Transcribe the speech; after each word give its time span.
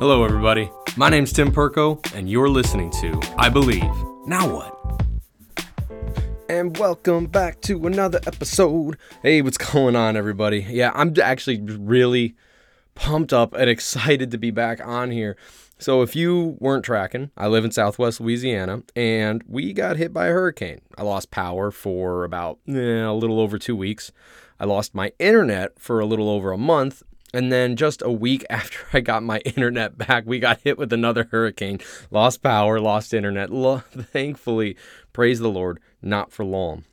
Hello, 0.00 0.22
everybody. 0.22 0.70
My 0.96 1.08
name's 1.08 1.32
Tim 1.32 1.50
Perko, 1.50 1.98
and 2.14 2.30
you're 2.30 2.48
listening 2.48 2.88
to 3.00 3.20
I 3.36 3.48
Believe. 3.48 3.82
Now 4.26 4.54
what? 4.54 5.02
And 6.48 6.78
welcome 6.78 7.26
back 7.26 7.60
to 7.62 7.84
another 7.84 8.20
episode. 8.24 8.96
Hey, 9.24 9.42
what's 9.42 9.58
going 9.72 9.96
on, 9.96 10.16
everybody? 10.16 10.64
Yeah, 10.70 10.92
I'm 10.94 11.12
actually 11.20 11.60
really 11.62 12.36
pumped 12.94 13.32
up 13.32 13.54
and 13.54 13.68
excited 13.68 14.30
to 14.30 14.38
be 14.38 14.52
back 14.52 14.80
on 14.86 15.10
here. 15.10 15.36
So, 15.80 16.02
if 16.02 16.14
you 16.14 16.56
weren't 16.60 16.84
tracking, 16.84 17.32
I 17.36 17.48
live 17.48 17.64
in 17.64 17.72
southwest 17.72 18.20
Louisiana 18.20 18.84
and 18.94 19.42
we 19.48 19.72
got 19.72 19.96
hit 19.96 20.12
by 20.12 20.28
a 20.28 20.32
hurricane. 20.32 20.80
I 20.96 21.02
lost 21.02 21.32
power 21.32 21.72
for 21.72 22.22
about 22.22 22.60
eh, 22.68 23.02
a 23.02 23.12
little 23.12 23.40
over 23.40 23.58
two 23.58 23.74
weeks. 23.74 24.12
I 24.60 24.64
lost 24.64 24.94
my 24.94 25.12
internet 25.18 25.80
for 25.80 25.98
a 25.98 26.06
little 26.06 26.30
over 26.30 26.52
a 26.52 26.58
month. 26.58 27.02
And 27.34 27.52
then 27.52 27.76
just 27.76 28.02
a 28.02 28.10
week 28.10 28.44
after 28.50 28.78
I 28.92 29.00
got 29.00 29.22
my 29.22 29.38
internet 29.38 29.98
back, 29.98 30.24
we 30.26 30.38
got 30.38 30.60
hit 30.62 30.78
with 30.78 30.92
another 30.92 31.28
hurricane. 31.30 31.80
Lost 32.10 32.42
power, 32.42 32.80
lost 32.80 33.14
internet. 33.14 33.50
Thankfully, 33.90 34.76
praise 35.12 35.38
the 35.40 35.50
Lord, 35.50 35.80
not 36.02 36.32
for 36.32 36.44
long. 36.44 36.84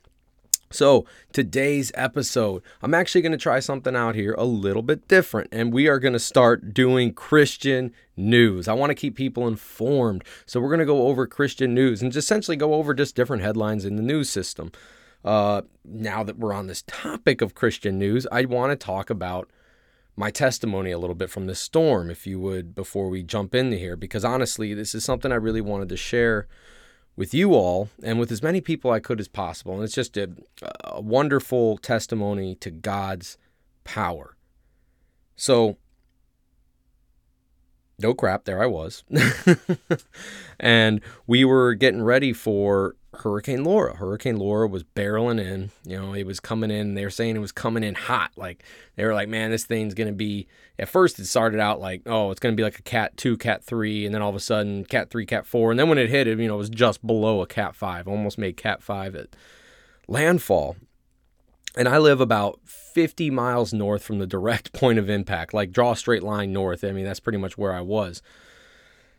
So, 0.68 1.06
today's 1.32 1.92
episode, 1.94 2.60
I'm 2.82 2.92
actually 2.92 3.22
going 3.22 3.32
to 3.32 3.38
try 3.38 3.60
something 3.60 3.94
out 3.94 4.16
here 4.16 4.34
a 4.36 4.44
little 4.44 4.82
bit 4.82 5.06
different, 5.06 5.48
and 5.52 5.72
we 5.72 5.86
are 5.86 6.00
going 6.00 6.12
to 6.12 6.18
start 6.18 6.74
doing 6.74 7.14
Christian 7.14 7.92
news. 8.16 8.66
I 8.66 8.72
want 8.72 8.90
to 8.90 8.94
keep 8.96 9.14
people 9.14 9.46
informed. 9.46 10.24
So, 10.44 10.60
we're 10.60 10.70
going 10.70 10.80
to 10.80 10.84
go 10.84 11.06
over 11.06 11.24
Christian 11.28 11.72
news 11.72 12.02
and 12.02 12.10
just 12.10 12.26
essentially 12.26 12.56
go 12.56 12.74
over 12.74 12.94
just 12.94 13.14
different 13.14 13.44
headlines 13.44 13.84
in 13.84 13.94
the 13.94 14.02
news 14.02 14.28
system. 14.28 14.72
Uh, 15.24 15.62
now 15.84 16.24
that 16.24 16.38
we're 16.38 16.52
on 16.52 16.66
this 16.66 16.82
topic 16.86 17.40
of 17.40 17.54
Christian 17.54 17.96
news, 17.96 18.26
I 18.32 18.44
want 18.44 18.72
to 18.72 18.76
talk 18.76 19.08
about 19.08 19.48
my 20.16 20.30
testimony 20.30 20.90
a 20.90 20.98
little 20.98 21.14
bit 21.14 21.30
from 21.30 21.46
this 21.46 21.60
storm, 21.60 22.10
if 22.10 22.26
you 22.26 22.40
would, 22.40 22.74
before 22.74 23.08
we 23.08 23.22
jump 23.22 23.54
into 23.54 23.76
here, 23.76 23.96
because 23.96 24.24
honestly, 24.24 24.72
this 24.72 24.94
is 24.94 25.04
something 25.04 25.30
I 25.30 25.36
really 25.36 25.60
wanted 25.60 25.90
to 25.90 25.96
share 25.96 26.48
with 27.16 27.34
you 27.34 27.54
all 27.54 27.88
and 28.02 28.18
with 28.18 28.32
as 28.32 28.42
many 28.42 28.60
people 28.60 28.90
I 28.90 29.00
could 29.00 29.20
as 29.20 29.28
possible. 29.28 29.74
And 29.74 29.84
it's 29.84 29.94
just 29.94 30.16
a, 30.16 30.30
a 30.84 31.00
wonderful 31.00 31.76
testimony 31.78 32.54
to 32.56 32.70
God's 32.70 33.36
power. 33.84 34.36
So, 35.36 35.76
no 37.98 38.14
crap, 38.14 38.44
there 38.44 38.62
I 38.62 38.66
was. 38.66 39.04
and 40.60 41.00
we 41.26 41.44
were 41.44 41.74
getting 41.74 42.02
ready 42.02 42.32
for 42.32 42.96
Hurricane 43.18 43.64
Laura. 43.64 43.96
Hurricane 43.96 44.36
Laura 44.36 44.66
was 44.66 44.84
barreling 44.84 45.40
in. 45.40 45.70
You 45.84 46.00
know, 46.00 46.14
it 46.14 46.26
was 46.26 46.40
coming 46.40 46.70
in. 46.70 46.94
They 46.94 47.04
were 47.04 47.10
saying 47.10 47.36
it 47.36 47.40
was 47.40 47.52
coming 47.52 47.82
in 47.82 47.94
hot. 47.94 48.32
Like 48.36 48.64
they 48.96 49.04
were 49.04 49.14
like, 49.14 49.28
man, 49.28 49.50
this 49.50 49.64
thing's 49.64 49.94
gonna 49.94 50.12
be. 50.12 50.46
At 50.78 50.88
first, 50.88 51.18
it 51.18 51.26
started 51.26 51.60
out 51.60 51.80
like, 51.80 52.02
oh, 52.06 52.30
it's 52.30 52.40
gonna 52.40 52.56
be 52.56 52.62
like 52.62 52.78
a 52.78 52.82
Cat 52.82 53.16
two, 53.16 53.36
Cat 53.36 53.64
three, 53.64 54.06
and 54.06 54.14
then 54.14 54.22
all 54.22 54.30
of 54.30 54.36
a 54.36 54.40
sudden, 54.40 54.84
Cat 54.84 55.10
three, 55.10 55.26
Cat 55.26 55.46
four, 55.46 55.70
and 55.70 55.78
then 55.80 55.88
when 55.88 55.98
it 55.98 56.10
hit, 56.10 56.26
it 56.26 56.38
you 56.38 56.48
know 56.48 56.54
it 56.54 56.58
was 56.58 56.70
just 56.70 57.06
below 57.06 57.42
a 57.42 57.46
Cat 57.46 57.74
five, 57.74 58.06
almost 58.06 58.38
made 58.38 58.56
Cat 58.56 58.82
five 58.82 59.14
at 59.14 59.36
landfall. 60.08 60.76
And 61.76 61.88
I 61.88 61.98
live 61.98 62.22
about 62.22 62.60
50 62.64 63.28
miles 63.30 63.74
north 63.74 64.02
from 64.02 64.18
the 64.18 64.26
direct 64.26 64.72
point 64.74 64.98
of 64.98 65.10
impact. 65.10 65.52
Like 65.52 65.72
draw 65.72 65.92
a 65.92 65.96
straight 65.96 66.22
line 66.22 66.52
north. 66.52 66.82
I 66.84 66.92
mean, 66.92 67.04
that's 67.04 67.20
pretty 67.20 67.38
much 67.38 67.58
where 67.58 67.74
I 67.74 67.82
was. 67.82 68.22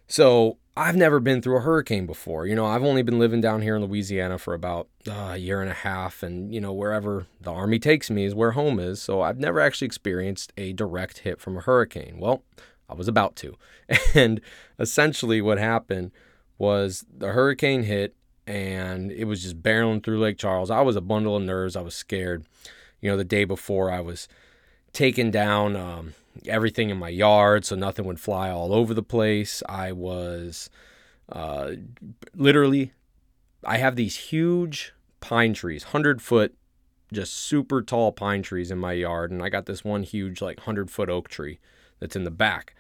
So 0.08 0.58
I've 0.78 0.95
never 0.95 1.20
been 1.20 1.42
through 1.42 1.58
a 1.58 1.61
hurricane 1.61 2.06
before. 2.06 2.45
You 2.45 2.53
know, 2.53 2.67
I've 2.67 2.83
only 2.83 3.02
been 3.02 3.17
living 3.17 3.42
down 3.42 3.64
here 3.64 3.75
in 3.75 3.83
Louisiana 3.83 4.38
for 4.38 4.53
about 4.53 4.88
uh, 5.09 5.31
a 5.31 5.38
year 5.38 5.59
and 5.59 5.72
a 5.72 5.73
half, 5.73 6.22
and 6.22 6.53
you 6.53 6.61
know, 6.61 6.72
wherever 6.72 7.25
the 7.42 7.52
army 7.52 7.80
takes 7.80 8.11
me 8.11 8.25
is 8.25 8.36
where 8.36 8.52
home 8.52 8.80
is. 8.80 9.02
So 9.02 9.22
I've 9.22 9.39
never 9.39 9.59
actually 9.59 9.88
experienced 9.88 10.53
a 10.56 10.73
direct 10.73 11.19
hit 11.19 11.42
from 11.42 11.58
a 11.58 11.61
hurricane. 11.61 12.19
Well, 12.19 12.44
I 12.88 12.94
was 12.94 13.08
about 13.08 13.36
to, 13.38 13.58
and 14.14 14.39
essentially 14.78 15.42
what 15.42 15.58
happened 15.58 16.11
was 16.59 17.06
the 17.12 17.30
hurricane 17.30 17.84
hit, 17.84 18.16
and 18.45 19.12
it 19.12 19.25
was 19.25 19.41
just 19.41 19.64
barreling 19.64 20.03
through 20.03 20.19
Lake 20.19 20.38
Charles. 20.38 20.69
I 20.69 20.81
was 20.81 20.95
a 20.95 21.02
bundle 21.02 21.35
of 21.35 21.41
nerves. 21.41 21.75
I 21.75 21.81
was 21.81 21.96
scared. 21.96 22.46
You 23.02 23.09
know, 23.09 23.18
the 23.18 23.23
day 23.23 23.46
before 23.46 23.91
I 23.91 24.00
was 24.00 24.28
taken 24.94 25.31
down. 25.31 25.75
Um, 25.75 26.13
everything 26.46 26.90
in 26.90 26.98
my 26.98 27.09
yard 27.09 27.66
so 27.66 27.75
nothing 27.75 28.06
would 28.06 28.20
fly 28.20 28.50
all 28.50 28.74
over 28.74 28.94
the 28.94 29.03
place. 29.03 29.64
I 29.68 29.92
was 29.92 30.70
uh, 31.30 31.72
literally, 32.36 32.94
I 33.64 33.78
have 33.78 33.96
these 33.96 34.16
huge 34.16 34.94
pine 35.20 35.53
trees, 35.53 35.86
100 35.86 36.22
foot, 36.22 36.56
just 37.12 37.34
super 37.34 37.81
tall 37.81 38.12
pine 38.12 38.42
trees 38.42 38.72
in 38.72 38.78
my 38.78 38.94
yard. 38.94 39.31
And 39.31 39.42
I 39.42 39.50
got 39.50 39.66
this 39.66 39.84
one 39.84 40.03
huge, 40.03 40.42
like 40.42 40.58
100 40.58 40.92
foot 40.92 41.09
oak 41.09 41.30
tree 41.30 41.59
that's 42.00 42.16
in 42.16 42.24
the 42.24 42.31
back. 42.31 42.76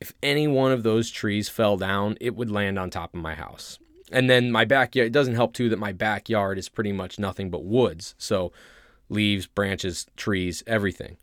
If 0.00 0.12
any 0.22 0.46
one 0.46 0.72
of 0.72 0.82
those 0.82 1.10
trees 1.10 1.48
fell 1.48 1.76
down, 1.76 2.16
it 2.20 2.36
would 2.36 2.50
land 2.50 2.78
on 2.78 2.90
top 2.90 3.14
of 3.14 3.20
my 3.20 3.34
house. 3.34 3.78
And 4.12 4.30
then 4.30 4.52
my 4.52 4.64
backyard, 4.64 5.08
it 5.08 5.12
doesn't 5.12 5.34
help 5.34 5.52
too 5.52 5.68
that 5.70 5.78
my 5.78 5.92
backyard 5.92 6.58
is 6.58 6.68
pretty 6.68 6.92
much 6.92 7.18
nothing 7.18 7.50
but 7.50 7.64
woods. 7.64 8.14
So 8.18 8.52
leaves, 9.08 9.46
branches, 9.46 10.06
trees, 10.16 10.62
everything 10.66 11.16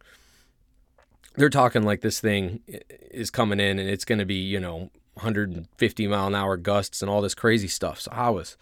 they're 1.36 1.50
talking 1.50 1.84
like 1.84 2.02
this 2.02 2.20
thing 2.20 2.62
is 2.68 3.30
coming 3.30 3.60
in 3.60 3.80
and 3.80 3.90
it's 3.90 4.06
going 4.06 4.20
to 4.20 4.26
be 4.26 4.36
you 4.36 4.60
know 4.60 4.90
150 5.16 6.08
mile 6.08 6.28
an 6.28 6.36
hour 6.36 6.58
gusts 6.58 7.02
and 7.02 7.10
all 7.10 7.22
this 7.22 7.36
crazy 7.36 7.68
stuff. 7.68 8.02
So 8.02 8.12
i 8.12 8.30
was 8.30 8.58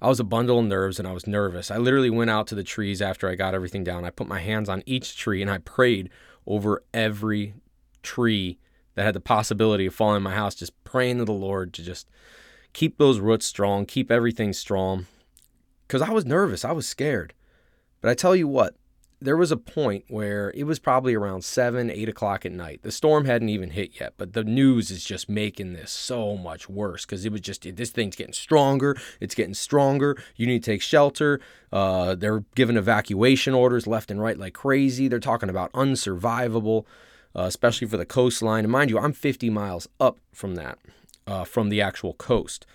i 0.00 0.08
was 0.08 0.20
a 0.20 0.24
bundle 0.24 0.58
of 0.58 0.66
nerves 0.66 0.98
and 0.98 1.08
i 1.08 1.12
was 1.12 1.26
nervous. 1.26 1.70
I 1.70 1.76
literally 1.76 2.10
went 2.10 2.30
out 2.30 2.46
to 2.48 2.54
the 2.54 2.64
trees 2.64 3.02
after 3.02 3.28
i 3.28 3.34
got 3.34 3.54
everything 3.54 3.84
down. 3.84 4.04
I 4.04 4.10
put 4.10 4.28
my 4.28 4.40
hands 4.40 4.68
on 4.68 4.82
each 4.86 5.16
tree 5.16 5.42
and 5.42 5.50
i 5.50 5.58
prayed 5.58 6.10
over 6.46 6.82
every 6.92 7.54
tree 8.02 8.58
that 8.94 9.04
had 9.04 9.14
the 9.14 9.20
possibility 9.20 9.86
of 9.86 9.94
falling 9.94 10.18
in 10.18 10.22
my 10.22 10.34
house 10.34 10.54
just 10.54 10.84
praying 10.84 11.18
to 11.18 11.24
the 11.24 11.32
lord 11.32 11.72
to 11.74 11.82
just 11.82 12.08
keep 12.72 12.98
those 12.98 13.18
roots 13.18 13.46
strong 13.46 13.86
keep 13.86 14.10
everything 14.10 14.52
strong. 14.52 15.06
Because 15.86 16.02
i 16.02 16.10
was 16.10 16.24
nervous. 16.24 16.64
I 16.64 16.72
was 16.72 16.86
scared. 16.88 17.34
But 18.00 18.10
i 18.10 18.14
tell 18.14 18.36
you 18.36 18.48
what 18.48 18.76
there 19.24 19.36
was 19.38 19.50
a 19.50 19.56
point 19.56 20.04
where 20.08 20.52
it 20.54 20.64
was 20.64 20.78
probably 20.78 21.14
around 21.14 21.44
seven, 21.44 21.90
eight 21.90 22.08
o'clock 22.08 22.44
at 22.44 22.52
night. 22.52 22.82
The 22.82 22.92
storm 22.92 23.24
hadn't 23.24 23.48
even 23.48 23.70
hit 23.70 23.98
yet, 23.98 24.14
but 24.18 24.34
the 24.34 24.44
news 24.44 24.90
is 24.90 25.02
just 25.02 25.28
making 25.28 25.72
this 25.72 25.90
so 25.90 26.36
much 26.36 26.68
worse 26.68 27.06
because 27.06 27.24
it 27.24 27.32
was 27.32 27.40
just 27.40 27.66
this 27.76 27.90
thing's 27.90 28.16
getting 28.16 28.34
stronger. 28.34 28.96
It's 29.20 29.34
getting 29.34 29.54
stronger. 29.54 30.22
You 30.36 30.46
need 30.46 30.62
to 30.62 30.70
take 30.70 30.82
shelter. 30.82 31.40
Uh, 31.72 32.14
they're 32.14 32.44
giving 32.54 32.76
evacuation 32.76 33.54
orders 33.54 33.86
left 33.86 34.10
and 34.10 34.20
right 34.20 34.38
like 34.38 34.52
crazy. 34.52 35.08
They're 35.08 35.18
talking 35.20 35.48
about 35.48 35.72
unsurvivable, 35.72 36.84
uh, 37.34 37.42
especially 37.42 37.88
for 37.88 37.96
the 37.96 38.06
coastline. 38.06 38.64
And 38.64 38.72
mind 38.72 38.90
you, 38.90 38.98
I'm 38.98 39.14
50 39.14 39.48
miles 39.48 39.88
up 39.98 40.18
from 40.32 40.54
that, 40.56 40.78
uh, 41.26 41.44
from 41.44 41.70
the 41.70 41.80
actual 41.80 42.12
coast. 42.12 42.66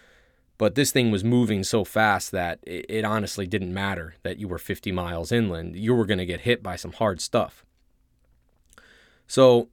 But 0.59 0.75
this 0.75 0.91
thing 0.91 1.09
was 1.09 1.23
moving 1.23 1.63
so 1.63 1.85
fast 1.85 2.31
that 2.33 2.59
it, 2.63 2.85
it 2.89 3.05
honestly 3.05 3.47
didn't 3.47 3.73
matter 3.73 4.15
that 4.23 4.39
you 4.39 4.47
were 4.47 4.57
50 4.57 4.91
miles 4.91 5.31
inland. 5.31 5.77
You 5.77 5.95
were 5.95 6.05
going 6.05 6.19
to 6.19 6.25
get 6.25 6.41
hit 6.41 6.61
by 6.61 6.75
some 6.75 6.91
hard 6.91 7.21
stuff. 7.21 7.63
So, 9.25 9.69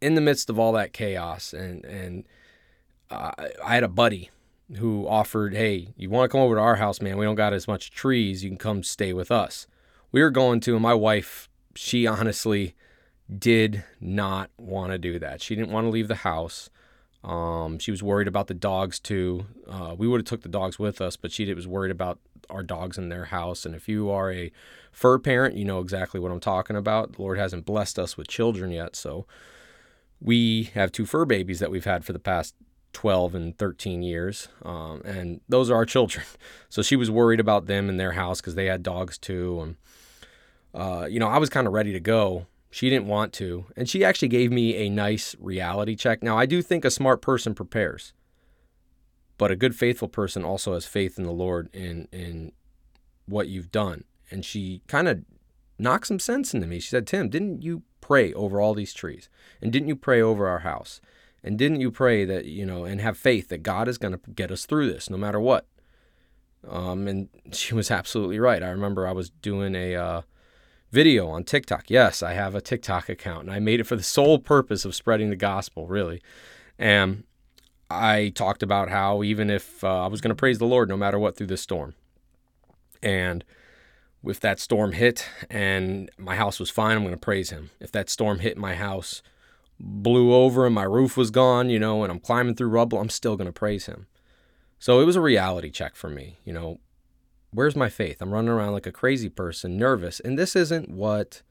in 0.00 0.14
the 0.14 0.20
midst 0.22 0.48
of 0.48 0.58
all 0.58 0.72
that 0.72 0.94
chaos, 0.94 1.52
and 1.52 1.84
and 1.84 2.24
uh, 3.10 3.32
I 3.62 3.74
had 3.74 3.82
a 3.82 3.88
buddy 3.88 4.30
who 4.78 5.06
offered, 5.06 5.54
"Hey, 5.54 5.88
you 5.96 6.08
want 6.08 6.30
to 6.30 6.32
come 6.32 6.40
over 6.40 6.54
to 6.54 6.60
our 6.60 6.76
house, 6.76 7.02
man? 7.02 7.18
We 7.18 7.26
don't 7.26 7.34
got 7.34 7.52
as 7.52 7.68
much 7.68 7.90
trees. 7.90 8.42
You 8.42 8.48
can 8.48 8.56
come 8.56 8.82
stay 8.82 9.12
with 9.12 9.30
us." 9.30 9.66
We 10.10 10.22
were 10.22 10.30
going 10.30 10.60
to, 10.60 10.72
and 10.72 10.82
my 10.82 10.94
wife, 10.94 11.50
she 11.74 12.06
honestly 12.06 12.74
did 13.28 13.84
not 14.00 14.50
want 14.56 14.92
to 14.92 14.98
do 14.98 15.18
that. 15.18 15.42
She 15.42 15.54
didn't 15.54 15.70
want 15.70 15.84
to 15.84 15.90
leave 15.90 16.08
the 16.08 16.16
house. 16.16 16.70
Um, 17.22 17.78
she 17.78 17.90
was 17.90 18.02
worried 18.02 18.28
about 18.28 18.46
the 18.46 18.54
dogs 18.54 18.98
too. 18.98 19.46
Uh, 19.68 19.94
we 19.96 20.08
would 20.08 20.20
have 20.20 20.26
took 20.26 20.42
the 20.42 20.48
dogs 20.48 20.78
with 20.78 21.00
us, 21.00 21.16
but 21.16 21.32
she 21.32 21.52
was 21.52 21.66
worried 21.66 21.90
about 21.90 22.18
our 22.48 22.62
dogs 22.62 22.98
in 22.98 23.08
their 23.08 23.26
house. 23.26 23.66
And 23.66 23.74
if 23.74 23.88
you 23.88 24.10
are 24.10 24.32
a 24.32 24.50
fur 24.90 25.18
parent, 25.18 25.56
you 25.56 25.64
know 25.64 25.80
exactly 25.80 26.18
what 26.18 26.32
I'm 26.32 26.40
talking 26.40 26.76
about. 26.76 27.12
The 27.12 27.22
Lord 27.22 27.38
hasn't 27.38 27.66
blessed 27.66 27.98
us 27.98 28.16
with 28.16 28.28
children 28.28 28.70
yet, 28.70 28.96
so 28.96 29.26
we 30.20 30.64
have 30.74 30.92
two 30.92 31.06
fur 31.06 31.24
babies 31.24 31.60
that 31.60 31.70
we've 31.70 31.84
had 31.84 32.04
for 32.04 32.12
the 32.12 32.18
past 32.18 32.54
12 32.92 33.34
and 33.34 33.58
13 33.58 34.02
years, 34.02 34.48
um, 34.64 35.00
and 35.04 35.40
those 35.48 35.70
are 35.70 35.76
our 35.76 35.86
children. 35.86 36.24
So 36.68 36.82
she 36.82 36.94
was 36.94 37.10
worried 37.10 37.40
about 37.40 37.66
them 37.66 37.88
in 37.88 37.96
their 37.96 38.12
house 38.12 38.40
because 38.40 38.54
they 38.54 38.66
had 38.66 38.84
dogs 38.84 39.18
too. 39.18 39.60
And 39.60 39.76
uh, 40.72 41.06
you 41.06 41.18
know, 41.18 41.26
I 41.26 41.38
was 41.38 41.50
kind 41.50 41.66
of 41.66 41.72
ready 41.72 41.92
to 41.92 41.98
go, 41.98 42.46
she 42.70 42.88
didn't 42.88 43.08
want 43.08 43.32
to. 43.34 43.66
And 43.76 43.88
she 43.88 44.04
actually 44.04 44.28
gave 44.28 44.52
me 44.52 44.76
a 44.76 44.88
nice 44.88 45.34
reality 45.40 45.96
check. 45.96 46.22
Now, 46.22 46.38
I 46.38 46.46
do 46.46 46.62
think 46.62 46.84
a 46.84 46.90
smart 46.90 47.20
person 47.20 47.54
prepares, 47.54 48.12
but 49.38 49.50
a 49.50 49.56
good, 49.56 49.74
faithful 49.74 50.08
person 50.08 50.44
also 50.44 50.74
has 50.74 50.86
faith 50.86 51.18
in 51.18 51.24
the 51.24 51.32
Lord 51.32 51.68
in, 51.74 52.08
in 52.12 52.52
what 53.26 53.48
you've 53.48 53.72
done. 53.72 54.04
And 54.30 54.44
she 54.44 54.82
kind 54.86 55.08
of 55.08 55.24
knocked 55.78 56.06
some 56.06 56.20
sense 56.20 56.54
into 56.54 56.68
me. 56.68 56.78
She 56.78 56.90
said, 56.90 57.06
Tim, 57.06 57.28
didn't 57.28 57.62
you 57.62 57.82
pray 58.00 58.32
over 58.34 58.60
all 58.60 58.74
these 58.74 58.94
trees? 58.94 59.28
And 59.60 59.72
didn't 59.72 59.88
you 59.88 59.96
pray 59.96 60.22
over 60.22 60.46
our 60.46 60.60
house? 60.60 61.00
And 61.42 61.58
didn't 61.58 61.80
you 61.80 61.90
pray 61.90 62.24
that, 62.24 62.44
you 62.44 62.64
know, 62.64 62.84
and 62.84 63.00
have 63.00 63.16
faith 63.16 63.48
that 63.48 63.62
God 63.62 63.88
is 63.88 63.98
going 63.98 64.12
to 64.12 64.30
get 64.30 64.52
us 64.52 64.66
through 64.66 64.92
this 64.92 65.10
no 65.10 65.16
matter 65.16 65.40
what? 65.40 65.66
Um, 66.68 67.08
and 67.08 67.28
she 67.52 67.74
was 67.74 67.90
absolutely 67.90 68.38
right. 68.38 68.62
I 68.62 68.68
remember 68.68 69.08
I 69.08 69.12
was 69.12 69.30
doing 69.30 69.74
a, 69.74 69.96
uh, 69.96 70.22
video 70.90 71.28
on 71.28 71.44
TikTok. 71.44 71.88
Yes, 71.88 72.22
I 72.22 72.32
have 72.32 72.54
a 72.54 72.60
TikTok 72.60 73.08
account 73.08 73.42
and 73.42 73.52
I 73.52 73.58
made 73.58 73.80
it 73.80 73.84
for 73.84 73.96
the 73.96 74.02
sole 74.02 74.38
purpose 74.38 74.84
of 74.84 74.94
spreading 74.94 75.30
the 75.30 75.36
gospel, 75.36 75.86
really. 75.86 76.20
And 76.78 77.24
I 77.90 78.32
talked 78.34 78.62
about 78.62 78.88
how 78.88 79.22
even 79.22 79.50
if 79.50 79.82
uh, 79.84 80.04
I 80.04 80.06
was 80.06 80.20
going 80.20 80.30
to 80.30 80.36
praise 80.36 80.58
the 80.58 80.66
Lord 80.66 80.88
no 80.88 80.96
matter 80.96 81.18
what 81.18 81.36
through 81.36 81.48
this 81.48 81.62
storm. 81.62 81.94
And 83.02 83.44
if 84.24 84.40
that 84.40 84.60
storm 84.60 84.92
hit 84.92 85.26
and 85.48 86.10
my 86.18 86.36
house 86.36 86.60
was 86.60 86.70
fine, 86.70 86.96
I'm 86.96 87.02
going 87.02 87.14
to 87.14 87.18
praise 87.18 87.50
him. 87.50 87.70
If 87.80 87.92
that 87.92 88.10
storm 88.10 88.40
hit 88.40 88.58
my 88.58 88.74
house, 88.74 89.22
blew 89.78 90.34
over 90.34 90.66
and 90.66 90.74
my 90.74 90.82
roof 90.82 91.16
was 91.16 91.30
gone, 91.30 91.70
you 91.70 91.78
know, 91.78 92.02
and 92.02 92.12
I'm 92.12 92.20
climbing 92.20 92.54
through 92.54 92.68
rubble, 92.68 93.00
I'm 93.00 93.08
still 93.08 93.36
going 93.36 93.46
to 93.46 93.52
praise 93.52 93.86
him. 93.86 94.06
So 94.78 95.00
it 95.00 95.04
was 95.04 95.16
a 95.16 95.20
reality 95.20 95.70
check 95.70 95.96
for 95.96 96.08
me, 96.08 96.38
you 96.44 96.52
know, 96.52 96.80
where's 97.52 97.76
my 97.76 97.88
faith? 97.88 98.20
I'm 98.20 98.32
running 98.32 98.50
around 98.50 98.72
like 98.72 98.86
a 98.86 98.92
crazy 98.92 99.28
person, 99.28 99.76
nervous. 99.76 100.20
And 100.20 100.38
this 100.38 100.54
isn't 100.56 100.88
what 100.90 101.42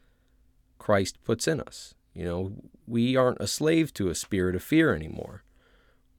Christ 0.77 1.23
puts 1.23 1.47
in 1.47 1.59
us. 1.61 1.93
You 2.13 2.25
know, 2.25 2.53
we 2.87 3.15
aren't 3.15 3.41
a 3.41 3.47
slave 3.47 3.93
to 3.95 4.09
a 4.09 4.15
spirit 4.15 4.55
of 4.55 4.63
fear 4.63 4.93
anymore. 4.93 5.43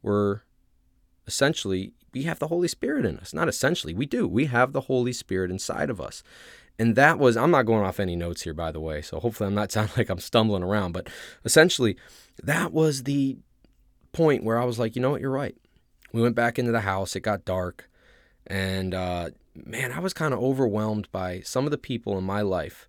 We're 0.02 0.42
essentially, 1.26 1.92
we 2.12 2.22
have 2.24 2.38
the 2.38 2.48
Holy 2.48 2.68
Spirit 2.68 3.04
in 3.04 3.18
us. 3.18 3.34
Not 3.34 3.48
essentially, 3.48 3.94
we 3.94 4.06
do. 4.06 4.26
We 4.26 4.46
have 4.46 4.72
the 4.72 4.82
Holy 4.82 5.12
Spirit 5.12 5.50
inside 5.50 5.90
of 5.90 6.00
us. 6.00 6.22
And 6.78 6.96
that 6.96 7.18
was, 7.18 7.36
I'm 7.36 7.50
not 7.50 7.66
going 7.66 7.84
off 7.84 8.00
any 8.00 8.16
notes 8.16 8.42
here, 8.42 8.54
by 8.54 8.72
the 8.72 8.80
way. 8.80 9.02
So 9.02 9.20
hopefully 9.20 9.48
I'm 9.48 9.54
not 9.54 9.72
sounding 9.72 9.94
like 9.96 10.08
I'm 10.08 10.18
stumbling 10.18 10.62
around. 10.62 10.92
But 10.92 11.08
essentially, 11.44 11.96
that 12.42 12.72
was 12.72 13.02
the 13.02 13.36
point 14.12 14.44
where 14.44 14.58
I 14.58 14.64
was 14.64 14.78
like, 14.78 14.96
you 14.96 15.02
know 15.02 15.10
what, 15.10 15.20
you're 15.20 15.30
right. 15.30 15.56
We 16.12 16.22
went 16.22 16.34
back 16.34 16.58
into 16.58 16.72
the 16.72 16.80
house. 16.80 17.14
It 17.14 17.20
got 17.20 17.44
dark. 17.44 17.88
And 18.46 18.94
uh, 18.94 19.30
man, 19.54 19.92
I 19.92 20.00
was 20.00 20.14
kind 20.14 20.32
of 20.32 20.40
overwhelmed 20.40 21.10
by 21.12 21.40
some 21.40 21.64
of 21.64 21.70
the 21.70 21.78
people 21.78 22.16
in 22.18 22.24
my 22.24 22.40
life 22.42 22.88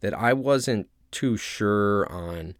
that 0.00 0.14
I 0.14 0.32
wasn't 0.32 0.88
too 1.10 1.36
sure 1.36 2.10
on. 2.10 2.54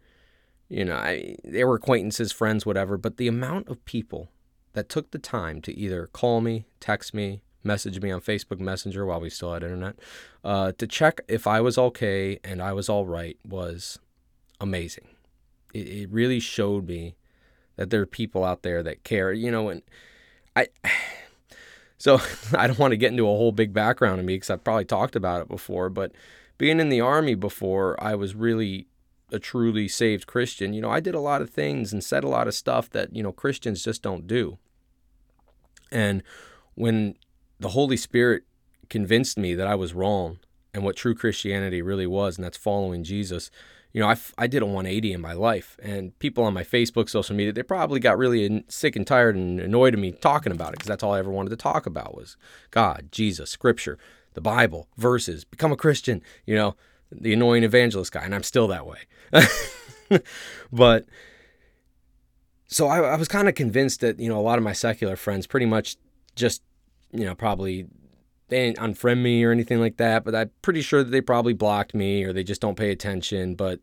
You 0.69 0.83
know, 0.83 0.95
I, 0.95 1.37
they 1.45 1.63
were 1.63 1.75
acquaintances, 1.75 2.31
friends, 2.31 2.65
whatever, 2.65 2.97
but 2.97 3.17
the 3.17 3.27
amount 3.27 3.69
of 3.69 3.83
people 3.85 4.29
that 4.73 4.89
took 4.89 5.11
the 5.11 5.19
time 5.19 5.61
to 5.61 5.73
either 5.73 6.07
call 6.07 6.41
me, 6.41 6.65
text 6.79 7.13
me, 7.13 7.41
message 7.63 8.01
me 8.01 8.11
on 8.11 8.19
Facebook 8.19 8.59
Messenger 8.59 9.05
while 9.05 9.21
we 9.21 9.29
still 9.29 9.53
had 9.53 9.63
internet, 9.63 9.95
uh, 10.43 10.73
to 10.77 10.85
check 10.85 11.21
if 11.27 11.47
I 11.47 11.61
was 11.61 11.77
okay 11.77 12.39
and 12.43 12.61
I 12.61 12.73
was 12.73 12.89
all 12.89 13.05
right 13.05 13.37
was 13.47 13.97
amazing. 14.59 15.07
It, 15.73 15.87
it 15.87 16.09
really 16.11 16.39
showed 16.39 16.87
me 16.87 17.15
that 17.77 17.89
there 17.89 18.01
are 18.01 18.05
people 18.05 18.43
out 18.43 18.63
there 18.63 18.83
that 18.83 19.03
care, 19.03 19.31
you 19.31 19.51
know, 19.51 19.69
and 19.69 19.81
I. 20.55 20.67
So 21.97 22.19
I 22.57 22.67
don't 22.67 22.79
want 22.79 22.91
to 22.91 22.97
get 22.97 23.11
into 23.11 23.23
a 23.23 23.37
whole 23.37 23.51
big 23.51 23.73
background 23.73 24.19
of 24.19 24.25
me 24.25 24.35
because 24.35 24.49
I've 24.49 24.63
probably 24.63 24.85
talked 24.85 25.15
about 25.15 25.41
it 25.41 25.47
before, 25.47 25.89
but 25.89 26.11
being 26.57 26.79
in 26.79 26.89
the 26.89 27.01
army 27.01 27.35
before 27.35 28.01
I 28.03 28.15
was 28.15 28.35
really 28.35 28.87
a 29.31 29.39
truly 29.39 29.87
saved 29.87 30.27
Christian, 30.27 30.73
you 30.73 30.81
know, 30.81 30.89
I 30.89 30.99
did 30.99 31.15
a 31.15 31.19
lot 31.19 31.41
of 31.41 31.49
things 31.49 31.91
and 31.91 32.03
said 32.03 32.23
a 32.23 32.29
lot 32.29 32.47
of 32.47 32.53
stuff 32.53 32.89
that, 32.91 33.15
you 33.15 33.21
know, 33.21 33.31
Christians 33.31 33.83
just 33.83 34.01
don't 34.01 34.25
do. 34.25 34.57
And 35.91 36.23
when 36.75 37.15
the 37.59 37.69
Holy 37.69 37.97
Spirit 37.97 38.43
convinced 38.89 39.37
me 39.37 39.53
that 39.55 39.67
I 39.67 39.75
was 39.75 39.93
wrong 39.93 40.39
and 40.73 40.83
what 40.83 40.95
true 40.95 41.15
Christianity 41.15 41.81
really 41.81 42.07
was, 42.07 42.37
and 42.37 42.45
that's 42.45 42.57
following 42.57 43.03
Jesus, 43.03 43.51
you 43.93 44.01
know, 44.01 44.09
I, 44.09 44.17
I 44.37 44.47
did 44.47 44.61
a 44.61 44.65
180 44.65 45.13
in 45.13 45.21
my 45.21 45.33
life. 45.33 45.77
And 45.81 46.17
people 46.19 46.43
on 46.43 46.53
my 46.53 46.63
Facebook, 46.63 47.09
social 47.09 47.35
media, 47.35 47.53
they 47.53 47.63
probably 47.63 47.99
got 47.99 48.17
really 48.17 48.63
sick 48.67 48.95
and 48.95 49.07
tired 49.07 49.35
and 49.35 49.59
annoyed 49.59 49.93
of 49.93 49.99
me 49.99 50.11
talking 50.11 50.51
about 50.51 50.69
it 50.69 50.73
because 50.73 50.87
that's 50.87 51.03
all 51.03 51.13
I 51.13 51.19
ever 51.19 51.31
wanted 51.31 51.49
to 51.49 51.55
talk 51.55 51.85
about 51.85 52.15
was 52.15 52.37
God, 52.71 53.09
Jesus, 53.11 53.49
Scripture, 53.49 53.97
the 54.33 54.41
Bible, 54.41 54.87
verses, 54.97 55.43
become 55.43 55.71
a 55.71 55.77
Christian, 55.77 56.21
you 56.45 56.55
know, 56.55 56.75
the 57.11 57.33
annoying 57.33 57.63
evangelist 57.63 58.11
guy. 58.11 58.23
And 58.23 58.35
I'm 58.35 58.43
still 58.43 58.67
that 58.67 58.85
way. 58.85 58.99
but 60.71 61.05
so 62.67 62.87
I, 62.87 62.99
I 62.99 63.15
was 63.15 63.27
kind 63.27 63.47
of 63.47 63.55
convinced 63.55 64.01
that, 64.01 64.19
you 64.19 64.29
know, 64.29 64.39
a 64.39 64.41
lot 64.41 64.57
of 64.57 64.63
my 64.63 64.73
secular 64.73 65.15
friends 65.15 65.47
pretty 65.47 65.65
much 65.65 65.95
just, 66.35 66.61
you 67.11 67.25
know, 67.25 67.33
probably 67.33 67.87
they 68.49 68.65
didn't 68.65 68.77
unfriend 68.77 69.21
me 69.21 69.43
or 69.43 69.51
anything 69.51 69.79
like 69.79 69.97
that, 69.97 70.23
but 70.23 70.33
I'm 70.33 70.51
pretty 70.61 70.81
sure 70.81 71.03
that 71.03 71.09
they 71.09 71.21
probably 71.21 71.53
blocked 71.53 71.93
me 71.93 72.23
or 72.23 72.31
they 72.31 72.43
just 72.43 72.61
don't 72.61 72.77
pay 72.77 72.91
attention. 72.91 73.55
But 73.55 73.81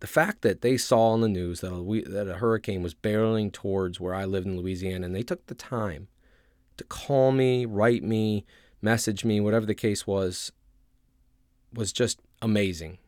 the 0.00 0.06
fact 0.06 0.42
that 0.42 0.62
they 0.62 0.76
saw 0.76 1.10
on 1.10 1.20
the 1.20 1.28
news 1.28 1.60
that 1.60 1.72
a, 1.72 2.10
that 2.10 2.28
a 2.28 2.38
hurricane 2.38 2.82
was 2.82 2.94
barreling 2.94 3.52
towards 3.52 4.00
where 4.00 4.14
I 4.14 4.24
lived 4.24 4.46
in 4.46 4.56
Louisiana 4.56 5.06
and 5.06 5.14
they 5.14 5.22
took 5.22 5.46
the 5.46 5.54
time 5.54 6.08
to 6.78 6.84
call 6.84 7.30
me, 7.30 7.66
write 7.66 8.02
me, 8.02 8.46
message 8.80 9.24
me, 9.24 9.40
whatever 9.40 9.66
the 9.66 9.74
case 9.74 10.06
was, 10.06 10.50
was 11.74 11.92
just 11.92 12.20
amazing. 12.40 12.98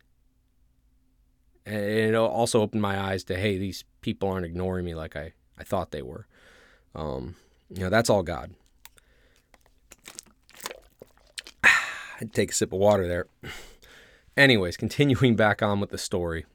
And 1.64 1.76
it 1.76 2.14
also 2.14 2.60
opened 2.60 2.82
my 2.82 3.00
eyes 3.00 3.24
to, 3.24 3.36
hey, 3.36 3.56
these 3.56 3.84
people 4.02 4.28
aren't 4.28 4.44
ignoring 4.44 4.84
me 4.84 4.94
like 4.94 5.16
I, 5.16 5.32
I 5.56 5.64
thought 5.64 5.90
they 5.90 6.02
were. 6.02 6.26
Um, 6.94 7.36
you 7.70 7.80
know, 7.80 7.88
that's 7.88 8.10
all 8.10 8.22
God. 8.22 8.54
Take 12.32 12.50
a 12.50 12.54
sip 12.54 12.72
of 12.72 12.78
water 12.78 13.08
there. 13.08 13.26
Anyways, 14.36 14.76
continuing 14.76 15.36
back 15.36 15.62
on 15.62 15.80
with 15.80 15.90
the 15.90 15.98
story. 15.98 16.46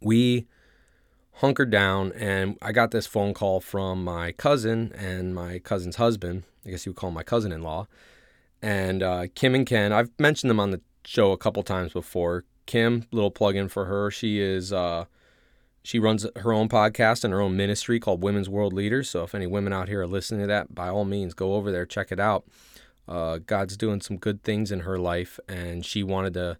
We 0.00 0.46
hunkered 1.34 1.70
down 1.70 2.12
and 2.12 2.58
I 2.60 2.72
got 2.72 2.90
this 2.90 3.06
phone 3.06 3.34
call 3.34 3.60
from 3.60 4.04
my 4.04 4.32
cousin 4.32 4.92
and 4.96 5.34
my 5.34 5.58
cousin's 5.58 5.96
husband. 5.96 6.44
I 6.66 6.70
guess 6.70 6.86
you 6.86 6.92
would 6.92 6.96
call 6.96 7.08
him 7.08 7.14
my 7.14 7.22
cousin 7.22 7.52
in 7.52 7.62
law. 7.62 7.86
And 8.62 9.02
uh, 9.02 9.26
Kim 9.34 9.54
and 9.54 9.66
Ken, 9.66 9.92
I've 9.92 10.10
mentioned 10.18 10.50
them 10.50 10.60
on 10.60 10.70
the 10.70 10.80
show 11.04 11.32
a 11.32 11.38
couple 11.38 11.62
times 11.62 11.92
before. 11.92 12.44
Kim, 12.66 13.06
little 13.10 13.30
plug 13.30 13.56
in 13.56 13.68
for 13.68 13.86
her. 13.86 14.10
She 14.10 14.40
is 14.40 14.72
uh, 14.72 15.04
she 15.82 15.98
runs 15.98 16.26
her 16.36 16.52
own 16.52 16.68
podcast 16.68 17.24
and 17.24 17.32
her 17.32 17.42
own 17.42 17.56
ministry 17.56 18.00
called 18.00 18.22
Women's 18.22 18.48
World 18.48 18.72
Leaders. 18.72 19.10
So 19.10 19.22
if 19.22 19.34
any 19.34 19.46
women 19.46 19.72
out 19.72 19.88
here 19.88 20.00
are 20.02 20.06
listening 20.06 20.42
to 20.42 20.46
that, 20.46 20.74
by 20.74 20.88
all 20.88 21.04
means, 21.04 21.34
go 21.34 21.54
over 21.54 21.70
there, 21.70 21.84
check 21.84 22.10
it 22.10 22.20
out 22.20 22.44
uh, 23.08 23.38
God's 23.38 23.76
doing 23.76 24.00
some 24.00 24.16
good 24.16 24.42
things 24.42 24.72
in 24.72 24.80
her 24.80 24.98
life, 24.98 25.38
and 25.48 25.84
she 25.84 26.02
wanted 26.02 26.34
to 26.34 26.58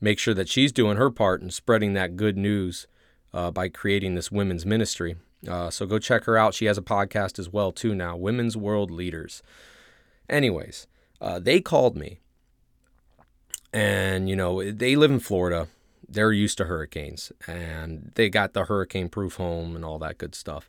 make 0.00 0.18
sure 0.18 0.34
that 0.34 0.48
she's 0.48 0.72
doing 0.72 0.96
her 0.96 1.10
part 1.10 1.42
in 1.42 1.50
spreading 1.50 1.94
that 1.94 2.16
good 2.16 2.36
news 2.36 2.86
uh, 3.32 3.50
by 3.50 3.68
creating 3.68 4.14
this 4.14 4.30
women's 4.30 4.66
ministry. 4.66 5.16
Uh, 5.46 5.70
so 5.70 5.86
go 5.86 5.98
check 5.98 6.24
her 6.24 6.36
out. 6.36 6.54
She 6.54 6.66
has 6.66 6.78
a 6.78 6.82
podcast 6.82 7.38
as 7.38 7.48
well 7.48 7.72
too 7.72 7.94
now, 7.94 8.16
Women's 8.16 8.56
World 8.56 8.90
Leaders. 8.90 9.42
Anyways, 10.28 10.86
uh, 11.20 11.38
they 11.38 11.60
called 11.60 11.96
me, 11.96 12.20
and 13.72 14.28
you 14.28 14.36
know 14.36 14.70
they 14.70 14.96
live 14.96 15.10
in 15.10 15.20
Florida. 15.20 15.68
They're 16.08 16.32
used 16.32 16.58
to 16.58 16.64
hurricanes, 16.64 17.32
and 17.46 18.12
they 18.14 18.28
got 18.30 18.52
the 18.52 18.64
hurricane-proof 18.64 19.36
home 19.36 19.76
and 19.76 19.84
all 19.84 19.98
that 19.98 20.18
good 20.18 20.34
stuff. 20.34 20.68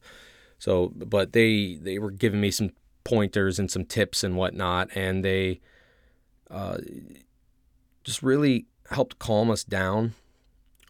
So, 0.60 0.92
but 0.96 1.34
they 1.34 1.80
they 1.82 1.98
were 1.98 2.12
giving 2.12 2.42
me 2.42 2.52
some 2.52 2.72
pointers 3.04 3.60
and 3.60 3.70
some 3.70 3.86
tips 3.86 4.24
and 4.24 4.36
whatnot, 4.36 4.90
and 4.96 5.24
they 5.24 5.62
uh, 6.50 6.78
just 8.04 8.22
really 8.24 8.66
helped 8.90 9.20
calm 9.20 9.52
us 9.52 9.64
down, 9.64 10.14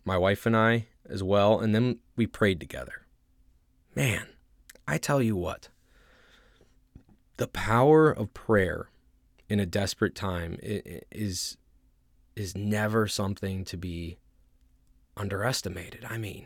my 0.06 0.18
wife 0.18 0.46
and 0.46 0.56
I 0.56 0.88
as 1.08 1.24
well, 1.24 1.60
and 1.60 1.74
then 1.74 2.00
we 2.16 2.28
prayed 2.28 2.60
together. 2.60 3.06
Man, 3.96 4.28
I 4.88 4.98
tell 4.98 5.22
you 5.22 5.36
what, 5.36 5.70
the 7.38 7.48
power 7.48 8.12
of 8.12 8.34
prayer 8.34 8.90
in 9.48 9.60
a 9.60 9.66
desperate 9.66 10.16
time 10.16 10.58
is 10.62 11.58
is 12.36 12.56
never 12.56 13.06
something 13.06 13.66
to 13.66 13.76
be 13.76 14.18
underestimated. 15.18 16.06
I 16.08 16.18
mean, 16.18 16.46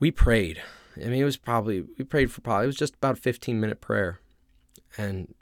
we 0.00 0.10
prayed 0.10 0.60
I 0.96 1.08
mean, 1.08 1.20
it 1.20 1.24
was 1.24 1.36
probably, 1.36 1.84
we 1.98 2.04
prayed 2.04 2.30
for 2.30 2.40
probably, 2.40 2.64
it 2.64 2.68
was 2.68 2.76
just 2.76 2.94
about 2.94 3.18
a 3.18 3.20
15 3.20 3.60
minute 3.60 3.80
prayer. 3.80 4.20
And 4.96 5.34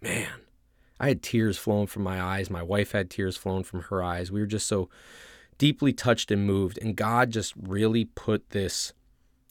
man, 0.00 0.28
I 0.98 1.08
had 1.08 1.22
tears 1.22 1.58
flowing 1.58 1.86
from 1.86 2.02
my 2.02 2.20
eyes. 2.20 2.50
My 2.50 2.62
wife 2.62 2.92
had 2.92 3.10
tears 3.10 3.36
flowing 3.36 3.64
from 3.64 3.82
her 3.82 4.02
eyes. 4.02 4.32
We 4.32 4.40
were 4.40 4.46
just 4.46 4.66
so 4.66 4.88
deeply 5.58 5.92
touched 5.92 6.30
and 6.30 6.46
moved. 6.46 6.78
And 6.78 6.96
God 6.96 7.30
just 7.30 7.54
really 7.56 8.04
put 8.04 8.50
this 8.50 8.92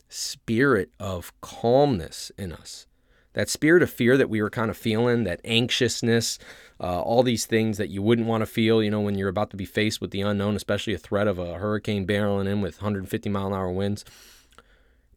spirit 0.10 0.92
of 1.00 1.32
calmness 1.42 2.32
in 2.38 2.52
us. 2.52 2.88
That 3.34 3.50
spirit 3.50 3.82
of 3.82 3.90
fear 3.90 4.18
that 4.18 4.30
we 4.30 4.42
were 4.42 4.50
kind 4.50 4.70
of 4.70 4.76
feeling, 4.76 5.24
that 5.24 5.40
anxiousness, 5.46 6.38
uh, 6.82 7.00
all 7.00 7.24
these 7.24 7.46
things 7.46 7.78
that 7.78 7.90
you 7.90 8.02
wouldn't 8.02 8.28
want 8.28 8.42
to 8.42 8.46
feel, 8.46 8.84
you 8.84 8.92
know, 8.92 9.00
when 9.00 9.18
you're 9.18 9.30
about 9.30 9.52
to 9.52 9.58
be 9.58 9.64
faced 9.64 10.02
with 10.02 10.12
the 10.12 10.20
unknown, 10.20 10.58
especially 10.58 10.94
a 10.94 10.98
threat 10.98 11.30
of 11.30 11.40
a 11.40 11.54
hurricane 11.54 12.06
barreling 12.06 12.50
in 12.50 12.60
with 12.60 12.82
150 12.82 13.30
mile 13.30 13.48
an 13.48 13.54
hour 13.54 13.72
winds 13.72 14.04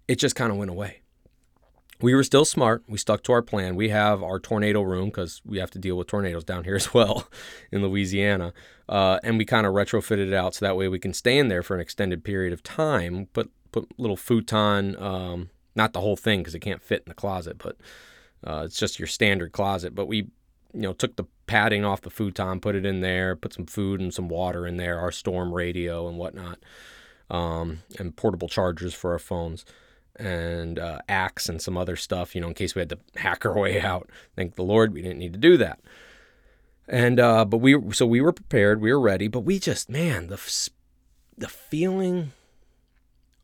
it 0.08 0.16
just 0.16 0.36
kind 0.36 0.50
of 0.50 0.58
went 0.58 0.70
away. 0.70 1.00
We 2.00 2.14
were 2.14 2.24
still 2.24 2.44
smart. 2.44 2.82
We 2.88 2.98
stuck 2.98 3.22
to 3.24 3.32
our 3.32 3.42
plan. 3.42 3.76
We 3.76 3.88
have 3.90 4.22
our 4.22 4.38
tornado 4.38 4.82
room 4.82 5.06
because 5.06 5.40
we 5.44 5.58
have 5.58 5.70
to 5.72 5.78
deal 5.78 5.96
with 5.96 6.08
tornadoes 6.08 6.44
down 6.44 6.64
here 6.64 6.76
as 6.76 6.92
well 6.92 7.28
in 7.70 7.82
Louisiana. 7.82 8.52
Uh, 8.88 9.18
and 9.22 9.38
we 9.38 9.44
kind 9.44 9.66
of 9.66 9.72
retrofitted 9.72 10.28
it 10.28 10.34
out 10.34 10.54
so 10.54 10.66
that 10.66 10.76
way 10.76 10.88
we 10.88 10.98
can 10.98 11.14
stay 11.14 11.38
in 11.38 11.48
there 11.48 11.62
for 11.62 11.74
an 11.74 11.80
extended 11.80 12.24
period 12.24 12.52
of 12.52 12.62
time. 12.62 13.26
Put 13.32 13.50
put 13.72 13.88
little 13.98 14.16
futon, 14.16 14.96
um, 15.02 15.50
not 15.74 15.92
the 15.92 16.00
whole 16.00 16.16
thing 16.16 16.40
because 16.40 16.54
it 16.54 16.60
can't 16.60 16.82
fit 16.82 17.02
in 17.06 17.10
the 17.10 17.14
closet, 17.14 17.58
but 17.58 17.76
uh, 18.46 18.62
it's 18.64 18.78
just 18.78 18.98
your 19.00 19.08
standard 19.08 19.50
closet. 19.50 19.94
But 19.94 20.06
we, 20.06 20.18
you 20.72 20.80
know, 20.80 20.92
took 20.92 21.16
the 21.16 21.24
padding 21.46 21.84
off 21.84 22.02
the 22.02 22.10
futon, 22.10 22.60
put 22.60 22.76
it 22.76 22.86
in 22.86 23.00
there, 23.00 23.34
put 23.34 23.52
some 23.52 23.66
food 23.66 24.00
and 24.00 24.14
some 24.14 24.28
water 24.28 24.66
in 24.66 24.76
there, 24.76 25.00
our 25.00 25.10
storm 25.10 25.52
radio 25.52 26.06
and 26.06 26.18
whatnot, 26.18 26.58
um, 27.30 27.80
and 27.98 28.14
portable 28.14 28.48
chargers 28.48 28.94
for 28.94 29.12
our 29.12 29.18
phones 29.18 29.64
and 30.16 30.78
uh, 30.78 30.98
axe 31.08 31.48
and 31.48 31.60
some 31.60 31.76
other 31.76 31.96
stuff, 31.96 32.34
you 32.34 32.40
know, 32.40 32.48
in 32.48 32.54
case 32.54 32.74
we 32.74 32.80
had 32.80 32.90
to 32.90 32.98
hack 33.16 33.44
our 33.44 33.58
way 33.58 33.80
out. 33.80 34.10
Thank 34.36 34.54
the 34.54 34.62
Lord 34.62 34.92
we 34.92 35.02
didn't 35.02 35.18
need 35.18 35.32
to 35.32 35.38
do 35.38 35.56
that. 35.58 35.80
And 36.86 37.18
uh, 37.18 37.44
but 37.44 37.58
we 37.58 37.80
so 37.92 38.06
we 38.06 38.20
were 38.20 38.32
prepared, 38.32 38.80
we 38.80 38.92
were 38.92 39.00
ready, 39.00 39.28
but 39.28 39.40
we 39.40 39.58
just 39.58 39.88
man 39.88 40.28
the 40.28 40.70
the 41.36 41.48
feeling 41.48 42.32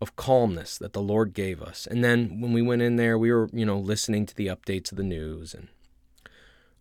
of 0.01 0.17
calmness 0.17 0.79
that 0.79 0.93
the 0.93 1.03
Lord 1.03 1.35
gave 1.35 1.63
us. 1.63 1.87
And 1.87 2.05
then 2.05 2.41
when 2.41 2.53
we 2.53 2.63
went 2.63 2.83
in 2.83 2.97
there, 2.97 3.19
we 3.19 3.33
were 3.33 3.49
you 3.53 3.65
know 3.65 3.79
listening 3.79 4.27
to 4.27 4.35
the 4.35 4.49
updates 4.49 4.93
of 4.93 4.99
the 4.99 5.03
news 5.03 5.55
and 5.55 5.69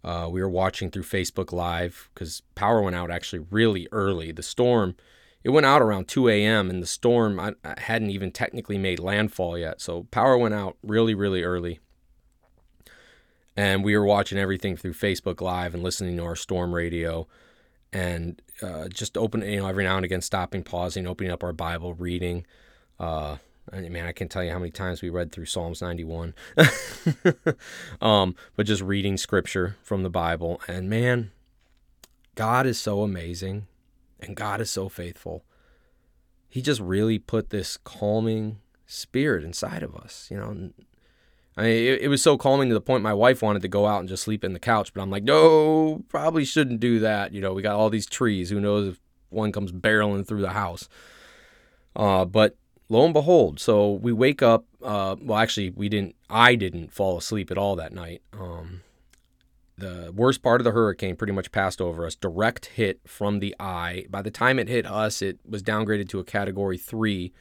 uh, 0.04 0.28
we 0.32 0.42
were 0.42 0.50
watching 0.50 0.90
through 0.90 1.04
Facebook 1.04 1.52
Live 1.52 2.10
because 2.14 2.42
power 2.56 2.82
went 2.82 2.96
out 2.96 3.12
actually 3.12 3.46
really 3.52 3.88
early. 3.92 4.32
The 4.32 4.44
storm 4.44 4.96
it 5.44 5.50
went 5.50 5.66
out 5.66 5.82
around 5.82 6.08
2 6.08 6.30
a.m. 6.30 6.70
and 6.70 6.82
the 6.82 6.88
storm 6.88 7.40
I, 7.40 7.54
I 7.64 7.80
hadn't 7.80 8.10
even 8.10 8.32
technically 8.32 8.78
made 8.78 9.00
landfall 9.00 9.58
yet. 9.58 9.82
So 9.82 10.04
power 10.12 10.38
went 10.38 10.54
out 10.54 10.78
really, 10.84 11.14
really 11.14 11.44
early. 11.44 11.80
And 13.56 13.84
we 13.84 13.98
were 13.98 14.06
watching 14.06 14.38
everything 14.38 14.78
through 14.78 14.94
Facebook 14.94 15.42
Live 15.42 15.74
and 15.74 15.84
listening 15.84 16.18
to 16.18 16.24
our 16.24 16.36
storm 16.36 16.74
radio 16.74 17.28
and 17.92 18.42
uh, 18.62 18.88
just 18.88 19.18
open, 19.18 19.42
you 19.42 19.58
know, 19.58 19.68
every 19.68 19.84
now 19.84 19.96
and 19.96 20.06
again 20.06 20.22
stopping, 20.22 20.64
pausing, 20.64 21.08
opening 21.08 21.32
up 21.32 21.44
our 21.44 21.54
Bible, 21.54 21.94
reading. 21.94 22.46
Uh, 23.00 23.38
I 23.72 23.82
mean, 23.82 23.94
man, 23.94 24.06
I 24.06 24.12
can't 24.12 24.32
tell 24.32 24.44
you 24.44 24.52
how 24.52 24.60
many 24.60 24.72
times 24.72 25.02
we 25.02 25.10
read 25.10 25.32
through 25.32 25.46
Psalms 25.46 25.82
91. 25.82 26.34
um, 28.02 28.36
but 28.56 28.66
just 28.66 28.82
reading 28.82 29.18
scripture 29.18 29.78
from 29.84 30.04
the 30.04 30.10
Bible. 30.10 30.62
And 30.68 30.90
man, 30.90 31.32
God 32.36 32.66
is 32.66 32.80
so 32.80 33.02
amazing. 33.02 33.68
And 34.22 34.36
God 34.36 34.62
is 34.62 34.70
so 34.70 34.90
faithful. 34.90 35.44
He 36.48 36.62
just 36.62 36.82
really 36.82 37.20
put 37.20 37.50
this 37.50 37.78
calming 37.78 38.60
spirit 38.86 39.44
inside 39.44 39.84
of 39.84 39.96
us, 39.96 40.28
you 40.32 40.38
know. 40.38 40.72
I 41.56 41.64
mean, 41.64 41.72
it, 41.72 42.02
it, 42.04 42.08
was 42.08 42.22
so 42.22 42.38
calming 42.38 42.70
to 42.70 42.74
the 42.74 42.82
point 42.82 43.04
my 43.04 43.14
wife 43.14 43.42
wanted 43.42 43.62
to 43.62 43.68
go 43.68 43.86
out 43.86 44.00
and 44.00 44.10
just 44.10 44.24
sleep 44.24 44.44
in 44.44 44.54
the 44.54 44.60
couch, 44.60 44.94
but 44.94 45.02
I'm 45.02 45.12
like, 45.12 45.24
no, 45.24 46.04
probably 46.08 46.46
shouldn't 46.46 46.80
do 46.80 47.00
that. 47.00 47.34
You 47.34 47.42
know, 47.42 47.54
we 47.54 47.62
got 47.62 47.76
all 47.76 47.90
these 47.90 48.06
trees. 48.06 48.50
Who 48.50 48.60
knows 48.60 48.88
if 48.88 49.00
one 49.30 49.52
comes 49.52 49.72
barreling 49.72 50.26
through 50.28 50.42
the 50.42 50.52
house? 50.52 50.90
Uh, 51.96 52.26
but 52.26 52.56
lo 52.88 53.04
and 53.04 53.14
behold, 53.14 53.60
so 53.60 53.92
we 53.92 54.12
wake 54.12 54.42
up. 54.42 54.66
Uh, 54.82 55.16
well, 55.22 55.38
actually, 55.38 55.70
we 55.72 55.90
didn't. 55.90 56.16
I 56.30 56.56
didn't 56.56 56.92
fall 56.94 57.18
asleep 57.18 57.52
at 57.52 57.58
all 57.58 57.76
that 57.76 57.94
night. 57.94 58.22
Um, 58.34 58.82
the 59.80 60.12
worst 60.14 60.42
part 60.42 60.62
of 60.62 60.66
the 60.66 60.72
hurricane 60.72 61.16
pretty 61.16 61.34
much 61.34 61.52
passed 61.52 61.82
over 61.82 62.06
us. 62.06 62.16
Direct 62.16 62.68
hit 62.68 63.02
from 63.06 63.40
the 63.40 63.56
eye. 63.60 64.06
By 64.10 64.22
the 64.22 64.32
time 64.32 64.60
it 64.60 64.68
hit 64.68 64.86
us, 64.86 65.22
it 65.22 65.40
was 65.48 65.64
downgraded 65.64 66.10
to 66.10 66.20
a 66.20 66.24
category 66.24 66.78
three. 66.78 67.34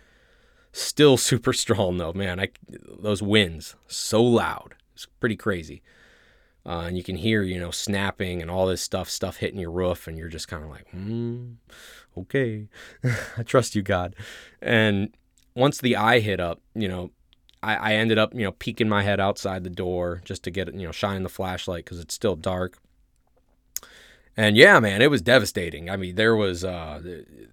Still 0.73 1.17
super 1.19 1.53
strong 1.53 1.99
though, 1.99 2.13
man. 2.13 2.41
I 2.41 2.49
those 2.69 3.23
winds 3.23 3.77
so 3.87 4.23
loud. 4.23 4.75
It's 4.95 5.07
pretty 5.21 5.37
crazy. 5.37 5.83
Uh, 6.67 6.85
and 6.89 6.97
you 6.99 7.03
can 7.03 7.17
hear, 7.17 7.43
you 7.43 7.59
know, 7.59 7.71
snapping 7.71 8.43
and 8.43 8.51
all 8.51 8.67
this 8.67 8.83
stuff, 8.83 9.09
stuff 9.09 9.37
hitting 9.39 9.59
your 9.59 9.71
roof, 9.71 10.07
and 10.07 10.19
you're 10.19 10.29
just 10.29 10.49
kind 10.49 10.63
of 10.63 10.69
like, 10.69 10.87
hmm, 10.91 11.53
okay, 12.17 12.67
I 13.39 13.43
trust 13.43 13.75
you, 13.75 13.81
God. 13.81 14.15
And 14.61 15.15
once 15.55 15.79
the 15.79 15.97
eye 15.97 16.21
hit 16.21 16.41
up, 16.41 16.61
you 16.75 16.87
know, 16.87 17.11
I, 17.63 17.77
I 17.77 17.93
ended 17.95 18.19
up, 18.19 18.35
you 18.35 18.43
know, 18.43 18.53
peeking 18.53 18.89
my 18.89 19.03
head 19.03 19.21
outside 19.21 19.65
the 19.65 19.71
door 19.71 20.21
just 20.25 20.43
to 20.45 20.51
get 20.51 20.69
it, 20.69 20.75
you 20.75 20.87
know, 20.87 20.93
shine 20.93 21.23
the 21.23 21.29
flashlight 21.29 21.85
because 21.85 22.01
it's 22.01 22.15
still 22.15 22.37
dark. 22.37 22.79
And 24.39 24.57
yeah, 24.57 24.79
man, 24.79 25.03
it 25.03 25.11
was 25.11 25.21
devastating. 25.21 25.91
I 25.91 25.97
mean, 25.97 26.15
there 26.15 26.37
was 26.37 26.63
uh, 26.63 27.03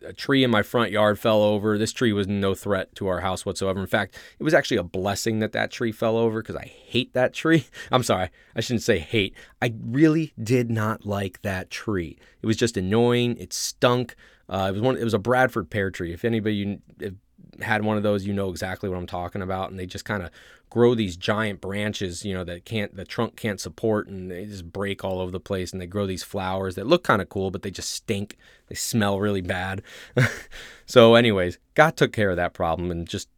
a 0.06 0.14
tree 0.14 0.44
in 0.44 0.52
my 0.52 0.62
front 0.62 0.92
yard 0.92 1.18
fell 1.18 1.42
over. 1.42 1.80
This 1.80 1.92
tree 1.92 2.14
was 2.14 2.28
no 2.28 2.54
threat 2.54 2.94
to 2.98 3.08
our 3.08 3.22
house 3.22 3.44
whatsoever. 3.44 3.80
In 3.80 3.88
fact, 3.88 4.16
it 4.38 4.44
was 4.44 4.54
actually 4.54 4.78
a 4.78 4.84
blessing 4.84 5.40
that 5.40 5.52
that 5.54 5.72
tree 5.72 5.92
fell 5.92 6.16
over 6.16 6.44
because 6.44 6.56
I 6.56 6.66
hate 6.66 7.14
that 7.14 7.34
tree. 7.34 7.66
I'm 7.92 8.04
sorry, 8.04 8.30
I 8.56 8.62
shouldn't 8.62 8.84
say 8.84 9.00
hate. 9.00 9.34
I 9.64 9.74
really 9.82 10.34
did 10.42 10.70
not 10.70 11.08
like 11.08 11.42
that 11.42 11.72
tree. 11.72 12.20
It 12.44 12.46
was 12.46 12.56
just 12.56 12.78
annoying. 12.78 13.36
It 13.38 13.52
stunk. 13.52 14.16
Uh, 14.48 14.68
it 14.70 14.74
was 14.74 14.82
one. 14.84 14.96
It 14.96 15.04
was 15.04 15.16
a 15.16 15.20
Bradford 15.20 15.72
pear 15.72 15.90
tree. 15.90 16.14
If 16.14 16.24
anybody, 16.24 16.78
if 17.00 17.16
had 17.62 17.84
one 17.84 17.98
of 17.98 18.04
those, 18.04 18.26
you 18.26 18.34
know 18.34 18.50
exactly 18.50 18.90
what 18.90 18.98
I'm 18.98 19.08
talking 19.08 19.42
about. 19.42 19.70
And 19.70 19.80
they 19.80 19.86
just 19.86 20.06
kind 20.06 20.24
of 20.24 20.30
grow 20.70 20.96
these 20.96 21.16
giant 21.16 21.62
branches, 21.62 22.26
you 22.26 22.34
know, 22.34 22.44
that 22.44 22.66
can't, 22.66 22.96
the 22.96 23.06
trunk 23.06 23.36
can't 23.36 23.60
support 23.60 24.08
and 24.08 24.30
they 24.30 24.46
just 24.46 24.72
break 24.72 25.04
all 25.04 25.20
over 25.20 25.32
the 25.32 25.40
place. 25.40 25.72
And 25.72 25.82
they 25.82 25.88
grow 25.88 26.06
these 26.06 26.24
flowers 26.24 26.76
that 26.76 26.88
look 26.88 27.04
kind 27.04 27.22
of 27.22 27.30
cool, 27.30 27.52
but 27.52 27.62
they 27.62 27.72
just 27.72 27.92
stink. 27.92 28.38
They 28.68 28.76
smell 28.76 29.20
really 29.20 29.42
bad. 29.42 29.82
so, 30.86 31.16
anyways, 31.16 31.60
God 31.74 31.98
took 31.98 32.12
care 32.12 32.30
of 32.30 32.38
that 32.38 32.54
problem 32.54 32.92
and 32.92 33.08
just 33.08 33.30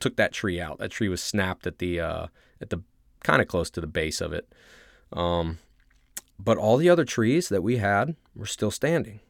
took 0.00 0.16
that 0.16 0.32
tree 0.32 0.60
out. 0.60 0.78
That 0.78 0.90
tree 0.90 1.08
was 1.08 1.22
snapped 1.22 1.66
at 1.66 1.78
the, 1.78 2.00
uh, 2.00 2.26
at 2.60 2.70
the 2.70 2.82
kind 3.22 3.42
of 3.42 3.48
close 3.48 3.70
to 3.70 3.80
the 3.80 3.86
base 3.86 4.20
of 4.20 4.32
it. 4.32 4.52
Um, 5.12 5.58
but 6.38 6.58
all 6.58 6.76
the 6.76 6.90
other 6.90 7.04
trees 7.04 7.48
that 7.48 7.62
we 7.62 7.76
had 7.76 8.16
were 8.34 8.46
still 8.46 8.70
standing. 8.70 9.20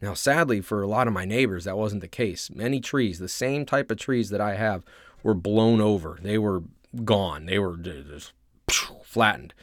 Now, 0.00 0.14
sadly, 0.14 0.60
for 0.60 0.82
a 0.82 0.86
lot 0.86 1.06
of 1.06 1.14
my 1.14 1.24
neighbors, 1.24 1.64
that 1.64 1.78
wasn't 1.78 2.02
the 2.02 2.08
case. 2.08 2.50
Many 2.50 2.80
trees, 2.80 3.18
the 3.18 3.28
same 3.28 3.64
type 3.64 3.90
of 3.90 3.98
trees 3.98 4.30
that 4.30 4.40
I 4.40 4.54
have, 4.56 4.84
were 5.22 5.34
blown 5.34 5.80
over. 5.80 6.18
They 6.20 6.38
were 6.38 6.62
gone. 7.04 7.46
They 7.46 7.58
were 7.58 7.76
just 7.76 8.32
flattened. 8.68 9.54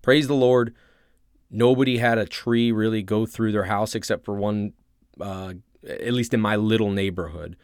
Praise 0.00 0.28
the 0.28 0.34
Lord. 0.34 0.74
Nobody 1.50 1.98
had 1.98 2.16
a 2.16 2.24
tree 2.24 2.72
really 2.72 3.02
go 3.02 3.26
through 3.26 3.52
their 3.52 3.64
house 3.64 3.94
except 3.94 4.24
for 4.24 4.34
one, 4.34 4.72
uh, 5.20 5.54
at 5.86 6.14
least 6.14 6.32
in 6.32 6.40
my 6.40 6.56
little 6.56 6.90
neighborhood, 6.90 7.56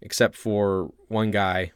except 0.00 0.36
for 0.36 0.92
one 1.08 1.32
guy, 1.32 1.72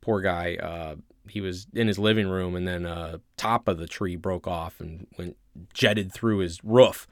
poor 0.00 0.20
guy. 0.20 0.56
Uh, 0.56 0.94
he 1.28 1.40
was 1.40 1.66
in 1.74 1.88
his 1.88 1.98
living 1.98 2.28
room 2.28 2.54
and 2.54 2.66
then 2.66 2.86
uh, 2.86 3.18
top 3.36 3.66
of 3.66 3.78
the 3.78 3.88
tree 3.88 4.14
broke 4.14 4.46
off 4.46 4.80
and 4.80 5.08
went 5.18 5.36
jetted 5.74 6.12
through 6.12 6.38
his 6.38 6.62
roof 6.62 7.08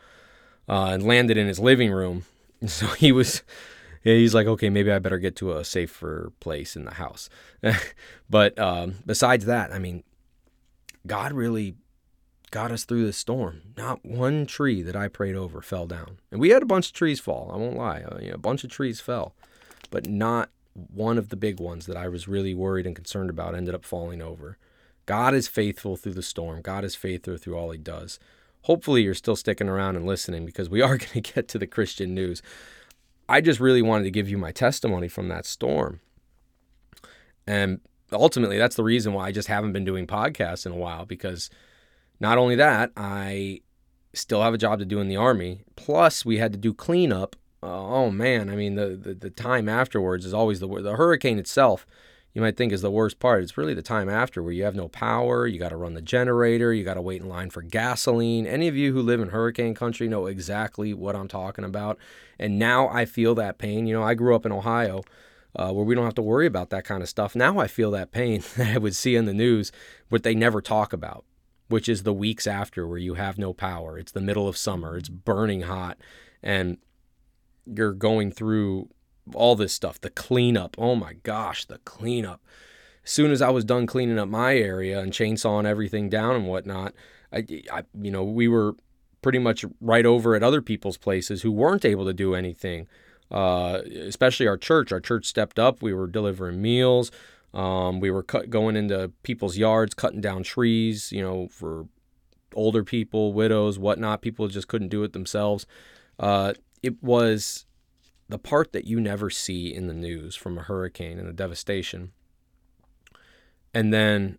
uh, 0.68 0.90
and 0.92 1.02
landed 1.02 1.36
in 1.36 1.48
his 1.48 1.58
living 1.58 1.90
room 1.90 2.24
So 2.70 2.86
he 2.88 3.12
was, 3.12 3.42
he's 4.02 4.34
like, 4.34 4.46
okay, 4.46 4.70
maybe 4.70 4.90
I 4.90 4.98
better 4.98 5.18
get 5.18 5.36
to 5.36 5.52
a 5.52 5.64
safer 5.64 6.32
place 6.40 6.76
in 6.76 6.84
the 6.84 6.94
house. 6.94 7.28
but 8.30 8.58
um, 8.58 8.96
besides 9.04 9.46
that, 9.46 9.72
I 9.72 9.78
mean, 9.78 10.02
God 11.06 11.32
really 11.32 11.76
got 12.50 12.72
us 12.72 12.84
through 12.84 13.06
the 13.06 13.12
storm. 13.12 13.62
Not 13.76 14.04
one 14.04 14.46
tree 14.46 14.82
that 14.82 14.96
I 14.96 15.08
prayed 15.08 15.36
over 15.36 15.60
fell 15.60 15.86
down. 15.86 16.18
And 16.30 16.40
we 16.40 16.50
had 16.50 16.62
a 16.62 16.66
bunch 16.66 16.88
of 16.88 16.92
trees 16.92 17.20
fall. 17.20 17.50
I 17.52 17.56
won't 17.56 17.76
lie. 17.76 18.02
Uh, 18.02 18.18
you 18.20 18.28
know, 18.28 18.34
a 18.34 18.38
bunch 18.38 18.64
of 18.64 18.70
trees 18.70 19.00
fell, 19.00 19.34
but 19.90 20.08
not 20.08 20.50
one 20.74 21.18
of 21.18 21.28
the 21.30 21.36
big 21.36 21.58
ones 21.60 21.86
that 21.86 21.96
I 21.96 22.08
was 22.08 22.28
really 22.28 22.54
worried 22.54 22.86
and 22.86 22.94
concerned 22.94 23.30
about 23.30 23.54
ended 23.54 23.74
up 23.74 23.84
falling 23.84 24.20
over. 24.20 24.58
God 25.06 25.34
is 25.34 25.48
faithful 25.48 25.96
through 25.96 26.14
the 26.14 26.22
storm. 26.22 26.62
God 26.62 26.84
is 26.84 26.94
faithful 26.94 27.36
through 27.36 27.56
all 27.56 27.70
he 27.70 27.78
does 27.78 28.18
hopefully 28.66 29.02
you're 29.02 29.14
still 29.14 29.36
sticking 29.36 29.68
around 29.68 29.94
and 29.94 30.04
listening 30.04 30.44
because 30.44 30.68
we 30.68 30.82
are 30.86 30.98
going 30.98 31.22
to 31.22 31.32
get 31.34 31.48
to 31.48 31.58
the 31.58 31.66
Christian 31.66 32.14
news. 32.14 32.42
I 33.28 33.40
just 33.40 33.60
really 33.60 33.82
wanted 33.82 34.04
to 34.04 34.10
give 34.10 34.28
you 34.28 34.38
my 34.38 34.52
testimony 34.52 35.08
from 35.08 35.28
that 35.28 35.46
storm. 35.46 36.00
And 37.46 37.80
ultimately, 38.12 38.58
that's 38.58 38.76
the 38.76 38.84
reason 38.84 39.12
why 39.12 39.28
I 39.28 39.32
just 39.32 39.48
haven't 39.48 39.72
been 39.72 39.84
doing 39.84 40.06
podcasts 40.06 40.66
in 40.66 40.72
a 40.72 40.76
while 40.76 41.06
because 41.06 41.48
not 42.20 42.38
only 42.38 42.56
that, 42.56 42.90
I 42.96 43.60
still 44.14 44.42
have 44.42 44.54
a 44.54 44.58
job 44.58 44.80
to 44.80 44.84
do 44.84 45.00
in 45.00 45.08
the 45.08 45.16
army. 45.16 45.62
Plus, 45.76 46.24
we 46.24 46.38
had 46.38 46.52
to 46.52 46.58
do 46.58 46.74
cleanup. 46.74 47.36
Uh, 47.62 47.66
oh 47.66 48.10
man, 48.10 48.50
I 48.50 48.54
mean 48.54 48.74
the, 48.74 48.88
the 48.90 49.14
the 49.14 49.30
time 49.30 49.68
afterwards 49.68 50.24
is 50.24 50.34
always 50.34 50.60
the 50.60 50.68
the 50.68 50.96
hurricane 50.96 51.38
itself 51.38 51.86
you 52.36 52.42
might 52.42 52.58
think 52.58 52.70
is 52.70 52.82
the 52.82 52.90
worst 52.90 53.18
part. 53.18 53.42
It's 53.42 53.56
really 53.56 53.72
the 53.72 53.80
time 53.80 54.10
after 54.10 54.42
where 54.42 54.52
you 54.52 54.64
have 54.64 54.74
no 54.74 54.88
power, 54.88 55.46
you 55.46 55.58
got 55.58 55.70
to 55.70 55.76
run 55.78 55.94
the 55.94 56.02
generator, 56.02 56.70
you 56.70 56.84
got 56.84 56.94
to 56.94 57.00
wait 57.00 57.22
in 57.22 57.30
line 57.30 57.48
for 57.48 57.62
gasoline. 57.62 58.46
Any 58.46 58.68
of 58.68 58.76
you 58.76 58.92
who 58.92 59.00
live 59.00 59.22
in 59.22 59.30
hurricane 59.30 59.74
country 59.74 60.06
know 60.06 60.26
exactly 60.26 60.92
what 60.92 61.16
I'm 61.16 61.28
talking 61.28 61.64
about. 61.64 61.96
And 62.38 62.58
now 62.58 62.88
I 62.88 63.06
feel 63.06 63.34
that 63.36 63.56
pain. 63.56 63.86
You 63.86 63.94
know, 63.94 64.02
I 64.02 64.12
grew 64.12 64.36
up 64.36 64.44
in 64.44 64.52
Ohio. 64.52 65.02
Uh, 65.58 65.72
where 65.72 65.86
we 65.86 65.94
don't 65.94 66.04
have 66.04 66.14
to 66.14 66.20
worry 66.20 66.44
about 66.44 66.68
that 66.68 66.84
kind 66.84 67.02
of 67.02 67.08
stuff. 67.08 67.34
Now 67.34 67.58
I 67.58 67.66
feel 67.66 67.90
that 67.92 68.12
pain 68.12 68.42
that 68.58 68.74
I 68.74 68.76
would 68.76 68.94
see 68.94 69.16
in 69.16 69.24
the 69.24 69.32
news, 69.32 69.72
but 70.10 70.22
they 70.22 70.34
never 70.34 70.60
talk 70.60 70.92
about, 70.92 71.24
which 71.68 71.88
is 71.88 72.02
the 72.02 72.12
weeks 72.12 72.46
after 72.46 72.86
where 72.86 72.98
you 72.98 73.14
have 73.14 73.38
no 73.38 73.54
power. 73.54 73.98
It's 73.98 74.12
the 74.12 74.20
middle 74.20 74.46
of 74.46 74.58
summer, 74.58 74.98
it's 74.98 75.08
burning 75.08 75.62
hot, 75.62 75.96
and 76.42 76.76
you're 77.64 77.94
going 77.94 78.32
through 78.32 78.90
all 79.34 79.56
this 79.56 79.72
stuff, 79.72 80.00
the 80.00 80.10
cleanup. 80.10 80.76
Oh 80.78 80.94
my 80.94 81.14
gosh, 81.14 81.64
the 81.64 81.78
cleanup. 81.78 82.40
As 83.04 83.10
soon 83.10 83.30
as 83.30 83.40
I 83.40 83.50
was 83.50 83.64
done 83.64 83.86
cleaning 83.86 84.18
up 84.18 84.28
my 84.28 84.56
area 84.56 84.98
and 85.00 85.12
chainsawing 85.12 85.66
everything 85.66 86.08
down 86.08 86.34
and 86.34 86.46
whatnot, 86.46 86.94
I, 87.32 87.44
I 87.72 87.84
you 88.00 88.10
know, 88.10 88.24
we 88.24 88.48
were 88.48 88.74
pretty 89.22 89.38
much 89.38 89.64
right 89.80 90.06
over 90.06 90.34
at 90.34 90.42
other 90.42 90.62
people's 90.62 90.96
places 90.96 91.42
who 91.42 91.52
weren't 91.52 91.84
able 91.84 92.04
to 92.04 92.14
do 92.14 92.34
anything. 92.34 92.86
Uh, 93.30 93.80
especially 94.02 94.46
our 94.46 94.56
church. 94.56 94.92
Our 94.92 95.00
church 95.00 95.26
stepped 95.26 95.58
up. 95.58 95.82
We 95.82 95.92
were 95.92 96.06
delivering 96.06 96.62
meals. 96.62 97.10
Um, 97.52 98.00
we 98.00 98.10
were 98.10 98.22
cut, 98.22 98.50
going 98.50 98.76
into 98.76 99.10
people's 99.22 99.56
yards, 99.56 99.94
cutting 99.94 100.20
down 100.20 100.42
trees, 100.42 101.10
you 101.10 101.22
know, 101.22 101.48
for 101.48 101.88
older 102.54 102.84
people, 102.84 103.32
widows, 103.32 103.78
whatnot. 103.78 104.22
People 104.22 104.46
just 104.48 104.68
couldn't 104.68 104.88
do 104.88 105.02
it 105.02 105.12
themselves. 105.12 105.66
Uh, 106.18 106.54
it 106.82 107.02
was 107.02 107.65
the 108.28 108.38
part 108.38 108.72
that 108.72 108.86
you 108.86 109.00
never 109.00 109.30
see 109.30 109.72
in 109.72 109.86
the 109.86 109.94
news 109.94 110.34
from 110.34 110.58
a 110.58 110.62
hurricane 110.62 111.18
and 111.18 111.28
the 111.28 111.32
devastation 111.32 112.12
And 113.72 113.92
then 113.92 114.38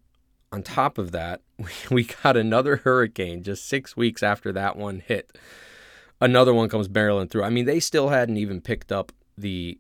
on 0.52 0.64
top 0.64 0.98
of 0.98 1.12
that, 1.12 1.42
we, 1.92 2.06
got 2.24 2.38
another 2.38 2.78
hurricane 2.78 3.44
just 3.44 3.68
six 3.68 3.96
weeks 3.96 4.24
after 4.24 4.52
that 4.54 4.78
one 4.78 5.02
hit. 5.06 5.38
Another 6.20 6.54
one 6.54 6.70
comes 6.70 6.88
barreling 6.88 7.30
through. 7.30 7.44
I 7.44 7.50
mean, 7.50 7.66
they 7.66 7.80
still 7.80 8.10
hadn't 8.10 8.38
even 8.38 8.62
picked 8.62 8.92
up 8.92 9.12
the 9.38 9.80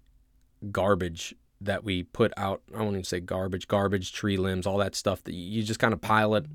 garbage 0.71 1.35
that 1.59 1.83
we 1.83 2.03
put 2.03 2.31
out. 2.37 2.61
I 2.75 2.81
won't 2.81 2.91
even 2.91 3.03
say 3.03 3.19
garbage, 3.19 3.67
garbage, 3.67 4.13
tree 4.13 4.37
limbs, 4.37 4.67
all 4.67 4.77
that 4.77 4.95
stuff 4.95 5.23
that 5.23 5.33
you 5.33 5.63
just 5.63 5.79
kind 5.79 5.93
of 5.93 6.01
pile 6.01 6.35
it 6.35 6.45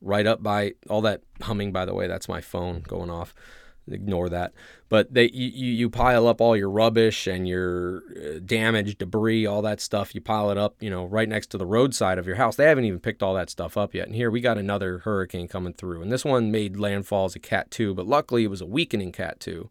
right 0.00 0.26
up 0.26 0.42
by 0.42 0.72
all 0.88 1.02
that 1.02 1.22
humming. 1.42 1.72
By 1.72 1.84
the 1.84 1.94
way, 1.94 2.06
that's 2.06 2.28
my 2.28 2.40
phone 2.40 2.80
going 2.80 3.10
off. 3.10 3.34
Ignore 3.92 4.28
that. 4.30 4.52
But 4.88 5.12
they 5.12 5.30
you, 5.30 5.48
you 5.48 5.90
pile 5.90 6.26
up 6.26 6.40
all 6.40 6.56
your 6.56 6.70
rubbish 6.70 7.26
and 7.26 7.46
your 7.46 8.02
uh, 8.16 8.38
damage, 8.44 8.98
debris, 8.98 9.46
all 9.46 9.62
that 9.62 9.80
stuff. 9.80 10.14
You 10.14 10.20
pile 10.20 10.50
it 10.50 10.58
up, 10.58 10.76
you 10.80 10.90
know, 10.90 11.04
right 11.04 11.28
next 11.28 11.48
to 11.48 11.58
the 11.58 11.66
roadside 11.66 12.18
of 12.18 12.26
your 12.26 12.36
house. 12.36 12.56
They 12.56 12.66
haven't 12.66 12.84
even 12.84 13.00
picked 13.00 13.22
all 13.22 13.34
that 13.34 13.50
stuff 13.50 13.76
up 13.76 13.94
yet. 13.94 14.06
And 14.06 14.16
here 14.16 14.30
we 14.30 14.40
got 14.40 14.58
another 14.58 14.98
hurricane 14.98 15.48
coming 15.48 15.72
through, 15.72 16.02
and 16.02 16.12
this 16.12 16.24
one 16.24 16.50
made 16.50 16.78
landfall 16.78 17.26
as 17.26 17.36
a 17.36 17.40
Cat 17.40 17.70
two, 17.70 17.94
but 17.94 18.06
luckily 18.06 18.44
it 18.44 18.50
was 18.50 18.60
a 18.60 18.66
weakening 18.66 19.12
Cat 19.12 19.40
two. 19.40 19.70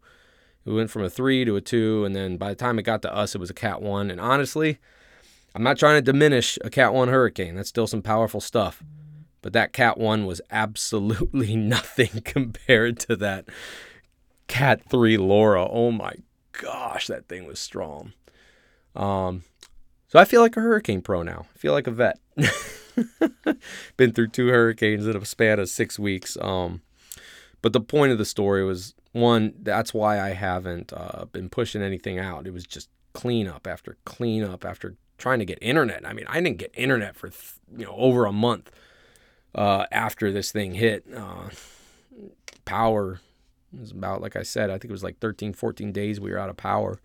It 0.64 0.72
went 0.72 0.90
from 0.90 1.02
a 1.02 1.10
three 1.10 1.44
to 1.44 1.56
a 1.56 1.60
two, 1.60 2.04
and 2.04 2.14
then 2.14 2.36
by 2.36 2.50
the 2.50 2.54
time 2.54 2.78
it 2.78 2.82
got 2.82 3.02
to 3.02 3.14
us, 3.14 3.34
it 3.34 3.38
was 3.38 3.50
a 3.50 3.54
Cat 3.54 3.80
one. 3.80 4.10
And 4.10 4.20
honestly, 4.20 4.78
I'm 5.54 5.62
not 5.62 5.78
trying 5.78 5.96
to 5.96 6.12
diminish 6.12 6.58
a 6.62 6.70
Cat 6.70 6.92
one 6.92 7.08
hurricane. 7.08 7.54
That's 7.54 7.68
still 7.68 7.86
some 7.86 8.02
powerful 8.02 8.40
stuff. 8.40 8.82
But 9.40 9.52
that 9.54 9.72
Cat 9.72 9.98
one 9.98 10.26
was 10.26 10.40
absolutely 10.50 11.56
nothing 11.56 12.22
compared 12.24 12.98
to 13.00 13.16
that 13.16 13.46
Cat 14.48 14.82
3 14.88 15.16
Laura. 15.18 15.66
Oh 15.68 15.90
my 15.90 16.14
gosh, 16.52 17.06
that 17.06 17.28
thing 17.28 17.46
was 17.46 17.58
strong. 17.58 18.12
Um, 18.96 19.44
so 20.08 20.18
I 20.18 20.24
feel 20.24 20.40
like 20.40 20.56
a 20.56 20.60
hurricane 20.60 21.02
pro 21.02 21.22
now. 21.22 21.46
I 21.54 21.58
feel 21.58 21.72
like 21.72 21.86
a 21.86 21.92
vet. 21.92 22.18
Been 23.96 24.12
through 24.12 24.28
two 24.28 24.48
hurricanes 24.48 25.06
in 25.06 25.16
a 25.16 25.24
span 25.24 25.60
of 25.60 25.68
six 25.68 25.98
weeks. 25.98 26.36
Um, 26.40 26.82
but 27.62 27.72
the 27.72 27.80
point 27.80 28.12
of 28.12 28.18
the 28.18 28.24
story 28.24 28.64
was 28.64 28.94
one, 29.12 29.54
that's 29.62 29.92
why 29.94 30.20
I 30.20 30.30
haven't 30.30 30.92
uh, 30.92 31.26
been 31.26 31.48
pushing 31.48 31.82
anything 31.82 32.18
out. 32.18 32.46
It 32.46 32.52
was 32.52 32.64
just 32.64 32.88
cleanup 33.12 33.66
after 33.66 33.96
cleanup 34.04 34.64
after 34.64 34.96
trying 35.18 35.40
to 35.40 35.44
get 35.44 35.58
internet. 35.60 36.06
I 36.06 36.12
mean, 36.12 36.26
I 36.28 36.40
didn't 36.40 36.58
get 36.58 36.72
internet 36.74 37.16
for 37.16 37.30
you 37.76 37.84
know 37.84 37.94
over 37.96 38.26
a 38.26 38.32
month 38.32 38.70
uh, 39.54 39.86
after 39.90 40.30
this 40.32 40.52
thing 40.52 40.74
hit. 40.74 41.04
Uh, 41.14 41.50
power 42.64 43.20
was 43.78 43.90
about 43.90 44.20
like 44.20 44.36
I 44.36 44.42
said, 44.42 44.70
I 44.70 44.74
think 44.74 44.86
it 44.86 44.92
was 44.92 45.04
like 45.04 45.18
13, 45.18 45.52
14 45.52 45.92
days 45.92 46.20
we 46.20 46.30
were 46.30 46.38
out 46.38 46.50
of 46.50 46.56
power. 46.56 47.00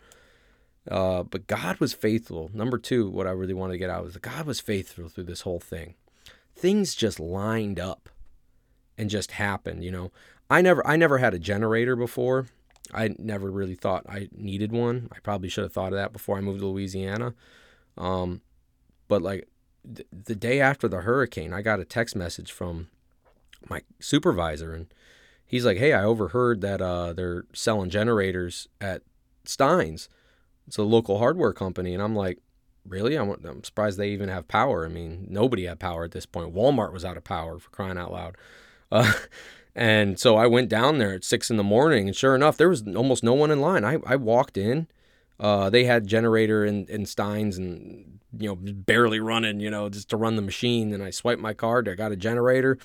Uh, 0.90 1.24
but 1.24 1.48
God 1.48 1.80
was 1.80 1.94
faithful. 1.94 2.50
Number 2.54 2.78
two, 2.78 3.10
what 3.10 3.28
I 3.28 3.32
really 3.32 3.54
wanted 3.54 3.74
to 3.74 3.80
get 3.80 3.90
out 3.90 4.04
was 4.04 4.14
that 4.14 4.22
God 4.22 4.46
was 4.46 4.60
faithful 4.60 5.08
through 5.08 5.24
this 5.24 5.42
whole 5.42 5.60
thing. 5.60 5.96
Things 6.56 6.94
just 6.94 7.20
lined 7.20 7.80
up 7.80 8.10
and 8.98 9.10
just 9.10 9.32
happened. 9.32 9.84
You 9.84 9.92
know, 9.92 10.12
I 10.50 10.62
never 10.62 10.86
I 10.86 10.98
never 10.98 11.18
had 11.18 11.34
a 11.34 11.40
generator 11.40 11.96
before. 11.96 12.48
I 12.94 13.16
never 13.18 13.50
really 13.50 13.76
thought 13.76 14.06
I 14.10 14.30
needed 14.36 14.72
one. 14.72 15.08
I 15.12 15.20
probably 15.20 15.50
should 15.50 15.64
have 15.64 15.74
thought 15.74 15.94
of 15.94 15.98
that 15.98 16.14
before 16.14 16.38
I 16.38 16.42
moved 16.42 16.60
to 16.60 16.68
Louisiana. 16.68 17.34
Um, 17.98 18.42
but 19.08 19.22
like 19.22 19.48
th- 19.84 20.08
the 20.12 20.36
day 20.36 20.60
after 20.60 20.88
the 20.88 21.02
hurricane, 21.02 21.54
I 21.54 21.62
got 21.62 21.80
a 21.80 21.86
text 21.86 22.16
message 22.16 22.52
from 22.52 22.90
my 23.70 23.82
supervisor, 24.00 24.74
and 24.74 24.94
he's 25.46 25.66
like, 25.66 25.78
"Hey, 25.78 25.94
I 25.94 26.04
overheard 26.04 26.62
that 26.62 26.82
uh, 26.82 27.14
they're 27.14 27.46
selling 27.54 27.90
generators 27.90 28.68
at 28.82 29.02
Stines. 29.46 30.08
It's 30.68 30.78
a 30.78 30.84
local 30.84 31.20
hardware 31.20 31.54
company." 31.54 31.94
And 31.94 32.02
I'm 32.02 32.16
like, 32.16 32.40
"Really? 32.88 33.16
I'm, 33.16 33.30
I'm 33.30 33.64
surprised 33.64 33.98
they 33.98 34.10
even 34.10 34.30
have 34.30 34.48
power. 34.48 34.86
I 34.86 34.90
mean, 34.90 35.28
nobody 35.30 35.66
had 35.66 35.80
power 35.80 36.04
at 36.04 36.12
this 36.12 36.26
point. 36.26 36.54
Walmart 36.54 36.94
was 36.94 37.06
out 37.06 37.18
of 37.18 37.24
power 37.24 37.60
for 37.60 37.70
crying 37.70 37.98
out 37.98 38.12
loud." 38.12 38.36
Uh, 38.92 39.14
and 39.76 40.20
so 40.20 40.36
I 40.36 40.48
went 40.48 40.70
down 40.70 40.98
there 40.98 41.14
at 41.14 41.24
six 41.24 41.50
in 41.50 41.58
the 41.58 41.64
morning, 41.64 42.08
and 42.08 42.16
sure 42.16 42.36
enough, 42.36 42.58
there 42.58 42.70
was 42.70 42.84
almost 42.96 43.24
no 43.24 43.34
one 43.34 43.52
in 43.52 43.62
line. 43.62 43.86
I, 43.86 43.98
I 44.06 44.16
walked 44.16 44.58
in. 44.58 44.88
Uh, 45.40 45.70
they 45.70 45.84
had 45.84 46.08
generator 46.08 46.64
in, 46.64 46.86
in 46.86 47.04
Stines 47.04 47.58
and 47.58 48.20
you 48.38 48.50
know 48.50 48.56
barely 48.56 49.20
running, 49.20 49.60
you 49.60 49.70
know, 49.70 49.90
just 49.90 50.10
to 50.10 50.18
run 50.18 50.36
the 50.36 50.42
machine. 50.42 50.94
And 50.94 51.04
I 51.04 51.10
swiped 51.10 51.42
my 51.42 51.54
card. 51.54 51.90
I 51.90 51.96
got 51.96 52.12
a 52.12 52.16
generator 52.16 52.78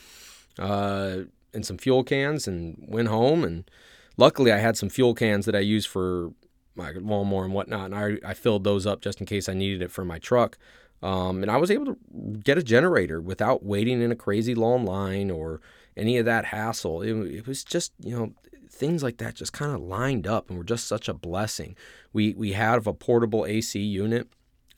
uh, 0.59 1.21
and 1.55 1.65
some 1.65 1.79
fuel 1.79 2.05
cans, 2.05 2.47
and 2.49 2.77
went 2.89 3.09
home. 3.09 3.45
And 3.45 3.71
luckily, 4.17 4.53
I 4.53 4.59
had 4.59 4.77
some 4.77 4.89
fuel 4.89 5.15
cans 5.15 5.47
that 5.47 5.57
I 5.57 5.61
use 5.61 5.87
for 5.87 6.33
my 6.75 6.93
lawnmower 6.93 7.45
and 7.45 7.55
whatnot, 7.55 7.93
and 7.93 7.95
I, 7.95 8.31
I 8.31 8.35
filled 8.35 8.65
those 8.65 8.87
up 8.87 9.01
just 9.01 9.21
in 9.21 9.27
case 9.27 9.49
I 9.49 9.55
needed 9.55 9.83
it 9.83 9.91
for 9.91 10.05
my 10.05 10.19
truck. 10.19 10.59
Um, 11.03 11.43
and 11.43 11.51
I 11.51 11.57
was 11.57 11.71
able 11.71 11.87
to 11.87 11.99
get 12.43 12.59
a 12.59 12.63
generator 12.63 13.21
without 13.21 13.65
waiting 13.65 14.03
in 14.03 14.11
a 14.11 14.17
crazy 14.17 14.55
long 14.55 14.85
line 14.85 15.31
or 15.31 15.61
any 15.97 16.19
of 16.19 16.25
that 16.25 16.47
hassle. 16.47 17.03
It, 17.03 17.13
it 17.13 17.47
was 17.47 17.63
just, 17.63 17.93
you 18.01 18.17
know, 18.17 18.33
things 18.71 19.03
like 19.03 19.19
that 19.19 19.35
just 19.35 19.53
kind 19.53 19.73
of 19.73 19.81
lined 19.81 20.27
up 20.27 20.49
and 20.49 20.59
were 20.59 20.65
just 20.65 20.87
such 20.87 21.09
a 21.09 21.15
blessing. 21.15 21.77
We 22.13 22.35
we 22.35 22.53
have 22.53 22.87
a 22.87 22.93
portable 22.93 23.47
AC 23.47 23.79
unit 23.79 24.29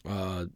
uh, 0.08 0.46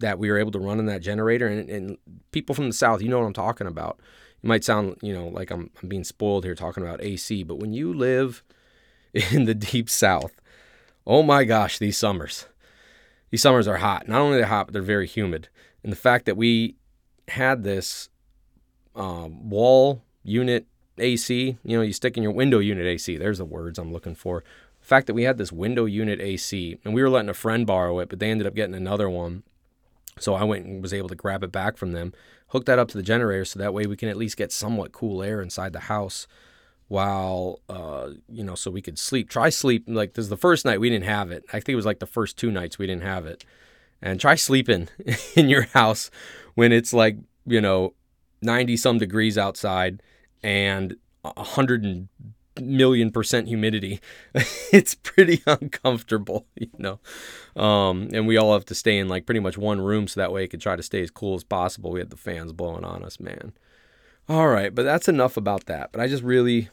that 0.00 0.18
we 0.18 0.30
were 0.30 0.38
able 0.38 0.52
to 0.52 0.58
run 0.58 0.78
in 0.78 0.86
that 0.86 1.02
generator, 1.02 1.46
and, 1.46 1.68
and, 1.70 1.98
people 2.32 2.54
from 2.54 2.68
the 2.68 2.72
south, 2.72 3.02
you 3.02 3.08
know 3.08 3.18
what 3.18 3.26
I'm 3.26 3.32
talking 3.32 3.66
about. 3.66 4.00
It 4.42 4.46
might 4.46 4.64
sound, 4.64 4.96
you 5.02 5.12
know, 5.12 5.28
like 5.28 5.50
I'm, 5.50 5.70
I'm 5.82 5.88
being 5.88 6.04
spoiled 6.04 6.44
here 6.44 6.54
talking 6.54 6.82
about 6.82 7.02
AC, 7.02 7.42
but 7.42 7.56
when 7.58 7.72
you 7.72 7.92
live 7.92 8.42
in 9.14 9.44
the 9.44 9.54
deep 9.54 9.90
south, 9.90 10.32
oh 11.06 11.22
my 11.22 11.44
gosh, 11.44 11.78
these 11.78 11.98
summers, 11.98 12.46
these 13.30 13.42
summers 13.42 13.68
are 13.68 13.78
hot. 13.78 14.08
Not 14.08 14.20
only 14.20 14.36
are 14.36 14.40
they're 14.40 14.46
hot, 14.46 14.66
but 14.66 14.72
they're 14.72 14.82
very 14.82 15.06
humid. 15.06 15.48
And 15.82 15.92
the 15.92 15.96
fact 15.96 16.26
that 16.26 16.36
we 16.36 16.76
had 17.28 17.62
this 17.62 18.08
um, 18.94 19.48
wall 19.48 20.02
unit 20.22 20.66
AC. 20.98 21.56
You 21.64 21.76
know, 21.76 21.82
you 21.82 21.92
stick 21.92 22.16
in 22.16 22.22
your 22.22 22.32
window 22.32 22.58
unit 22.58 22.86
AC. 22.86 23.16
There's 23.16 23.38
the 23.38 23.44
words 23.44 23.78
I'm 23.78 23.92
looking 23.92 24.14
for. 24.14 24.44
The 24.80 24.86
fact 24.86 25.06
that 25.06 25.14
we 25.14 25.24
had 25.24 25.38
this 25.38 25.52
window 25.52 25.84
unit 25.84 26.20
AC 26.20 26.78
and 26.84 26.94
we 26.94 27.02
were 27.02 27.10
letting 27.10 27.28
a 27.28 27.34
friend 27.34 27.66
borrow 27.66 27.98
it, 28.00 28.08
but 28.08 28.18
they 28.18 28.30
ended 28.30 28.46
up 28.46 28.54
getting 28.54 28.74
another 28.74 29.08
one. 29.08 29.42
So 30.18 30.34
I 30.34 30.44
went 30.44 30.66
and 30.66 30.82
was 30.82 30.92
able 30.92 31.08
to 31.08 31.14
grab 31.14 31.42
it 31.42 31.52
back 31.52 31.76
from 31.76 31.92
them, 31.92 32.12
hook 32.48 32.66
that 32.66 32.78
up 32.78 32.88
to 32.88 32.96
the 32.96 33.02
generator 33.02 33.44
so 33.44 33.58
that 33.58 33.72
way 33.72 33.86
we 33.86 33.96
can 33.96 34.08
at 34.08 34.16
least 34.16 34.36
get 34.36 34.52
somewhat 34.52 34.92
cool 34.92 35.22
air 35.22 35.40
inside 35.40 35.72
the 35.72 35.80
house 35.80 36.26
while 36.88 37.60
uh, 37.68 38.08
you 38.28 38.42
know 38.42 38.56
so 38.56 38.70
we 38.70 38.82
could 38.82 38.98
sleep. 38.98 39.30
Try 39.30 39.48
sleep 39.48 39.84
like 39.86 40.14
this 40.14 40.24
is 40.24 40.28
the 40.28 40.36
first 40.36 40.64
night 40.64 40.80
we 40.80 40.90
didn't 40.90 41.04
have 41.04 41.30
it. 41.30 41.44
I 41.52 41.60
think 41.60 41.70
it 41.70 41.76
was 41.76 41.86
like 41.86 42.00
the 42.00 42.06
first 42.06 42.36
two 42.36 42.50
nights 42.50 42.78
we 42.78 42.86
didn't 42.86 43.04
have 43.04 43.26
it. 43.26 43.44
And 44.02 44.20
try 44.20 44.34
sleeping 44.34 44.88
in 45.36 45.48
your 45.48 45.62
house 45.62 46.10
when 46.54 46.72
it's 46.72 46.92
like 46.92 47.16
you 47.46 47.60
know 47.60 47.94
90 48.42 48.76
some 48.76 48.98
degrees 48.98 49.38
outside 49.38 50.02
and 50.42 50.96
100 51.22 52.08
million 52.60 53.10
percent 53.10 53.48
humidity. 53.48 54.00
it's 54.72 54.94
pretty 54.94 55.42
uncomfortable, 55.46 56.46
you 56.54 56.70
know. 56.78 57.00
Um, 57.60 58.08
and 58.12 58.26
we 58.26 58.36
all 58.36 58.52
have 58.52 58.64
to 58.66 58.74
stay 58.74 58.98
in 58.98 59.08
like 59.08 59.26
pretty 59.26 59.40
much 59.40 59.58
one 59.58 59.80
room 59.80 60.08
so 60.08 60.20
that 60.20 60.32
way 60.32 60.44
it 60.44 60.48
could 60.48 60.60
try 60.60 60.76
to 60.76 60.82
stay 60.82 61.02
as 61.02 61.10
cool 61.10 61.34
as 61.34 61.44
possible. 61.44 61.90
We 61.90 62.00
had 62.00 62.10
the 62.10 62.16
fans 62.16 62.52
blowing 62.52 62.84
on 62.84 63.02
us, 63.02 63.20
man. 63.20 63.52
All 64.28 64.48
right, 64.48 64.74
but 64.74 64.84
that's 64.84 65.08
enough 65.08 65.36
about 65.36 65.66
that. 65.66 65.90
But 65.92 66.00
I 66.00 66.06
just 66.06 66.22
really, 66.22 66.68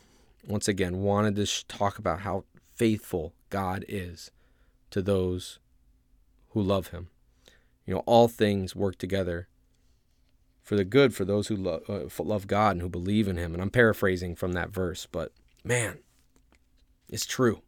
once 0.48 0.68
again, 0.68 1.02
wanted 1.02 1.36
to 1.38 1.46
sh- 1.46 1.64
talk 1.68 1.98
about 1.98 2.20
how 2.20 2.44
faithful 2.76 3.34
God 3.50 3.84
is 3.88 4.30
to 4.92 5.02
those 5.02 5.60
who 6.50 6.62
love 6.62 6.88
Him. 6.88 7.10
You 7.86 7.96
know, 7.96 8.04
all 8.06 8.28
things 8.28 8.76
work 8.76 8.98
together 8.98 9.48
for 10.62 10.76
the 10.76 10.84
good 10.84 11.16
for 11.16 11.24
those 11.24 11.48
who 11.48 11.68
uh, 11.68 12.10
love 12.20 12.46
God 12.46 12.74
and 12.74 12.82
who 12.82 12.90
believe 12.90 13.28
in 13.28 13.38
Him. 13.38 13.54
And 13.54 13.62
I'm 13.62 13.70
paraphrasing 13.70 14.36
from 14.36 14.52
that 14.52 14.70
verse, 14.70 15.08
but 15.10 15.32
man, 15.68 16.00
it's 17.10 17.26
true. 17.26 17.62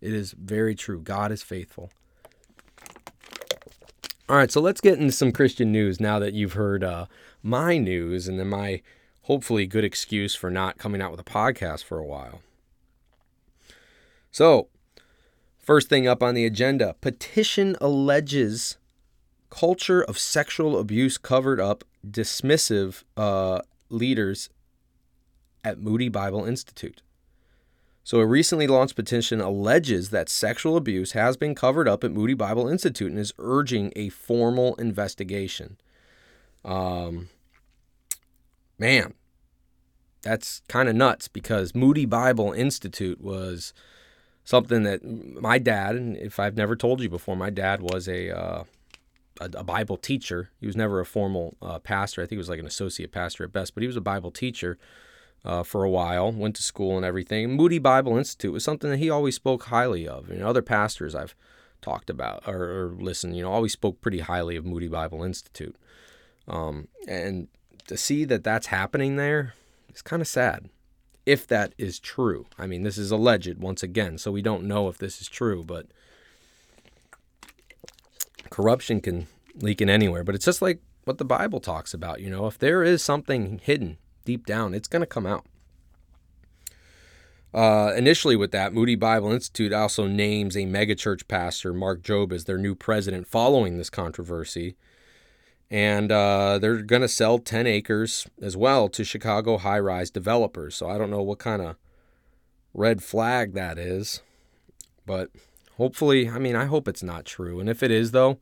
It 0.00 0.14
is 0.14 0.32
very 0.32 0.74
true. 0.74 1.00
God 1.00 1.32
is 1.32 1.42
faithful. 1.42 1.90
All 4.28 4.36
right, 4.36 4.50
so 4.50 4.60
let's 4.60 4.80
get 4.80 4.98
into 4.98 5.12
some 5.12 5.32
Christian 5.32 5.72
news 5.72 6.00
now 6.00 6.18
that 6.20 6.34
you've 6.34 6.52
heard 6.52 6.84
uh, 6.84 7.06
my 7.42 7.78
news 7.78 8.28
and 8.28 8.38
then 8.38 8.48
my 8.48 8.80
hopefully 9.22 9.66
good 9.66 9.84
excuse 9.84 10.34
for 10.34 10.50
not 10.50 10.78
coming 10.78 11.02
out 11.02 11.10
with 11.10 11.20
a 11.20 11.24
podcast 11.24 11.84
for 11.84 11.98
a 11.98 12.06
while. 12.06 12.40
So, 14.30 14.68
first 15.58 15.88
thing 15.88 16.06
up 16.06 16.22
on 16.22 16.34
the 16.34 16.46
agenda 16.46 16.94
petition 17.00 17.76
alleges 17.80 18.78
culture 19.50 20.02
of 20.02 20.16
sexual 20.16 20.78
abuse 20.78 21.18
covered 21.18 21.60
up 21.60 21.82
dismissive 22.08 23.02
uh, 23.16 23.60
leaders 23.88 24.48
at 25.64 25.80
Moody 25.80 26.08
Bible 26.08 26.44
Institute. 26.44 27.02
So, 28.10 28.18
a 28.18 28.26
recently 28.26 28.66
launched 28.66 28.96
petition 28.96 29.40
alleges 29.40 30.10
that 30.10 30.28
sexual 30.28 30.76
abuse 30.76 31.12
has 31.12 31.36
been 31.36 31.54
covered 31.54 31.86
up 31.86 32.02
at 32.02 32.10
Moody 32.10 32.34
Bible 32.34 32.66
Institute 32.66 33.08
and 33.08 33.20
is 33.20 33.32
urging 33.38 33.92
a 33.94 34.08
formal 34.08 34.74
investigation. 34.74 35.76
Um, 36.64 37.28
man, 38.80 39.14
that's 40.22 40.62
kind 40.66 40.88
of 40.88 40.96
nuts 40.96 41.28
because 41.28 41.72
Moody 41.72 42.04
Bible 42.04 42.52
Institute 42.52 43.20
was 43.20 43.72
something 44.42 44.82
that 44.82 45.04
my 45.04 45.58
dad, 45.58 45.94
and 45.94 46.16
if 46.16 46.40
I've 46.40 46.56
never 46.56 46.74
told 46.74 47.00
you 47.00 47.08
before, 47.08 47.36
my 47.36 47.50
dad 47.50 47.80
was 47.80 48.08
a 48.08 48.36
uh, 48.36 48.64
a, 49.40 49.62
Bible 49.62 49.96
teacher. 49.96 50.50
He 50.58 50.66
was 50.66 50.74
never 50.74 50.98
a 50.98 51.06
formal 51.06 51.56
uh, 51.62 51.78
pastor. 51.78 52.22
I 52.22 52.24
think 52.24 52.32
he 52.32 52.38
was 52.38 52.48
like 52.48 52.58
an 52.58 52.66
associate 52.66 53.12
pastor 53.12 53.44
at 53.44 53.52
best, 53.52 53.72
but 53.72 53.82
he 53.82 53.86
was 53.86 53.96
a 53.96 54.00
Bible 54.00 54.32
teacher 54.32 54.78
uh, 55.44 55.62
for 55.62 55.84
a 55.84 55.90
while. 55.90 56.32
Went 56.32 56.56
to 56.56 56.62
school 56.62 56.96
and 56.96 57.04
everything. 57.04 57.50
Moody 57.50 57.78
Bible 57.78 58.16
Institute 58.16 58.52
was 58.52 58.64
something 58.64 58.90
that 58.90 58.98
he 58.98 59.10
always 59.10 59.34
spoke 59.34 59.64
highly 59.64 60.06
of. 60.06 60.30
And 60.30 60.42
other 60.42 60.62
pastors 60.62 61.14
I've 61.14 61.34
talked 61.80 62.10
about 62.10 62.42
or, 62.46 62.64
or 62.64 62.94
listened, 62.98 63.36
you 63.36 63.42
know, 63.42 63.52
always 63.52 63.72
spoke 63.72 64.00
pretty 64.00 64.20
highly 64.20 64.56
of 64.56 64.64
Moody 64.64 64.88
Bible 64.88 65.22
Institute. 65.22 65.76
Um, 66.46 66.88
and 67.08 67.48
to 67.86 67.96
see 67.96 68.24
that 68.24 68.44
that's 68.44 68.66
happening 68.66 69.16
there, 69.16 69.54
it's 69.88 70.02
kind 70.02 70.22
of 70.22 70.28
sad. 70.28 70.68
If 71.26 71.46
that 71.48 71.74
is 71.78 71.98
true, 71.98 72.46
I 72.58 72.66
mean, 72.66 72.82
this 72.82 72.98
is 72.98 73.10
alleged 73.10 73.58
once 73.58 73.82
again, 73.82 74.18
so 74.18 74.32
we 74.32 74.42
don't 74.42 74.64
know 74.64 74.88
if 74.88 74.98
this 74.98 75.20
is 75.20 75.28
true, 75.28 75.62
but 75.62 75.86
corruption 78.48 79.00
can 79.00 79.26
leak 79.54 79.80
in 79.80 79.90
anywhere. 79.90 80.24
But 80.24 80.34
it's 80.34 80.44
just 80.44 80.62
like 80.62 80.80
what 81.04 81.18
the 81.18 81.24
Bible 81.24 81.60
talks 81.60 81.94
about. 81.94 82.20
You 82.20 82.30
know, 82.30 82.46
if 82.46 82.58
there 82.58 82.82
is 82.82 83.02
something 83.02 83.60
hidden 83.62 83.98
deep 84.30 84.46
down, 84.46 84.74
it's 84.74 84.88
going 84.88 85.00
to 85.00 85.06
come 85.06 85.26
out. 85.26 85.44
Uh, 87.52 87.92
initially, 87.96 88.36
with 88.36 88.52
that, 88.52 88.72
Moody 88.72 88.94
Bible 88.94 89.32
Institute 89.32 89.72
also 89.72 90.06
names 90.06 90.56
a 90.56 90.60
megachurch 90.60 91.26
pastor, 91.26 91.72
Mark 91.72 92.02
Jobe, 92.02 92.32
as 92.32 92.44
their 92.44 92.58
new 92.58 92.74
president 92.74 93.26
following 93.26 93.76
this 93.76 93.90
controversy. 93.90 94.76
And 95.68 96.12
uh, 96.12 96.58
they're 96.60 96.82
going 96.82 97.02
to 97.02 97.08
sell 97.08 97.38
10 97.38 97.66
acres 97.66 98.28
as 98.40 98.56
well 98.56 98.88
to 98.88 99.04
Chicago 99.04 99.58
high 99.58 99.80
rise 99.80 100.10
developers. 100.10 100.76
So 100.76 100.88
I 100.88 100.98
don't 100.98 101.10
know 101.10 101.22
what 101.22 101.38
kind 101.38 101.62
of 101.62 101.76
red 102.72 103.02
flag 103.02 103.54
that 103.54 103.78
is. 103.78 104.22
But 105.06 105.30
Hopefully, 105.80 106.28
I 106.28 106.38
mean, 106.38 106.56
I 106.56 106.66
hope 106.66 106.86
it's 106.86 107.02
not 107.02 107.24
true. 107.24 107.58
And 107.58 107.66
if 107.66 107.82
it 107.82 107.90
is, 107.90 108.10
though, 108.10 108.38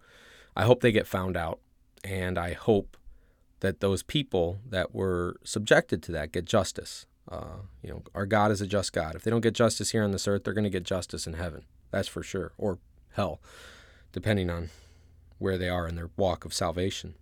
I 0.57 0.64
hope 0.64 0.81
they 0.81 0.90
get 0.90 1.07
found 1.07 1.37
out. 1.37 1.61
And 2.03 2.37
I 2.37 2.53
hope 2.53 2.96
that 3.61 3.81
those 3.81 4.03
people 4.03 4.61
that 4.68 4.94
were 4.94 5.37
subjected 5.44 6.03
to 6.05 6.12
that 6.12 6.33
get 6.33 6.44
justice. 6.44 7.07
Uh, 7.31 7.59
you 7.83 7.90
know, 7.90 8.03
our 8.14 8.27
God 8.27 8.51
is 8.51 8.61
a 8.61 8.66
just 8.66 8.92
God. 8.92 9.14
If 9.14 9.23
they 9.23 9.31
don't 9.31 9.42
get 9.42 9.55
justice 9.55 9.90
here 9.90 10.03
on 10.03 10.12
this 10.12 10.27
earth, 10.27 10.44
they're 10.44 10.55
going 10.55 10.64
to 10.64 10.71
get 10.71 10.85
justice 10.85 11.27
in 11.27 11.35
heaven. 11.35 11.64
That's 11.90 12.09
for 12.09 12.23
sure. 12.23 12.53
Or 12.57 12.79
hell, 13.12 13.40
depending 14.12 14.49
on 14.49 14.71
where 15.38 15.59
they 15.59 15.68
are 15.68 15.87
in 15.87 15.97
their 15.97 16.11
walk 16.16 16.44
of 16.44 16.55
salvation. 16.55 17.14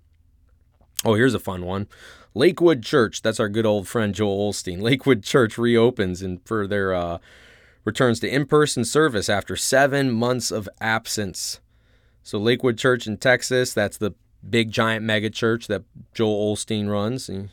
Oh, 1.05 1.15
here's 1.15 1.35
a 1.35 1.39
fun 1.39 1.65
one. 1.65 1.89
Lakewood 2.35 2.83
Church, 2.83 3.23
that's 3.23 3.41
our 3.41 3.49
good 3.49 3.67
old 3.67 3.89
friend 3.89 4.15
Joel 4.15 4.53
Osteen. 4.53 4.81
Lakewood 4.81 5.23
Church 5.23 5.59
reopens 5.59 6.23
and 6.23 6.41
for 6.47 6.67
their 6.67 6.95
uh, 6.95 7.19
returns 7.85 8.21
to 8.21 8.29
in 8.29 8.47
person 8.47 8.85
service 8.85 9.29
after 9.29 9.57
seven 9.57 10.11
months 10.11 10.51
of 10.51 10.69
absence. 10.81 11.61
So, 12.23 12.39
Lakewood 12.39 12.77
Church 12.77 13.07
in 13.07 13.19
Texas, 13.19 13.73
that's 13.73 13.99
the 13.99 14.15
big 14.51 14.71
giant 14.71 15.05
mega 15.05 15.31
church 15.31 15.67
that 15.67 15.83
Joel 16.15 16.55
Osteen 16.55 16.89
runs. 16.89 17.29
And, 17.29 17.51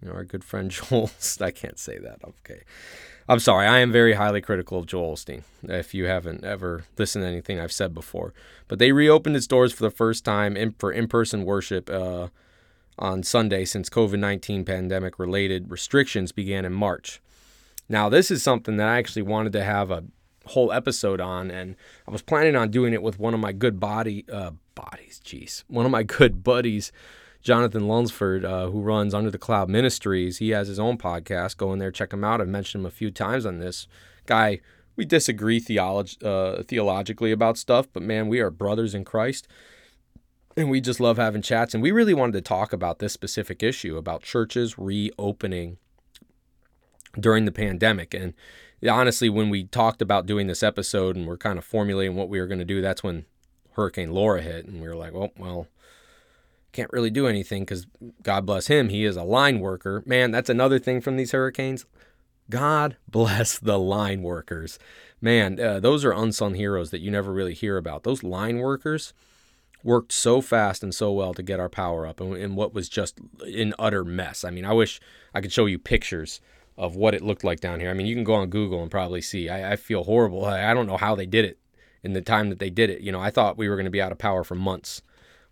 you 0.00 0.08
know, 0.08 0.14
our 0.14 0.24
good 0.24 0.44
friend 0.44 0.70
Joel, 0.70 1.10
I 1.40 1.50
can't 1.50 1.78
say 1.78 1.98
that. 1.98 2.20
Okay. 2.24 2.62
I'm 3.28 3.40
sorry. 3.40 3.66
I 3.66 3.78
am 3.78 3.90
very 3.90 4.14
highly 4.14 4.42
critical 4.42 4.78
of 4.78 4.86
Joel 4.86 5.14
Osteen, 5.14 5.42
if 5.62 5.94
you 5.94 6.04
haven't 6.04 6.44
ever 6.44 6.84
listened 6.98 7.24
to 7.24 7.28
anything 7.28 7.58
I've 7.58 7.72
said 7.72 7.94
before. 7.94 8.34
But 8.68 8.78
they 8.78 8.92
reopened 8.92 9.36
its 9.36 9.46
doors 9.46 9.72
for 9.72 9.82
the 9.82 9.90
first 9.90 10.24
time 10.24 10.56
in, 10.56 10.72
for 10.72 10.92
in 10.92 11.08
person 11.08 11.44
worship 11.44 11.88
uh, 11.88 12.28
on 12.98 13.22
Sunday 13.22 13.64
since 13.64 13.88
COVID 13.88 14.18
19 14.18 14.64
pandemic 14.64 15.18
related 15.18 15.70
restrictions 15.70 16.32
began 16.32 16.66
in 16.66 16.72
March. 16.74 17.22
Now, 17.88 18.08
this 18.08 18.30
is 18.30 18.42
something 18.42 18.76
that 18.76 18.88
I 18.88 18.98
actually 18.98 19.22
wanted 19.22 19.52
to 19.54 19.64
have 19.64 19.90
a 19.90 20.04
whole 20.46 20.72
episode 20.72 21.20
on, 21.20 21.50
and 21.50 21.76
I 22.06 22.10
was 22.10 22.22
planning 22.22 22.56
on 22.56 22.70
doing 22.70 22.92
it 22.92 23.02
with 23.02 23.18
one 23.18 23.34
of 23.34 23.40
my 23.40 23.52
good 23.52 23.80
body 23.80 24.24
uh, 24.30 24.52
bodies. 24.74 25.20
Jeez, 25.24 25.64
one 25.68 25.84
of 25.84 25.92
my 25.92 26.02
good 26.18 26.42
buddies, 26.42 26.92
Jonathan 27.42 27.86
Lunsford, 27.88 28.44
uh, 28.44 28.68
who 28.70 28.80
runs 28.80 29.14
Under 29.14 29.30
the 29.30 29.38
Cloud 29.38 29.68
Ministries. 29.68 30.38
He 30.38 30.50
has 30.50 30.68
his 30.68 30.78
own 30.78 30.98
podcast. 30.98 31.56
Go 31.56 31.72
in 31.72 31.78
there, 31.78 31.90
check 31.90 32.12
him 32.12 32.24
out. 32.24 32.40
I've 32.40 32.48
mentioned 32.48 32.82
him 32.82 32.86
a 32.86 32.90
few 32.90 33.10
times 33.10 33.44
on 33.46 33.58
this 33.58 33.86
guy. 34.26 34.60
We 34.96 35.04
disagree 35.04 35.60
theolog- 35.60 36.24
uh, 36.24 36.62
theologically 36.62 37.32
about 37.32 37.58
stuff, 37.58 37.88
but 37.92 38.02
man, 38.02 38.28
we 38.28 38.40
are 38.40 38.50
brothers 38.50 38.94
in 38.94 39.04
Christ. 39.04 39.48
And 40.56 40.70
we 40.70 40.80
just 40.80 41.00
love 41.00 41.16
having 41.16 41.42
chats. 41.42 41.74
And 41.74 41.82
we 41.82 41.90
really 41.90 42.14
wanted 42.14 42.34
to 42.34 42.40
talk 42.40 42.72
about 42.72 43.00
this 43.00 43.12
specific 43.12 43.60
issue 43.60 43.96
about 43.96 44.22
churches 44.22 44.78
reopening 44.78 45.78
during 47.18 47.44
the 47.44 47.52
pandemic. 47.52 48.14
And 48.14 48.34
honestly, 48.88 49.28
when 49.28 49.50
we 49.50 49.64
talked 49.64 50.00
about 50.00 50.26
doing 50.26 50.46
this 50.46 50.62
episode 50.62 51.16
and 51.16 51.26
we're 51.26 51.36
kind 51.36 51.58
of 51.58 51.64
formulating 51.64 52.16
what 52.16 52.28
we 52.28 52.40
were 52.40 52.46
going 52.46 52.58
to 52.58 52.64
do, 52.64 52.80
that's 52.80 53.02
when 53.02 53.24
Hurricane 53.74 54.12
Laura 54.12 54.42
hit. 54.42 54.66
And 54.66 54.80
we 54.80 54.88
were 54.88 54.96
like, 54.96 55.12
well, 55.12 55.30
well, 55.38 55.68
can't 56.72 56.92
really 56.92 57.10
do 57.10 57.26
anything 57.26 57.62
because 57.62 57.86
God 58.22 58.44
bless 58.44 58.66
him. 58.66 58.88
He 58.88 59.04
is 59.04 59.16
a 59.16 59.22
line 59.22 59.60
worker. 59.60 60.02
Man, 60.06 60.30
that's 60.30 60.50
another 60.50 60.78
thing 60.78 61.00
from 61.00 61.16
these 61.16 61.32
hurricanes. 61.32 61.86
God 62.50 62.96
bless 63.08 63.58
the 63.62 63.78
line 63.78 64.22
workers. 64.22 64.78
Man, 65.20 65.58
uh, 65.58 65.80
those 65.80 66.04
are 66.04 66.12
unsung 66.12 66.54
heroes 66.54 66.90
that 66.90 67.00
you 67.00 67.10
never 67.10 67.32
really 67.32 67.54
hear 67.54 67.76
about. 67.76 68.02
Those 68.02 68.22
line 68.22 68.58
workers 68.58 69.14
worked 69.82 70.12
so 70.12 70.40
fast 70.40 70.82
and 70.82 70.94
so 70.94 71.12
well 71.12 71.34
to 71.34 71.42
get 71.42 71.60
our 71.60 71.68
power 71.68 72.06
up 72.06 72.20
and, 72.20 72.34
and 72.36 72.56
what 72.56 72.74
was 72.74 72.88
just 72.88 73.18
an 73.40 73.74
utter 73.78 74.04
mess. 74.04 74.44
I 74.44 74.50
mean, 74.50 74.64
I 74.64 74.72
wish 74.72 75.00
I 75.34 75.40
could 75.40 75.52
show 75.52 75.66
you 75.66 75.78
pictures 75.78 76.40
of 76.76 76.96
what 76.96 77.14
it 77.14 77.22
looked 77.22 77.44
like 77.44 77.60
down 77.60 77.80
here. 77.80 77.90
I 77.90 77.94
mean, 77.94 78.06
you 78.06 78.14
can 78.14 78.24
go 78.24 78.34
on 78.34 78.48
Google 78.48 78.82
and 78.82 78.90
probably 78.90 79.20
see. 79.20 79.48
I, 79.48 79.72
I 79.72 79.76
feel 79.76 80.04
horrible. 80.04 80.44
I, 80.44 80.70
I, 80.70 80.74
don't 80.74 80.86
know 80.86 80.96
how 80.96 81.14
they 81.14 81.26
did 81.26 81.44
it 81.44 81.58
in 82.04 82.12
the 82.12 82.22
time 82.22 82.50
that 82.50 82.58
they 82.58 82.70
did 82.70 82.90
it. 82.90 83.00
You 83.00 83.10
know, 83.10 83.20
I 83.20 83.30
thought 83.30 83.58
we 83.58 83.68
were 83.68 83.76
going 83.76 83.84
to 83.86 83.90
be 83.90 84.02
out 84.02 84.12
of 84.12 84.18
power 84.18 84.44
for 84.44 84.54
months 84.54 85.02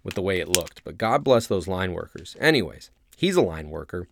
with 0.05 0.15
the 0.15 0.23
way 0.23 0.39
it 0.41 0.49
looked. 0.49 0.85
But 0.85 0.99
God 0.99 1.25
bless 1.25 1.47
those 1.47 1.67
line 1.67 1.93
workers. 1.93 2.37
Anyways, 2.39 2.91
he's 3.17 3.37
a 3.37 3.43
line 3.43 3.71
worker. 3.71 4.09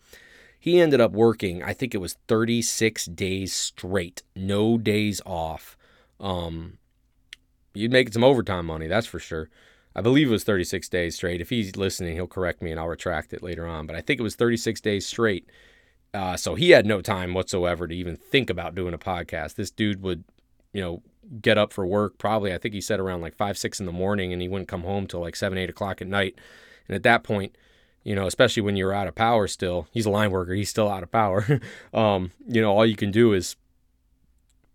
He 0.58 0.80
ended 0.80 1.00
up 1.00 1.12
working, 1.12 1.62
I 1.62 1.72
think 1.72 1.94
it 1.94 1.98
was 1.98 2.18
36 2.28 3.06
days 3.06 3.52
straight, 3.52 4.22
no 4.36 4.76
days 4.76 5.22
off. 5.24 5.76
Um, 6.18 6.78
you'd 7.72 7.92
make 7.92 8.12
some 8.12 8.24
overtime 8.24 8.66
money, 8.66 8.86
that's 8.86 9.06
for 9.06 9.18
sure. 9.18 9.48
I 9.96 10.02
believe 10.02 10.28
it 10.28 10.32
was 10.32 10.44
36 10.44 10.88
days 10.88 11.16
straight. 11.16 11.40
If 11.40 11.50
he's 11.50 11.76
listening, 11.76 12.14
he'll 12.14 12.26
correct 12.26 12.62
me 12.62 12.70
and 12.70 12.78
I'll 12.78 12.88
retract 12.88 13.32
it 13.32 13.42
later 13.42 13.66
on. 13.66 13.86
But 13.86 13.96
I 13.96 14.02
think 14.02 14.20
it 14.20 14.22
was 14.22 14.36
36 14.36 14.80
days 14.82 15.06
straight 15.06 15.48
uh, 16.12 16.36
so 16.36 16.54
he 16.54 16.70
had 16.70 16.86
no 16.86 17.00
time 17.00 17.34
whatsoever 17.34 17.86
to 17.86 17.94
even 17.94 18.16
think 18.16 18.50
about 18.50 18.74
doing 18.74 18.94
a 18.94 18.98
podcast. 18.98 19.54
This 19.54 19.70
dude 19.70 20.02
would, 20.02 20.24
you 20.72 20.80
know, 20.80 21.02
get 21.40 21.58
up 21.58 21.72
for 21.72 21.86
work 21.86 22.18
probably, 22.18 22.52
I 22.52 22.58
think 22.58 22.74
he 22.74 22.80
said 22.80 23.00
around 23.00 23.20
like 23.20 23.36
five, 23.36 23.56
six 23.56 23.80
in 23.80 23.86
the 23.86 23.92
morning, 23.92 24.32
and 24.32 24.42
he 24.42 24.48
wouldn't 24.48 24.68
come 24.68 24.82
home 24.82 25.06
till 25.06 25.20
like 25.20 25.36
seven, 25.36 25.58
eight 25.58 25.70
o'clock 25.70 26.00
at 26.00 26.08
night. 26.08 26.36
And 26.88 26.94
at 26.94 27.02
that 27.04 27.22
point, 27.22 27.56
you 28.02 28.14
know, 28.14 28.26
especially 28.26 28.62
when 28.62 28.76
you're 28.76 28.92
out 28.92 29.06
of 29.06 29.14
power 29.14 29.46
still, 29.46 29.86
he's 29.92 30.06
a 30.06 30.10
line 30.10 30.30
worker, 30.30 30.54
he's 30.54 30.70
still 30.70 30.88
out 30.88 31.02
of 31.02 31.10
power. 31.10 31.60
um, 31.94 32.32
you 32.46 32.60
know, 32.60 32.72
all 32.76 32.86
you 32.86 32.96
can 32.96 33.10
do 33.10 33.32
is 33.32 33.56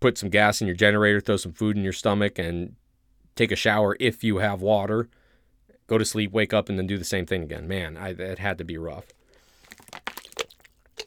put 0.00 0.16
some 0.16 0.30
gas 0.30 0.60
in 0.60 0.66
your 0.66 0.76
generator, 0.76 1.20
throw 1.20 1.36
some 1.36 1.52
food 1.52 1.76
in 1.76 1.82
your 1.82 1.92
stomach, 1.92 2.38
and 2.38 2.76
take 3.34 3.52
a 3.52 3.56
shower 3.56 3.96
if 4.00 4.22
you 4.24 4.38
have 4.38 4.62
water. 4.62 5.08
Go 5.86 5.98
to 5.98 6.04
sleep, 6.04 6.32
wake 6.32 6.52
up, 6.52 6.68
and 6.68 6.78
then 6.78 6.86
do 6.86 6.98
the 6.98 7.04
same 7.04 7.26
thing 7.26 7.42
again. 7.42 7.68
Man, 7.68 7.96
I, 7.96 8.10
it 8.10 8.38
had 8.38 8.58
to 8.58 8.64
be 8.64 8.76
rough. 8.76 9.06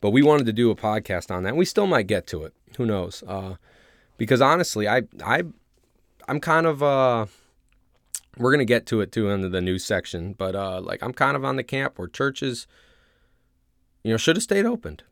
but 0.00 0.10
we 0.10 0.22
wanted 0.22 0.46
to 0.46 0.52
do 0.52 0.70
a 0.70 0.76
podcast 0.76 1.34
on 1.34 1.42
that. 1.44 1.56
We 1.56 1.64
still 1.64 1.86
might 1.86 2.06
get 2.06 2.26
to 2.28 2.44
it. 2.44 2.54
Who 2.76 2.86
knows? 2.86 3.24
Uh, 3.26 3.56
because 4.16 4.40
honestly, 4.40 4.88
I 4.88 5.02
I 5.24 5.42
I'm 6.28 6.40
kind 6.40 6.66
of 6.66 6.82
uh, 6.82 7.26
we're 8.36 8.52
gonna 8.52 8.64
get 8.64 8.86
to 8.86 9.00
it 9.00 9.12
too 9.12 9.30
under 9.30 9.48
the 9.48 9.60
news 9.60 9.84
section, 9.84 10.34
but 10.34 10.54
uh, 10.54 10.80
like 10.80 11.02
I'm 11.02 11.12
kind 11.12 11.36
of 11.36 11.44
on 11.44 11.56
the 11.56 11.62
camp 11.62 11.98
where 11.98 12.08
churches, 12.08 12.66
you 14.02 14.12
know, 14.12 14.16
should 14.16 14.36
have 14.36 14.42
stayed 14.42 14.66
opened. 14.66 15.02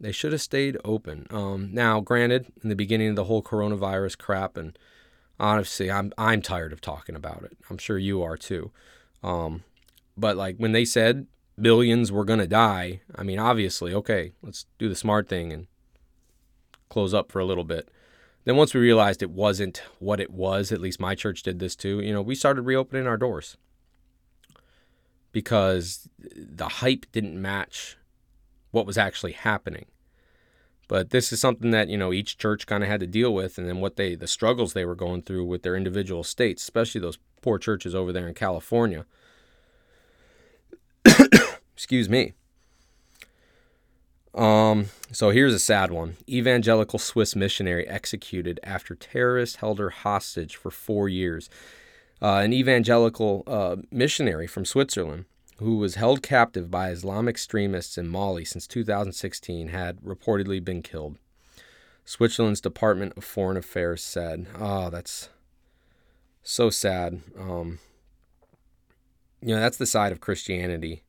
They 0.00 0.12
should 0.12 0.32
have 0.32 0.42
stayed 0.42 0.76
open. 0.84 1.26
Um, 1.30 1.70
now, 1.72 2.00
granted, 2.00 2.46
in 2.62 2.68
the 2.68 2.74
beginning 2.74 3.10
of 3.10 3.16
the 3.16 3.24
whole 3.24 3.42
coronavirus 3.42 4.18
crap, 4.18 4.56
and 4.56 4.78
honestly, 5.38 5.90
I'm 5.90 6.12
I'm 6.18 6.42
tired 6.42 6.72
of 6.72 6.80
talking 6.80 7.16
about 7.16 7.42
it. 7.44 7.56
I'm 7.70 7.78
sure 7.78 7.98
you 7.98 8.22
are 8.22 8.36
too. 8.36 8.70
Um, 9.22 9.64
but 10.16 10.36
like 10.36 10.56
when 10.58 10.72
they 10.72 10.84
said 10.84 11.26
billions 11.60 12.10
were 12.12 12.24
to 12.24 12.46
die, 12.46 13.00
I 13.14 13.22
mean, 13.22 13.38
obviously, 13.38 13.94
okay, 13.94 14.32
let's 14.42 14.66
do 14.78 14.88
the 14.88 14.96
smart 14.96 15.28
thing 15.28 15.52
and 15.52 15.66
close 16.88 17.14
up 17.14 17.32
for 17.32 17.38
a 17.38 17.44
little 17.44 17.64
bit. 17.64 17.88
Then 18.44 18.56
once 18.56 18.74
we 18.74 18.80
realized 18.80 19.22
it 19.22 19.30
wasn't 19.30 19.82
what 19.98 20.20
it 20.20 20.30
was, 20.30 20.70
at 20.70 20.80
least 20.80 21.00
my 21.00 21.14
church 21.14 21.42
did 21.42 21.58
this 21.58 21.74
too, 21.74 22.00
you 22.00 22.12
know, 22.12 22.22
we 22.22 22.34
started 22.34 22.62
reopening 22.62 23.06
our 23.06 23.16
doors 23.16 23.56
because 25.32 26.08
the 26.18 26.68
hype 26.68 27.06
didn't 27.10 27.40
match 27.40 27.96
what 28.70 28.86
was 28.86 28.98
actually 28.98 29.32
happening. 29.32 29.86
But 30.86 31.10
this 31.10 31.32
is 31.32 31.40
something 31.40 31.70
that, 31.70 31.88
you 31.88 31.96
know, 31.96 32.12
each 32.12 32.36
church 32.36 32.66
kind 32.66 32.82
of 32.82 32.90
had 32.90 33.00
to 33.00 33.06
deal 33.06 33.32
with 33.32 33.56
and 33.56 33.66
then 33.66 33.80
what 33.80 33.96
they 33.96 34.14
the 34.14 34.26
struggles 34.26 34.74
they 34.74 34.84
were 34.84 34.94
going 34.94 35.22
through 35.22 35.46
with 35.46 35.62
their 35.62 35.76
individual 35.76 36.22
states, 36.22 36.62
especially 36.62 37.00
those 37.00 37.18
poor 37.40 37.58
churches 37.58 37.94
over 37.94 38.12
there 38.12 38.28
in 38.28 38.34
California 38.34 39.06
Excuse 41.74 42.08
me. 42.08 42.34
Um, 44.34 44.86
so 45.12 45.30
here's 45.30 45.54
a 45.54 45.58
sad 45.58 45.90
one. 45.90 46.16
Evangelical 46.28 46.98
Swiss 46.98 47.36
missionary 47.36 47.86
executed 47.86 48.58
after 48.64 48.94
terrorists 48.94 49.56
held 49.56 49.78
her 49.78 49.90
hostage 49.90 50.56
for 50.56 50.70
four 50.70 51.08
years. 51.08 51.48
Uh, 52.20 52.38
an 52.38 52.52
evangelical 52.52 53.44
uh, 53.46 53.76
missionary 53.90 54.46
from 54.46 54.64
Switzerland 54.64 55.26
who 55.58 55.76
was 55.76 55.94
held 55.94 56.22
captive 56.22 56.70
by 56.70 56.90
Islamic 56.90 57.34
extremists 57.34 57.96
in 57.96 58.08
Mali 58.08 58.44
since 58.44 58.66
2016 58.66 59.68
had 59.68 60.00
reportedly 60.00 60.64
been 60.64 60.82
killed. 60.82 61.16
Switzerland's 62.04 62.60
Department 62.60 63.12
of 63.16 63.24
Foreign 63.24 63.56
Affairs 63.56 64.02
said, 64.02 64.46
"Oh, 64.58 64.90
that's 64.90 65.30
so 66.42 66.70
sad." 66.70 67.22
Um, 67.38 67.78
you 69.40 69.54
know, 69.54 69.60
that's 69.60 69.76
the 69.76 69.86
side 69.86 70.12
of 70.12 70.20
Christianity 70.20 71.02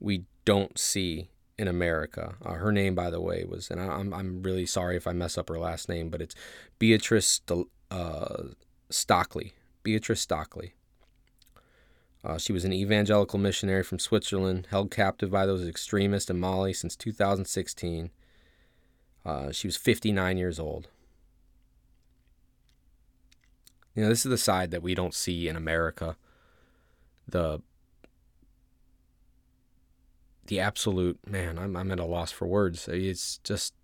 we 0.00 0.24
don't 0.44 0.78
see 0.78 1.28
in 1.58 1.68
America. 1.68 2.34
Uh, 2.44 2.54
her 2.54 2.72
name, 2.72 2.94
by 2.94 3.10
the 3.10 3.20
way, 3.20 3.44
was, 3.44 3.70
and 3.70 3.80
I, 3.80 4.00
am 4.00 4.12
I'm 4.12 4.42
really 4.42 4.66
sorry 4.66 4.96
if 4.96 5.06
I 5.06 5.12
mess 5.12 5.36
up 5.36 5.48
her 5.48 5.58
last 5.58 5.88
name, 5.88 6.08
but 6.08 6.20
it's 6.20 6.34
Beatrice 6.78 7.40
uh, 7.90 8.42
Stöckli. 8.90 9.52
Beatrice 9.82 10.24
Stöckli. 10.24 10.72
Uh, 12.24 12.38
she 12.38 12.52
was 12.52 12.64
an 12.64 12.72
evangelical 12.72 13.38
missionary 13.38 13.82
from 13.82 13.98
Switzerland, 13.98 14.68
held 14.70 14.90
captive 14.90 15.30
by 15.30 15.44
those 15.44 15.66
extremists 15.66 16.30
in 16.30 16.38
Mali 16.38 16.72
since 16.72 16.94
2016. 16.94 18.10
Uh, 19.24 19.50
she 19.50 19.66
was 19.66 19.76
59 19.76 20.36
years 20.36 20.60
old. 20.60 20.88
You 23.94 24.02
know, 24.02 24.08
this 24.08 24.24
is 24.24 24.30
the 24.30 24.38
side 24.38 24.70
that 24.70 24.82
we 24.82 24.94
don't 24.94 25.14
see 25.14 25.48
in 25.48 25.56
America. 25.56 26.16
The 27.28 27.60
the 30.46 30.60
absolute 30.60 31.18
man, 31.26 31.58
I'm 31.58 31.76
I'm 31.76 31.90
at 31.90 32.00
a 32.00 32.04
loss 32.04 32.32
for 32.32 32.46
words. 32.46 32.88
It's 32.88 33.38
just 33.38 33.74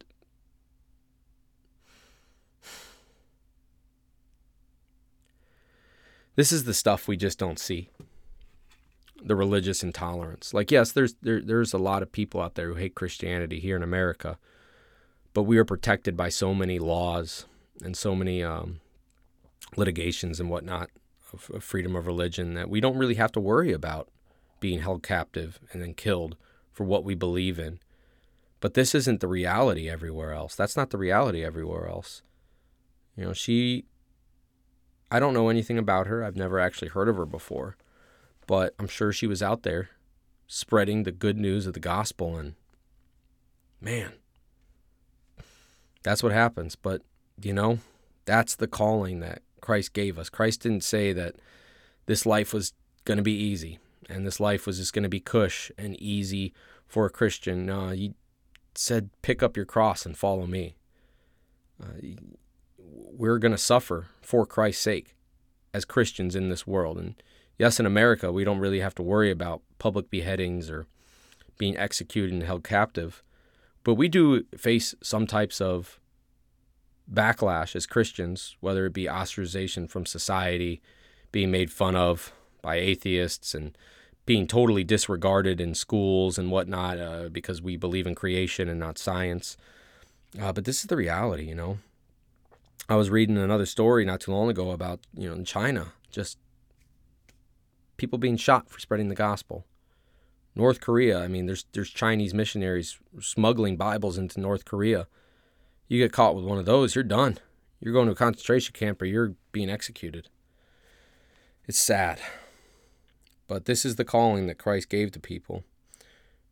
This 6.39 6.53
is 6.53 6.63
the 6.63 6.73
stuff 6.73 7.09
we 7.09 7.17
just 7.17 7.37
don't 7.37 7.59
see. 7.59 7.89
The 9.21 9.35
religious 9.35 9.83
intolerance. 9.83 10.55
Like 10.55 10.71
yes, 10.71 10.93
there's 10.93 11.15
there, 11.21 11.41
there's 11.41 11.73
a 11.73 11.79
lot 11.79 12.01
of 12.01 12.13
people 12.13 12.41
out 12.41 12.55
there 12.55 12.69
who 12.69 12.75
hate 12.75 12.95
Christianity 12.95 13.59
here 13.59 13.75
in 13.75 13.83
America, 13.83 14.39
but 15.35 15.43
we 15.43 15.59
are 15.59 15.65
protected 15.65 16.17
by 16.17 16.29
so 16.29 16.55
many 16.55 16.79
laws 16.79 17.47
and 17.83 17.97
so 17.97 18.15
many 18.15 18.45
um, 18.45 18.79
litigations 19.77 20.39
and 20.39 20.49
whatnot 20.49 20.91
of, 21.33 21.51
of 21.53 21.65
freedom 21.65 21.97
of 21.97 22.07
religion 22.07 22.55
that 22.55 22.71
we 22.71 22.81
don't 22.81 22.99
really 22.99 23.17
have 23.17 23.33
to 23.33 23.41
worry 23.41 23.73
about 23.73 24.09
being 24.61 24.81
held 24.81 25.03
captive 25.03 25.59
and 25.73 25.83
then 25.83 25.93
killed 25.93 26.37
for 26.79 26.85
what 26.85 27.03
we 27.03 27.17
believe 27.17 27.59
in. 27.59 27.81
But 28.61 28.75
this 28.75 28.95
isn't 28.95 29.19
the 29.19 29.27
reality 29.27 29.91
everywhere 29.91 30.33
else. 30.33 30.55
That's 30.55 30.77
not 30.77 30.91
the 30.91 30.97
reality 30.97 31.45
everywhere 31.45 31.89
else. 31.89 32.23
You 33.17 33.25
know, 33.25 33.33
she 33.33 33.85
I 35.11 35.19
don't 35.19 35.35
know 35.35 35.49
anything 35.49 35.77
about 35.77 36.07
her. 36.07 36.23
I've 36.23 36.37
never 36.37 36.61
actually 36.61 36.89
heard 36.89 37.09
of 37.09 37.17
her 37.17 37.27
before. 37.27 37.77
But 38.47 38.77
I'm 38.79 38.87
sure 38.87 39.13
she 39.13 39.27
was 39.27 39.43
out 39.43 39.65
there 39.65 39.91
spreading 40.47 41.03
the 41.03 41.11
good 41.11 41.37
news 41.37 41.67
of 41.67 41.75
the 41.75 41.81
gospel 41.81 42.37
and 42.37 42.55
man, 43.81 44.13
that's 46.05 46.23
what 46.23 46.31
happens. 46.31 46.77
But, 46.77 47.03
you 47.43 47.53
know, 47.53 47.81
that's 48.25 48.55
the 48.55 48.69
calling 48.69 49.19
that 49.19 49.43
Christ 49.61 49.95
gave 49.95 50.17
us. 50.17 50.31
Christ 50.31 50.63
didn't 50.63 50.85
say 50.85 51.13
that 51.13 51.35
this 52.07 52.25
life 52.25 52.55
was 52.55 52.73
going 53.05 53.19
to 53.19 53.25
be 53.25 53.33
easy 53.37 53.81
and 54.09 54.27
this 54.27 54.41
life 54.41 54.67
was 54.67 54.79
just 54.79 54.93
going 54.93 55.03
to 55.03 55.09
be 55.09 55.21
cush 55.21 55.71
and 55.77 56.01
easy 56.01 56.53
for 56.87 57.07
a 57.07 57.11
Christian. 57.11 57.67
No, 57.67 57.91
he 57.91 58.15
said, 58.75 59.11
pick 59.23 59.43
up 59.43 59.57
your 59.57 59.67
cross 59.67 60.07
and 60.07 60.17
follow 60.17 60.47
me. 60.47 60.77
Uh, 61.83 62.17
we're 62.79 63.39
going 63.39 63.53
to 63.53 63.59
suffer 63.59 64.07
for 64.23 64.47
Christ's 64.47 64.83
sake 64.83 65.15
as 65.75 65.85
Christians 65.85 66.35
in 66.35 66.49
this 66.49 66.67
world. 66.67 66.99
And 66.99 67.15
yes, 67.59 67.79
in 67.79 67.87
America, 67.87 68.33
we 68.33 68.45
don't 68.45 68.59
really 68.59 68.81
have 68.81 68.95
to 68.97 69.03
worry 69.03 69.31
about 69.31 69.63
public 69.79 70.11
beheadings 70.11 70.71
or 70.71 70.87
being 71.59 71.77
executed 71.77 72.33
and 72.33 72.45
held 72.45 72.65
captive, 72.65 73.23
but 73.85 73.95
we 73.95 74.09
do 74.09 74.45
face 74.57 74.95
some 75.03 75.27
types 75.27 75.61
of 75.61 75.99
backlash 77.13 77.75
as 77.75 77.87
Christians, 77.87 78.57
whether 78.61 78.87
it 78.87 78.93
be 78.93 79.05
ostracization 79.05 79.89
from 79.91 80.07
society, 80.07 80.81
being 81.33 81.51
made 81.51 81.73
fun 81.73 81.97
of 81.97 82.33
by 82.63 82.77
atheists, 82.77 83.55
and 83.55 83.77
being 84.29 84.47
totally 84.47 84.85
disregarded 84.85 85.59
in 85.59 85.75
schools 85.75 86.37
and 86.37 86.51
whatnot 86.51 87.01
uh, 87.01 87.31
because 87.33 87.63
we 87.63 87.79
believe 87.79 88.07
in 88.07 88.15
creation 88.15 88.69
and 88.69 88.79
not 88.79 88.99
science. 88.99 89.57
Uh, 90.39 90.53
but 90.53 90.67
this 90.67 90.81
is 90.81 90.85
the 90.85 90.97
reality, 90.97 91.45
you 91.45 91.55
know. 91.55 91.79
I 92.91 92.97
was 92.97 93.09
reading 93.09 93.39
another 93.39 93.65
story 93.65 94.05
not 94.05 94.21
too 94.21 94.31
long 94.31 94.51
ago 94.51 94.71
about, 94.71 95.01
you 95.15 95.31
know, 95.31 95.35
in 95.35 95.47
China, 95.47 95.95
just 96.11 96.37
people 97.97 98.19
being 98.19 98.37
shot 98.37 98.69
for 98.69 98.79
spreading 98.79 99.09
the 99.09 99.15
gospel. 99.15 99.65
North 100.55 100.83
Korea, 100.83 101.25
I 101.25 101.29
mean, 101.29 101.47
there's 101.47 101.65
there's 101.73 101.89
Chinese 101.89 102.35
missionaries 102.35 102.99
smuggling 103.21 103.79
Bibles 103.79 104.19
into 104.19 104.41
North 104.41 104.67
Korea. 104.67 105.07
You 105.87 105.99
get 106.03 106.13
caught 106.13 106.37
with 106.37 106.45
one 106.45 106.59
of 106.59 106.67
those, 106.67 106.95
you're 106.95 107.03
done. 107.03 107.39
You're 107.81 107.95
going 107.95 108.09
to 108.09 108.13
a 108.13 108.15
concentration 108.15 108.75
camp 108.75 109.01
or 109.01 109.07
you're 109.07 109.37
being 109.53 109.71
executed. 109.71 110.29
It's 111.67 111.79
sad. 111.79 112.21
But 113.49 113.65
this 113.65 113.85
is 113.85 113.97
the 113.97 114.05
calling 114.05 114.47
that 114.47 114.59
Christ 114.59 114.89
gave 114.89 115.11
to 115.13 115.21
people. 115.21 115.65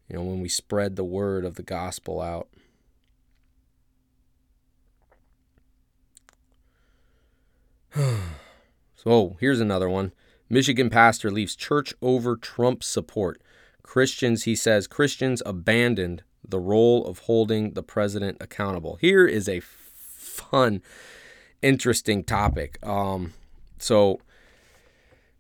You 0.09 0.17
know, 0.17 0.23
when 0.23 0.41
we 0.41 0.49
spread 0.49 0.97
the 0.97 1.05
word 1.05 1.45
of 1.45 1.55
the 1.55 1.63
gospel 1.63 2.21
out. 2.21 2.49
so 8.97 9.37
here's 9.39 9.61
another 9.61 9.89
one. 9.89 10.13
Michigan 10.49 10.91
pastor 10.91 11.31
leaves 11.31 11.55
church 11.57 11.93
over 12.01 12.37
Trump 12.37 12.83
support. 12.83 13.41
Christians, 13.83 14.45
he 14.45 14.57
says, 14.57 14.87
Christians 14.87 15.43
abandoned 15.45 16.23
the 16.49 16.61
role 16.61 17.05
of 17.07 17.21
holding 17.21 17.73
the 17.75 17.83
president 17.83 18.39
accountable. 18.41 18.97
Here 18.97 19.27
is 19.27 19.49
a 19.49 19.61
fun, 19.61 20.83
interesting 21.63 22.23
topic. 22.25 22.79
Um, 22.87 23.33
so, 23.79 24.21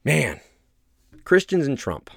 man, 0.04 0.40
Christians 1.26 1.66
and 1.66 1.76
Trump. 1.76 2.08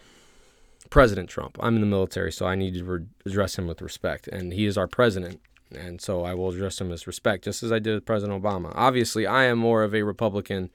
President 0.92 1.30
Trump. 1.30 1.58
I'm 1.60 1.74
in 1.74 1.82
the 1.82 1.88
military, 1.88 2.32
so 2.32 2.46
I 2.46 2.54
need 2.54 2.76
to 2.76 2.84
re- 2.84 3.06
address 3.26 3.58
him 3.58 3.66
with 3.66 3.82
respect. 3.82 4.28
And 4.28 4.54
he 4.54 4.68
is 4.68 4.78
our 4.78 4.88
president. 4.88 5.42
And 5.76 6.00
so 6.00 6.24
I 6.24 6.36
will 6.36 6.50
address 6.50 6.80
him 6.80 6.90
with 6.90 7.08
respect, 7.08 7.44
just 7.44 7.64
as 7.64 7.72
I 7.72 7.80
did 7.80 7.96
with 7.96 8.06
President 8.06 8.42
Obama. 8.42 8.72
Obviously, 8.76 9.26
I 9.26 9.46
am 9.46 9.58
more 9.58 9.82
of 9.82 9.96
a 9.96 10.04
Republican 10.04 10.70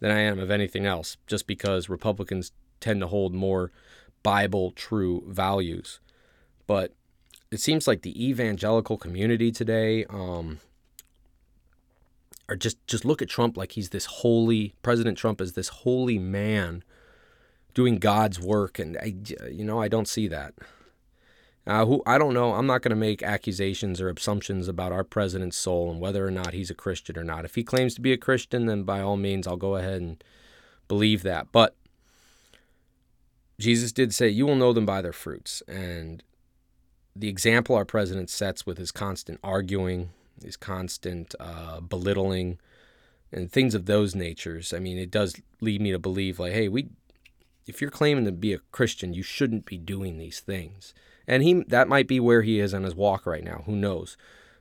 than 0.00 0.10
I 0.10 0.20
am 0.20 0.38
of 0.38 0.50
anything 0.50 0.84
else, 0.84 1.16
just 1.26 1.46
because 1.46 1.88
Republicans 1.88 2.52
tend 2.78 3.00
to 3.00 3.06
hold 3.06 3.32
more 3.32 3.72
Bible 4.22 4.70
true 4.72 5.24
values. 5.26 5.98
But 6.66 6.92
it 7.50 7.60
seems 7.60 7.88
like 7.88 8.02
the 8.02 8.22
evangelical 8.22 8.98
community 8.98 9.50
today 9.50 10.04
um, 10.10 10.60
are 12.50 12.56
just 12.56 12.86
just 12.86 13.06
look 13.06 13.22
at 13.22 13.30
Trump 13.30 13.56
like 13.56 13.72
he's 13.72 13.88
this 13.88 14.04
holy 14.04 14.74
President 14.82 15.16
Trump 15.16 15.40
is 15.40 15.54
this 15.54 15.68
holy 15.68 16.18
man 16.18 16.84
doing 17.78 17.98
God's 17.98 18.40
work, 18.40 18.80
and 18.80 18.96
I, 18.96 19.14
you 19.48 19.64
know, 19.64 19.80
I 19.80 19.86
don't 19.86 20.08
see 20.08 20.26
that. 20.26 20.52
Uh, 21.64 21.86
who 21.86 22.02
I 22.06 22.18
don't 22.18 22.34
know. 22.34 22.54
I'm 22.54 22.66
not 22.66 22.82
going 22.82 22.90
to 22.90 22.96
make 22.96 23.22
accusations 23.22 24.00
or 24.00 24.10
assumptions 24.10 24.66
about 24.66 24.90
our 24.90 25.04
president's 25.04 25.56
soul 25.56 25.88
and 25.88 26.00
whether 26.00 26.26
or 26.26 26.32
not 26.32 26.54
he's 26.54 26.70
a 26.70 26.74
Christian 26.74 27.16
or 27.16 27.22
not. 27.22 27.44
If 27.44 27.54
he 27.54 27.62
claims 27.62 27.94
to 27.94 28.00
be 28.00 28.12
a 28.12 28.16
Christian, 28.16 28.66
then 28.66 28.82
by 28.82 29.00
all 29.00 29.16
means, 29.16 29.46
I'll 29.46 29.56
go 29.56 29.76
ahead 29.76 30.00
and 30.00 30.24
believe 30.88 31.22
that. 31.22 31.52
But 31.52 31.76
Jesus 33.60 33.92
did 33.92 34.12
say, 34.12 34.28
"You 34.28 34.44
will 34.44 34.56
know 34.56 34.72
them 34.72 34.86
by 34.86 35.00
their 35.00 35.12
fruits," 35.12 35.62
and 35.68 36.24
the 37.14 37.28
example 37.28 37.76
our 37.76 37.84
president 37.84 38.28
sets 38.28 38.66
with 38.66 38.78
his 38.78 38.90
constant 38.90 39.38
arguing, 39.44 40.10
his 40.42 40.56
constant 40.56 41.32
uh, 41.38 41.78
belittling, 41.78 42.58
and 43.30 43.52
things 43.52 43.72
of 43.76 43.86
those 43.86 44.16
natures. 44.16 44.74
I 44.74 44.80
mean, 44.80 44.98
it 44.98 45.12
does 45.12 45.40
lead 45.60 45.80
me 45.80 45.92
to 45.92 46.00
believe, 46.00 46.40
like, 46.40 46.54
hey, 46.54 46.68
we 46.68 46.88
if 47.68 47.80
you're 47.80 47.90
claiming 47.90 48.24
to 48.24 48.32
be 48.32 48.54
a 48.54 48.60
Christian, 48.72 49.12
you 49.12 49.22
shouldn't 49.22 49.66
be 49.66 49.76
doing 49.76 50.18
these 50.18 50.40
things. 50.40 50.94
And 51.26 51.42
he 51.42 51.62
that 51.68 51.88
might 51.88 52.08
be 52.08 52.18
where 52.18 52.42
he 52.42 52.58
is 52.58 52.72
on 52.72 52.84
his 52.84 52.94
walk 52.94 53.26
right 53.26 53.44
now. 53.44 53.62
Who 53.66 53.76
knows? 53.76 54.16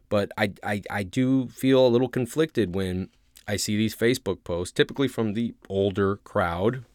But 0.09 0.31
I, 0.37 0.53
I, 0.63 0.81
I 0.89 1.03
do 1.03 1.47
feel 1.47 1.85
a 1.85 1.89
little 1.89 2.09
conflicted 2.09 2.75
when 2.75 3.09
I 3.47 3.55
see 3.55 3.75
these 3.75 3.95
Facebook 3.95 4.43
posts, 4.43 4.73
typically 4.73 5.07
from 5.07 5.33
the 5.33 5.53
older 5.69 6.17
crowd, 6.17 6.85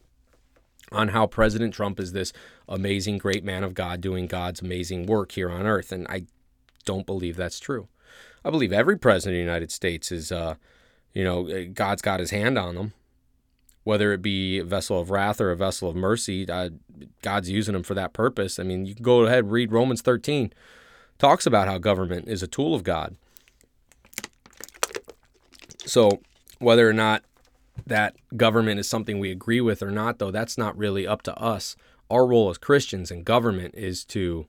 on 0.91 1.09
how 1.09 1.27
President 1.27 1.73
Trump 1.73 1.99
is 1.99 2.11
this 2.11 2.33
amazing, 2.67 3.17
great 3.17 3.43
man 3.43 3.63
of 3.63 3.73
God 3.73 4.01
doing 4.01 4.27
God's 4.27 4.61
amazing 4.61 5.05
work 5.05 5.31
here 5.33 5.49
on 5.49 5.65
earth. 5.65 5.91
And 5.91 6.07
I 6.07 6.25
don't 6.85 7.05
believe 7.05 7.35
that's 7.35 7.59
true. 7.59 7.87
I 8.45 8.49
believe 8.49 8.73
every 8.73 8.97
president 8.97 9.35
of 9.35 9.37
the 9.37 9.51
United 9.51 9.71
States 9.71 10.11
is, 10.11 10.31
uh, 10.31 10.55
you 11.13 11.23
know, 11.23 11.65
God's 11.65 12.01
got 12.01 12.19
his 12.19 12.31
hand 12.31 12.57
on 12.57 12.75
them 12.75 12.93
whether 13.83 14.13
it 14.13 14.21
be 14.21 14.59
a 14.59 14.63
vessel 14.63 14.99
of 14.99 15.09
wrath 15.09 15.41
or 15.41 15.51
a 15.51 15.55
vessel 15.55 15.89
of 15.89 15.95
mercy, 15.95 16.49
uh, 16.49 16.69
God's 17.21 17.49
using 17.49 17.73
them 17.73 17.83
for 17.83 17.93
that 17.93 18.13
purpose. 18.13 18.59
I 18.59 18.63
mean, 18.63 18.85
you 18.85 18.95
can 18.95 19.03
go 19.03 19.21
ahead 19.25 19.51
read 19.51 19.71
Romans 19.71 20.01
13, 20.01 20.53
talks 21.17 21.45
about 21.45 21.67
how 21.67 21.77
government 21.77 22.27
is 22.27 22.41
a 22.41 22.47
tool 22.47 22.73
of 22.73 22.83
God. 22.83 23.15
So, 25.85 26.21
whether 26.59 26.87
or 26.87 26.93
not 26.93 27.23
that 27.85 28.15
government 28.37 28.79
is 28.79 28.87
something 28.87 29.19
we 29.19 29.31
agree 29.31 29.59
with 29.59 29.83
or 29.83 29.91
not, 29.91 30.19
though, 30.19 30.31
that's 30.31 30.57
not 30.57 30.77
really 30.77 31.05
up 31.05 31.21
to 31.23 31.37
us. 31.37 31.75
Our 32.09 32.25
role 32.25 32.49
as 32.49 32.57
Christians 32.57 33.11
in 33.11 33.23
government 33.23 33.75
is 33.75 34.05
to 34.05 34.47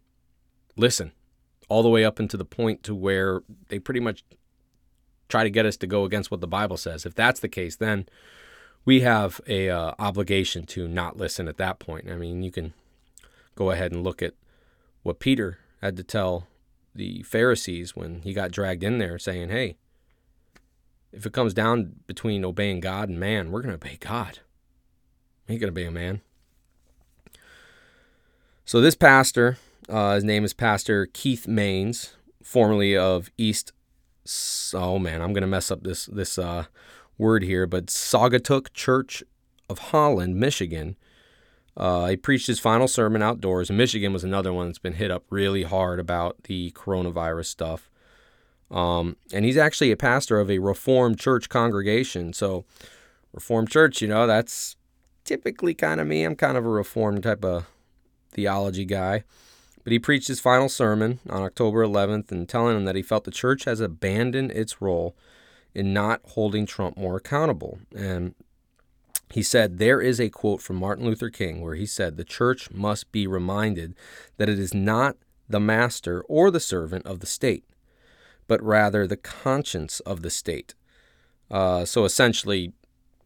listen 0.76 1.12
all 1.68 1.82
the 1.82 1.88
way 1.88 2.04
up 2.04 2.20
into 2.20 2.36
the 2.36 2.44
point 2.44 2.82
to 2.84 2.94
where 2.94 3.42
they 3.68 3.78
pretty 3.78 4.00
much 4.00 4.22
try 5.28 5.42
to 5.42 5.50
get 5.50 5.66
us 5.66 5.76
to 5.78 5.86
go 5.86 6.04
against 6.04 6.30
what 6.30 6.40
the 6.40 6.46
Bible 6.46 6.76
says. 6.76 7.06
If 7.06 7.14
that's 7.14 7.40
the 7.40 7.48
case, 7.48 7.76
then 7.76 8.06
we 8.84 9.00
have 9.00 9.40
a 9.46 9.70
uh, 9.70 9.92
obligation 9.98 10.66
to 10.66 10.86
not 10.86 11.16
listen 11.16 11.48
at 11.48 11.56
that 11.56 11.78
point. 11.78 12.10
I 12.10 12.16
mean, 12.16 12.42
you 12.42 12.50
can 12.50 12.74
go 13.54 13.70
ahead 13.70 13.92
and 13.92 14.04
look 14.04 14.22
at 14.22 14.34
what 15.02 15.20
Peter 15.20 15.58
had 15.80 15.96
to 15.96 16.02
tell 16.02 16.46
the 16.94 17.22
Pharisees 17.22 17.96
when 17.96 18.22
he 18.22 18.32
got 18.32 18.50
dragged 18.50 18.84
in 18.84 18.98
there 18.98 19.18
saying, 19.18 19.48
"Hey, 19.48 19.76
if 21.12 21.26
it 21.26 21.32
comes 21.32 21.54
down 21.54 21.96
between 22.06 22.44
obeying 22.44 22.80
God 22.80 23.08
and 23.08 23.18
man, 23.18 23.50
we're 23.50 23.62
going 23.62 23.78
to 23.78 23.86
obey 23.86 23.96
God. 23.98 24.40
We 25.48 25.54
ain't 25.54 25.60
going 25.60 25.72
to 25.72 25.80
obey 25.80 25.88
a 25.88 25.90
man." 25.90 26.20
So 28.64 28.80
this 28.80 28.94
pastor, 28.94 29.58
uh, 29.88 30.14
his 30.14 30.24
name 30.24 30.44
is 30.44 30.54
Pastor 30.54 31.06
Keith 31.06 31.46
Maines, 31.46 32.12
formerly 32.42 32.96
of 32.96 33.30
East. 33.36 33.72
Oh 34.72 34.98
man, 34.98 35.20
I'm 35.20 35.32
going 35.32 35.42
to 35.42 35.46
mess 35.46 35.70
up 35.70 35.82
this 35.82 36.06
this 36.06 36.38
uh, 36.38 36.64
word 37.18 37.42
here, 37.42 37.66
but 37.66 37.86
Saugatuck 37.86 38.72
Church 38.72 39.22
of 39.68 39.78
Holland, 39.78 40.36
Michigan. 40.36 40.96
Uh, 41.76 42.06
he 42.06 42.16
preached 42.16 42.46
his 42.46 42.60
final 42.60 42.86
sermon 42.86 43.22
outdoors. 43.22 43.70
Michigan 43.70 44.12
was 44.12 44.24
another 44.24 44.52
one 44.52 44.66
that's 44.66 44.78
been 44.78 44.94
hit 44.94 45.10
up 45.10 45.24
really 45.30 45.64
hard 45.64 45.98
about 45.98 46.44
the 46.44 46.70
coronavirus 46.72 47.46
stuff. 47.46 47.90
Um, 48.70 49.16
and 49.32 49.44
he's 49.44 49.56
actually 49.56 49.90
a 49.90 49.96
pastor 49.96 50.38
of 50.38 50.50
a 50.50 50.58
Reformed 50.58 51.18
church 51.18 51.48
congregation. 51.48 52.32
So, 52.32 52.64
Reformed 53.32 53.70
church, 53.70 54.00
you 54.00 54.08
know, 54.08 54.26
that's 54.26 54.76
typically 55.24 55.74
kind 55.74 56.00
of 56.00 56.06
me. 56.06 56.22
I'm 56.22 56.36
kind 56.36 56.56
of 56.56 56.64
a 56.64 56.68
Reformed 56.68 57.24
type 57.24 57.44
of 57.44 57.66
theology 58.30 58.84
guy. 58.84 59.24
But 59.82 59.92
he 59.92 59.98
preached 59.98 60.28
his 60.28 60.40
final 60.40 60.68
sermon 60.68 61.20
on 61.28 61.42
October 61.42 61.84
11th 61.84 62.32
and 62.32 62.48
telling 62.48 62.76
him 62.76 62.84
that 62.86 62.96
he 62.96 63.02
felt 63.02 63.24
the 63.24 63.30
church 63.30 63.64
has 63.64 63.80
abandoned 63.80 64.50
its 64.52 64.80
role 64.80 65.14
in 65.74 65.92
not 65.92 66.20
holding 66.24 66.66
Trump 66.66 66.96
more 66.96 67.16
accountable. 67.16 67.78
And 67.94 68.34
he 69.30 69.42
said, 69.42 69.78
There 69.78 70.00
is 70.00 70.20
a 70.20 70.30
quote 70.30 70.60
from 70.60 70.76
Martin 70.76 71.04
Luther 71.04 71.30
King 71.30 71.60
where 71.60 71.74
he 71.74 71.86
said, 71.86 72.16
The 72.16 72.24
church 72.24 72.70
must 72.70 73.10
be 73.12 73.26
reminded 73.26 73.94
that 74.36 74.48
it 74.48 74.58
is 74.58 74.72
not 74.72 75.16
the 75.48 75.60
master 75.60 76.22
or 76.22 76.50
the 76.50 76.60
servant 76.60 77.06
of 77.06 77.20
the 77.20 77.26
state, 77.26 77.64
but 78.46 78.62
rather 78.62 79.06
the 79.06 79.16
conscience 79.16 80.00
of 80.00 80.22
the 80.22 80.30
state. 80.30 80.74
Uh, 81.50 81.84
so 81.84 82.04
essentially, 82.04 82.72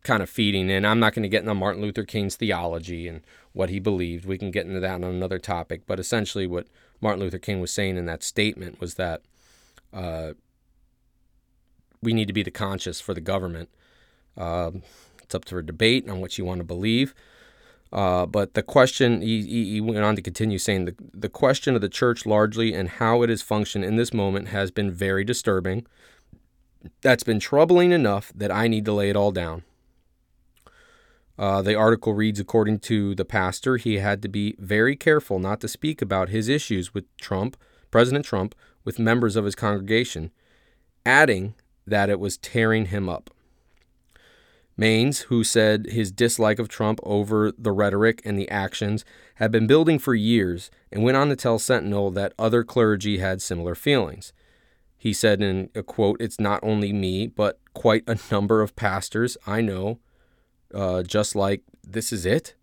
kind 0.02 0.22
of 0.22 0.30
feeding 0.30 0.70
in. 0.70 0.84
I'm 0.84 1.00
not 1.00 1.12
going 1.12 1.24
to 1.24 1.28
get 1.28 1.42
into 1.42 1.54
Martin 1.54 1.82
Luther 1.82 2.04
King's 2.04 2.36
theology 2.36 3.06
and 3.06 3.20
what 3.52 3.68
he 3.68 3.78
believed. 3.78 4.24
We 4.24 4.38
can 4.38 4.50
get 4.50 4.66
into 4.66 4.80
that 4.80 4.94
on 4.94 5.04
another 5.04 5.38
topic. 5.38 5.82
But 5.86 6.00
essentially, 6.00 6.46
what 6.46 6.66
Martin 7.00 7.20
Luther 7.20 7.38
King 7.38 7.60
was 7.60 7.72
saying 7.72 7.96
in 7.96 8.06
that 8.06 8.22
statement 8.22 8.80
was 8.80 8.94
that 8.94 9.22
uh, 9.92 10.32
we 12.02 12.12
need 12.12 12.28
to 12.28 12.32
be 12.32 12.42
the 12.42 12.50
conscious 12.50 13.00
for 13.00 13.14
the 13.14 13.20
government. 13.20 13.68
Uh, 14.36 14.70
it's 15.22 15.34
up 15.34 15.44
to 15.46 15.58
a 15.58 15.62
debate 15.62 16.08
on 16.08 16.20
what 16.20 16.38
you 16.38 16.44
want 16.44 16.58
to 16.58 16.64
believe. 16.64 17.14
Uh, 17.92 18.26
but 18.26 18.54
the 18.54 18.62
question, 18.62 19.22
he, 19.22 19.42
he 19.42 19.80
went 19.80 20.04
on 20.04 20.14
to 20.14 20.22
continue 20.22 20.58
saying, 20.58 20.84
the, 20.84 20.94
the 21.14 21.28
question 21.28 21.74
of 21.74 21.80
the 21.80 21.88
church 21.88 22.26
largely 22.26 22.74
and 22.74 22.88
how 22.88 23.22
it 23.22 23.30
has 23.30 23.42
functioned 23.42 23.84
in 23.84 23.96
this 23.96 24.12
moment 24.12 24.48
has 24.48 24.70
been 24.70 24.90
very 24.90 25.24
disturbing. 25.24 25.86
That's 27.00 27.24
been 27.24 27.40
troubling 27.40 27.92
enough 27.92 28.30
that 28.34 28.52
I 28.52 28.68
need 28.68 28.84
to 28.84 28.92
lay 28.92 29.10
it 29.10 29.16
all 29.16 29.32
down. 29.32 29.64
Uh, 31.38 31.62
the 31.62 31.74
article 31.74 32.14
reads 32.14 32.40
according 32.40 32.80
to 32.80 33.14
the 33.14 33.24
pastor, 33.24 33.76
he 33.76 33.98
had 33.98 34.22
to 34.22 34.28
be 34.28 34.56
very 34.58 34.96
careful 34.96 35.38
not 35.38 35.60
to 35.60 35.68
speak 35.68 36.02
about 36.02 36.30
his 36.30 36.48
issues 36.48 36.92
with 36.92 37.04
Trump, 37.16 37.56
President 37.90 38.24
Trump, 38.24 38.54
with 38.84 38.98
members 38.98 39.36
of 39.36 39.44
his 39.44 39.54
congregation, 39.54 40.30
adding 41.06 41.54
that 41.90 42.10
it 42.10 42.20
was 42.20 42.36
tearing 42.36 42.86
him 42.86 43.08
up. 43.08 43.30
Maines, 44.78 45.22
who 45.22 45.42
said 45.42 45.86
his 45.86 46.12
dislike 46.12 46.60
of 46.60 46.68
Trump 46.68 47.00
over 47.02 47.52
the 47.58 47.72
rhetoric 47.72 48.22
and 48.24 48.38
the 48.38 48.48
actions 48.48 49.04
had 49.36 49.50
been 49.50 49.66
building 49.66 49.98
for 49.98 50.14
years, 50.14 50.70
and 50.92 51.02
went 51.02 51.16
on 51.16 51.28
to 51.28 51.36
tell 51.36 51.58
Sentinel 51.58 52.10
that 52.12 52.32
other 52.38 52.62
clergy 52.62 53.18
had 53.18 53.42
similar 53.42 53.74
feelings. 53.74 54.32
He 54.96 55.12
said 55.12 55.42
in 55.42 55.70
a 55.74 55.82
quote, 55.82 56.20
It's 56.20 56.38
not 56.38 56.60
only 56.62 56.92
me, 56.92 57.26
but 57.26 57.58
quite 57.74 58.04
a 58.06 58.18
number 58.30 58.62
of 58.62 58.76
pastors 58.76 59.36
I 59.46 59.60
know, 59.60 59.98
uh, 60.72 61.02
just 61.02 61.34
like, 61.34 61.62
this 61.82 62.12
is 62.12 62.24
it? 62.24 62.54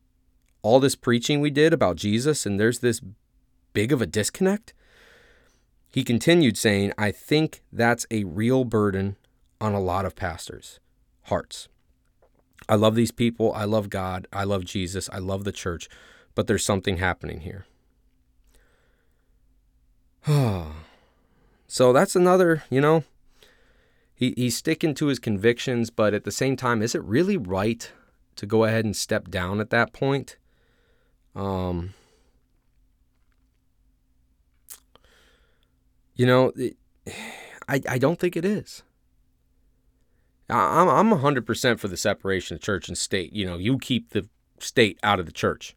All 0.61 0.79
this 0.79 0.95
preaching 0.95 1.41
we 1.41 1.49
did 1.49 1.73
about 1.73 1.97
Jesus, 1.97 2.45
and 2.45 2.59
there's 2.59 2.79
this 2.79 3.01
big 3.73 3.91
of 3.91 4.01
a 4.01 4.05
disconnect? 4.05 4.73
He 5.95 6.03
continued 6.03 6.57
saying, 6.57 6.91
I 6.97 7.11
think 7.11 7.61
that's 7.71 8.05
a 8.11 8.25
real 8.25 8.65
burden 8.65 9.15
on 9.61 9.73
a 9.73 9.79
lot 9.79 10.03
of 10.05 10.13
pastors' 10.13 10.81
hearts. 11.27 11.69
I 12.67 12.75
love 12.75 12.95
these 12.95 13.11
people. 13.11 13.53
I 13.53 13.63
love 13.63 13.89
God. 13.89 14.27
I 14.33 14.43
love 14.43 14.65
Jesus. 14.65 15.09
I 15.13 15.19
love 15.19 15.45
the 15.45 15.53
church. 15.53 15.87
But 16.35 16.47
there's 16.47 16.65
something 16.65 16.97
happening 16.97 17.39
here. 17.39 17.65
so 21.65 21.93
that's 21.93 22.17
another, 22.17 22.65
you 22.69 22.81
know, 22.81 23.05
he, 24.13 24.33
he's 24.35 24.57
sticking 24.57 24.95
to 24.95 25.05
his 25.05 25.19
convictions, 25.19 25.91
but 25.91 26.13
at 26.13 26.25
the 26.25 26.29
same 26.29 26.57
time, 26.57 26.81
is 26.81 26.93
it 26.93 27.03
really 27.05 27.37
right 27.37 27.89
to 28.35 28.45
go 28.45 28.65
ahead 28.65 28.83
and 28.83 28.97
step 28.97 29.29
down 29.29 29.61
at 29.61 29.69
that 29.69 29.93
point? 29.93 30.35
Um, 31.33 31.93
You 36.15 36.25
know, 36.25 36.53
I, 37.67 37.81
I 37.89 37.97
don't 37.97 38.19
think 38.19 38.35
it 38.35 38.45
is. 38.45 38.83
I'm, 40.49 40.87
I'm 40.87 41.19
100% 41.19 41.79
for 41.79 41.87
the 41.87 41.97
separation 41.97 42.55
of 42.55 42.61
church 42.61 42.87
and 42.87 42.97
state. 42.97 43.33
You 43.33 43.45
know, 43.45 43.57
you 43.57 43.79
keep 43.79 44.11
the 44.11 44.27
state 44.59 44.99
out 45.01 45.19
of 45.19 45.25
the 45.25 45.31
church. 45.31 45.75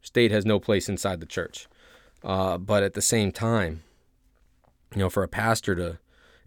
State 0.00 0.30
has 0.30 0.46
no 0.46 0.58
place 0.58 0.88
inside 0.88 1.20
the 1.20 1.26
church. 1.26 1.68
Uh, 2.22 2.56
but 2.56 2.82
at 2.82 2.94
the 2.94 3.02
same 3.02 3.30
time, 3.30 3.82
you 4.94 5.00
know, 5.00 5.10
for 5.10 5.22
a 5.22 5.28
pastor 5.28 5.74
to, 5.74 5.98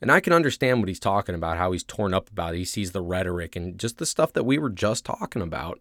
and 0.01 0.11
I 0.11 0.19
can 0.19 0.33
understand 0.33 0.79
what 0.79 0.87
he's 0.87 0.99
talking 0.99 1.35
about, 1.35 1.57
how 1.57 1.71
he's 1.71 1.83
torn 1.83 2.13
up 2.13 2.29
about 2.29 2.55
it. 2.55 2.59
He 2.59 2.65
sees 2.65 2.91
the 2.91 3.01
rhetoric 3.01 3.55
and 3.55 3.77
just 3.79 3.97
the 3.97 4.05
stuff 4.05 4.33
that 4.33 4.45
we 4.45 4.57
were 4.57 4.69
just 4.69 5.05
talking 5.05 5.41
about. 5.41 5.79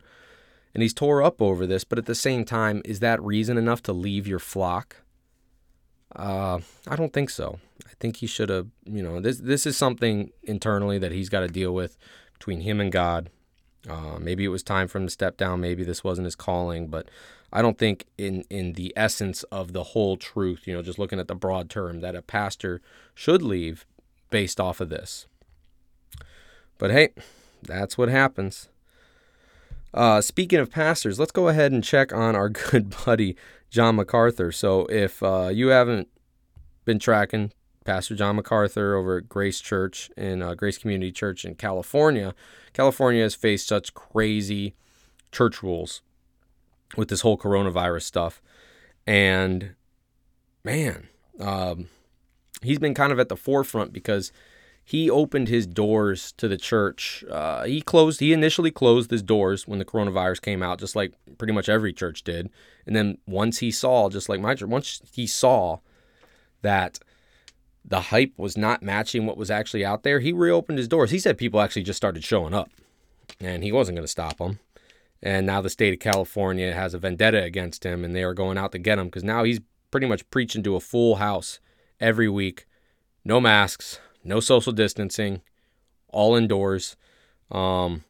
And 0.74 0.82
he's 0.82 0.92
tore 0.92 1.22
up 1.22 1.40
over 1.40 1.66
this. 1.66 1.84
But 1.84 1.98
at 1.98 2.04
the 2.04 2.14
same 2.14 2.44
time, 2.44 2.82
is 2.84 3.00
that 3.00 3.22
reason 3.22 3.56
enough 3.56 3.82
to 3.84 3.94
leave 3.94 4.26
your 4.26 4.38
flock? 4.38 4.96
Uh, 6.16 6.60
I 6.88 6.96
don't 6.96 7.12
think 7.12 7.30
so. 7.30 7.58
I 7.84 7.90
think 8.00 8.16
he 8.16 8.26
should 8.26 8.48
have, 8.48 8.68
you 8.84 9.02
know, 9.02 9.20
this 9.20 9.38
this 9.38 9.66
is 9.66 9.76
something 9.76 10.30
internally 10.42 10.98
that 10.98 11.12
he's 11.12 11.28
got 11.28 11.40
to 11.40 11.48
deal 11.48 11.72
with 11.72 11.98
between 12.32 12.60
him 12.62 12.80
and 12.80 12.90
God. 12.90 13.30
Uh, 13.88 14.18
maybe 14.18 14.44
it 14.44 14.48
was 14.48 14.62
time 14.62 14.88
for 14.88 14.98
him 14.98 15.06
to 15.06 15.12
step 15.12 15.36
down. 15.36 15.60
Maybe 15.60 15.84
this 15.84 16.02
wasn't 16.02 16.24
his 16.24 16.34
calling, 16.34 16.88
but 16.88 17.08
I 17.52 17.60
don't 17.62 17.78
think 17.78 18.06
in 18.16 18.44
in 18.48 18.72
the 18.72 18.92
essence 18.96 19.42
of 19.44 19.74
the 19.74 19.84
whole 19.84 20.16
truth, 20.16 20.66
you 20.66 20.74
know, 20.74 20.82
just 20.82 20.98
looking 20.98 21.20
at 21.20 21.28
the 21.28 21.34
broad 21.34 21.68
term, 21.68 22.00
that 22.00 22.16
a 22.16 22.22
pastor 22.22 22.80
should 23.14 23.42
leave 23.42 23.84
based 24.30 24.58
off 24.58 24.80
of 24.80 24.88
this. 24.88 25.26
But 26.78 26.90
hey, 26.90 27.10
that's 27.62 27.98
what 27.98 28.08
happens. 28.08 28.68
Uh, 29.92 30.20
speaking 30.20 30.58
of 30.58 30.70
pastors, 30.70 31.18
let's 31.18 31.32
go 31.32 31.48
ahead 31.48 31.72
and 31.72 31.84
check 31.84 32.12
on 32.12 32.34
our 32.34 32.48
good 32.70 32.94
buddy 33.04 33.36
John 33.76 33.96
MacArthur. 33.96 34.50
So 34.52 34.86
if 34.86 35.22
uh, 35.22 35.50
you 35.52 35.68
haven't 35.68 36.08
been 36.86 36.98
tracking 36.98 37.52
Pastor 37.84 38.14
John 38.14 38.36
MacArthur 38.36 38.94
over 38.96 39.18
at 39.18 39.28
Grace 39.28 39.60
Church 39.60 40.10
in 40.16 40.40
uh, 40.40 40.54
Grace 40.54 40.78
Community 40.78 41.12
Church 41.12 41.44
in 41.44 41.56
California, 41.56 42.34
California 42.72 43.22
has 43.22 43.34
faced 43.34 43.68
such 43.68 43.92
crazy 43.92 44.74
church 45.30 45.62
rules 45.62 46.00
with 46.96 47.08
this 47.08 47.20
whole 47.20 47.36
coronavirus 47.36 48.04
stuff. 48.04 48.40
And 49.06 49.74
man, 50.64 51.08
um, 51.38 51.88
he's 52.62 52.78
been 52.78 52.94
kind 52.94 53.12
of 53.12 53.20
at 53.20 53.28
the 53.28 53.36
forefront 53.36 53.92
because 53.92 54.32
he 54.88 55.10
opened 55.10 55.48
his 55.48 55.66
doors 55.66 56.30
to 56.36 56.46
the 56.46 56.56
church. 56.56 57.24
Uh, 57.28 57.64
he 57.64 57.80
closed. 57.80 58.20
He 58.20 58.32
initially 58.32 58.70
closed 58.70 59.10
his 59.10 59.20
doors 59.20 59.66
when 59.66 59.80
the 59.80 59.84
coronavirus 59.84 60.40
came 60.40 60.62
out, 60.62 60.78
just 60.78 60.94
like 60.94 61.12
pretty 61.38 61.52
much 61.52 61.68
every 61.68 61.92
church 61.92 62.22
did. 62.22 62.50
And 62.86 62.94
then 62.94 63.18
once 63.26 63.58
he 63.58 63.72
saw, 63.72 64.08
just 64.08 64.28
like 64.28 64.40
my 64.40 64.54
church, 64.54 64.68
once 64.68 65.02
he 65.12 65.26
saw 65.26 65.80
that 66.62 67.00
the 67.84 68.00
hype 68.00 68.32
was 68.36 68.56
not 68.56 68.80
matching 68.80 69.26
what 69.26 69.36
was 69.36 69.50
actually 69.50 69.84
out 69.84 70.04
there, 70.04 70.20
he 70.20 70.32
reopened 70.32 70.78
his 70.78 70.86
doors. 70.86 71.10
He 71.10 71.18
said 71.18 71.36
people 71.36 71.60
actually 71.60 71.82
just 71.82 71.96
started 71.96 72.22
showing 72.22 72.54
up, 72.54 72.70
and 73.40 73.64
he 73.64 73.72
wasn't 73.72 73.96
going 73.96 74.06
to 74.06 74.10
stop 74.10 74.38
them. 74.38 74.60
And 75.20 75.46
now 75.46 75.60
the 75.60 75.68
state 75.68 75.94
of 75.94 75.98
California 75.98 76.72
has 76.72 76.94
a 76.94 76.98
vendetta 77.00 77.42
against 77.42 77.84
him, 77.84 78.04
and 78.04 78.14
they 78.14 78.22
are 78.22 78.34
going 78.34 78.56
out 78.56 78.70
to 78.70 78.78
get 78.78 79.00
him 79.00 79.06
because 79.06 79.24
now 79.24 79.42
he's 79.42 79.58
pretty 79.90 80.06
much 80.06 80.30
preaching 80.30 80.62
to 80.62 80.76
a 80.76 80.80
full 80.80 81.16
house 81.16 81.58
every 81.98 82.28
week, 82.28 82.66
no 83.24 83.40
masks 83.40 83.98
no 84.26 84.40
social 84.40 84.72
distancing, 84.72 85.42
all 86.08 86.34
indoors. 86.36 86.96
Um, 87.50 88.04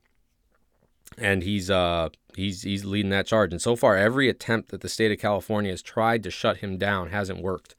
and 1.18 1.42
he's 1.42 1.70
uh 1.70 2.08
he's 2.34 2.62
he's 2.62 2.84
leading 2.84 3.10
that 3.10 3.26
charge. 3.26 3.52
And 3.52 3.60
so 3.60 3.76
far, 3.76 3.96
every 3.96 4.28
attempt 4.28 4.70
that 4.70 4.80
the 4.80 4.88
state 4.88 5.12
of 5.12 5.18
California 5.18 5.70
has 5.70 5.82
tried 5.82 6.22
to 6.24 6.30
shut 6.30 6.58
him 6.58 6.78
down 6.78 7.10
hasn't 7.10 7.42
worked. 7.42 7.74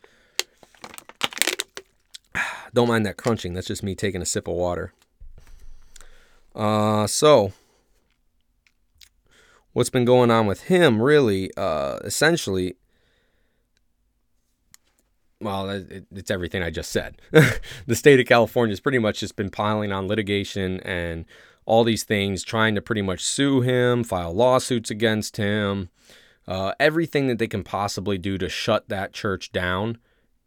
Don't 2.73 2.88
mind 2.88 3.05
that 3.05 3.17
crunching. 3.17 3.53
That's 3.53 3.67
just 3.67 3.83
me 3.83 3.95
taking 3.95 4.21
a 4.21 4.25
sip 4.25 4.47
of 4.47 4.55
water. 4.55 4.93
Uh, 6.55 7.05
so 7.05 7.53
what's 9.73 9.91
been 9.91 10.05
going 10.05 10.31
on 10.31 10.47
with 10.47 10.63
him 10.63 11.01
really 11.01 11.51
uh, 11.55 11.99
essentially 12.03 12.75
well 15.47 15.69
it, 15.69 16.05
it's 16.13 16.31
everything 16.31 16.61
i 16.61 16.69
just 16.69 16.91
said. 16.91 17.21
The 17.87 17.95
state 17.95 18.19
of 18.19 18.27
california 18.27 18.71
has 18.71 18.79
pretty 18.79 18.99
much 18.99 19.19
just 19.19 19.35
been 19.35 19.49
piling 19.49 19.91
on 19.91 20.07
litigation 20.07 20.79
and 20.81 21.25
all 21.65 21.83
these 21.83 22.03
things 22.03 22.43
trying 22.43 22.75
to 22.75 22.81
pretty 22.81 23.01
much 23.01 23.23
sue 23.23 23.61
him 23.61 24.03
file 24.03 24.33
lawsuits 24.33 24.91
against 24.91 25.37
him 25.37 25.89
uh, 26.47 26.73
everything 26.79 27.27
that 27.27 27.39
they 27.39 27.47
can 27.47 27.63
possibly 27.63 28.17
do 28.17 28.37
to 28.37 28.47
shut 28.47 28.87
that 28.87 29.13
church 29.13 29.51
down. 29.51 29.97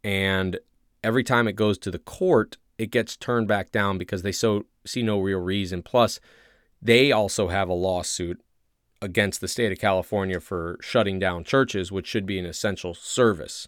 And 0.03 0.59
every 1.03 1.23
time 1.23 1.47
it 1.47 1.55
goes 1.55 1.77
to 1.79 1.91
the 1.91 1.99
court 1.99 2.57
it 2.77 2.89
gets 2.89 3.15
turned 3.15 3.47
back 3.47 3.71
down 3.71 3.99
because 3.99 4.23
they 4.23 4.31
so 4.31 4.65
see 4.87 5.03
no 5.03 5.19
real 5.19 5.39
reason. 5.39 5.83
Plus 5.83 6.19
they 6.81 7.11
also 7.11 7.49
have 7.49 7.69
a 7.69 7.73
lawsuit 7.73 8.41
against 9.03 9.39
the 9.39 9.47
state 9.47 9.71
of 9.71 9.77
California 9.77 10.39
for 10.39 10.79
shutting 10.81 11.19
down 11.19 11.43
churches, 11.43 11.91
which 11.91 12.07
should 12.07 12.25
be 12.25 12.39
an 12.39 12.45
essential 12.45 12.95
service. 12.95 13.67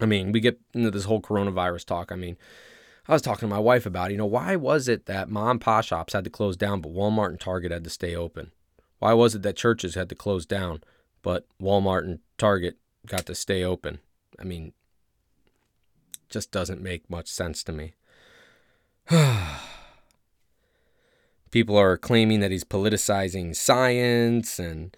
I 0.00 0.06
mean, 0.06 0.32
we 0.32 0.40
get 0.40 0.60
into 0.74 0.90
this 0.90 1.04
whole 1.04 1.20
coronavirus 1.20 1.84
talk. 1.84 2.12
I 2.12 2.16
mean, 2.16 2.36
I 3.08 3.12
was 3.12 3.22
talking 3.22 3.48
to 3.48 3.54
my 3.54 3.58
wife 3.58 3.86
about, 3.86 4.10
you 4.10 4.16
know, 4.16 4.26
why 4.26 4.54
was 4.56 4.86
it 4.88 5.06
that 5.06 5.30
mom 5.30 5.50
and 5.50 5.60
pop 5.60 5.84
shops 5.84 6.12
had 6.12 6.24
to 6.24 6.30
close 6.30 6.56
down, 6.56 6.80
but 6.80 6.92
Walmart 6.92 7.30
and 7.30 7.40
Target 7.40 7.72
had 7.72 7.84
to 7.84 7.90
stay 7.90 8.14
open? 8.14 8.52
Why 8.98 9.12
was 9.14 9.34
it 9.34 9.42
that 9.42 9.56
churches 9.56 9.94
had 9.94 10.08
to 10.10 10.14
close 10.14 10.44
down, 10.44 10.82
but 11.22 11.46
Walmart 11.60 12.04
and 12.04 12.18
Target 12.36 12.76
got 13.06 13.26
to 13.26 13.34
stay 13.34 13.64
open? 13.64 14.00
I 14.38 14.44
mean, 14.44 14.72
just 16.28 16.50
doesn't 16.50 16.82
make 16.82 17.08
much 17.08 17.28
sense 17.28 17.64
to 17.64 17.72
me. 17.72 17.94
people 21.50 21.76
are 21.76 21.96
claiming 21.96 22.40
that 22.40 22.50
he's 22.50 22.64
politicizing 22.64 23.56
science 23.56 24.58
and 24.58 24.94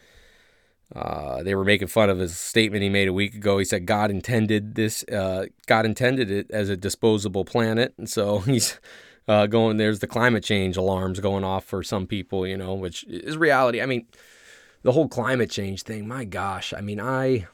uh, 0.95 1.43
they 1.43 1.55
were 1.55 1.65
making 1.65 1.89
fun 1.89 2.11
of 2.11 2.19
his 2.19 2.37
statement 2.37 2.83
he 2.83 2.89
made 2.89 3.07
a 3.07 3.13
week 3.13 3.35
ago. 3.35 3.59
He 3.59 3.65
said 3.65 3.87
God 3.87 4.11
intended 4.11 4.75
this, 4.75 5.05
uh, 5.05 5.47
God 5.67 5.87
intended 5.87 6.31
it 6.31 6.51
as 6.51 6.69
a 6.69 6.77
disposable 6.77 7.45
planet. 7.45 7.95
And 7.97 8.09
so 8.09 8.39
he's 8.41 8.81
uh, 9.29 9.47
going, 9.47 9.77
there's 9.77 10.01
the 10.01 10.09
climate 10.09 10.43
change 10.43 10.77
alarms 10.77 11.21
going 11.21 11.45
off 11.45 11.65
for 11.65 11.83
some 11.83 12.07
people, 12.07 12.47
you 12.47 12.57
know, 12.57 12.75
which 12.75 13.05
is 13.05 13.37
reality. 13.37 13.81
I 13.81 13.87
mean, 13.87 14.07
the 14.83 14.93
whole 14.93 15.09
climate 15.09 15.51
change 15.51 15.83
thing, 15.83 16.09
my 16.09 16.25
gosh. 16.25 16.75
I 16.77 16.81
mean, 16.81 17.01
I, 17.01 17.47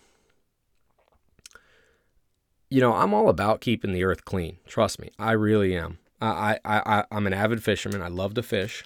you 2.71 2.81
know, 2.81 2.95
I'm 2.95 3.13
all 3.13 3.29
about 3.29 3.61
keeping 3.61 3.93
the 3.93 4.05
earth 4.05 4.25
clean. 4.25 4.57
Trust 4.67 4.99
me, 4.99 5.11
I 5.19 5.33
really 5.33 5.77
am. 5.77 5.99
I, 6.23 6.59
I, 6.65 6.79
I, 6.87 7.05
I'm 7.11 7.27
an 7.27 7.35
avid 7.35 7.63
fisherman. 7.63 8.01
I 8.01 8.09
love 8.09 8.33
to 8.35 8.43
fish. 8.43 8.83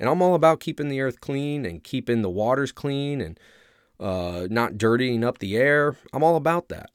And 0.00 0.08
I'm 0.08 0.22
all 0.22 0.34
about 0.34 0.58
keeping 0.58 0.88
the 0.88 1.00
earth 1.00 1.20
clean 1.20 1.64
and 1.64 1.82
keeping 1.84 2.22
the 2.22 2.30
waters 2.30 2.72
clean 2.72 3.20
and 3.20 3.38
uh, 4.00 4.46
not 4.50 4.78
dirtying 4.78 5.24
up 5.24 5.38
the 5.38 5.56
air. 5.56 5.96
I'm 6.12 6.22
all 6.22 6.36
about 6.36 6.68
that. 6.68 6.90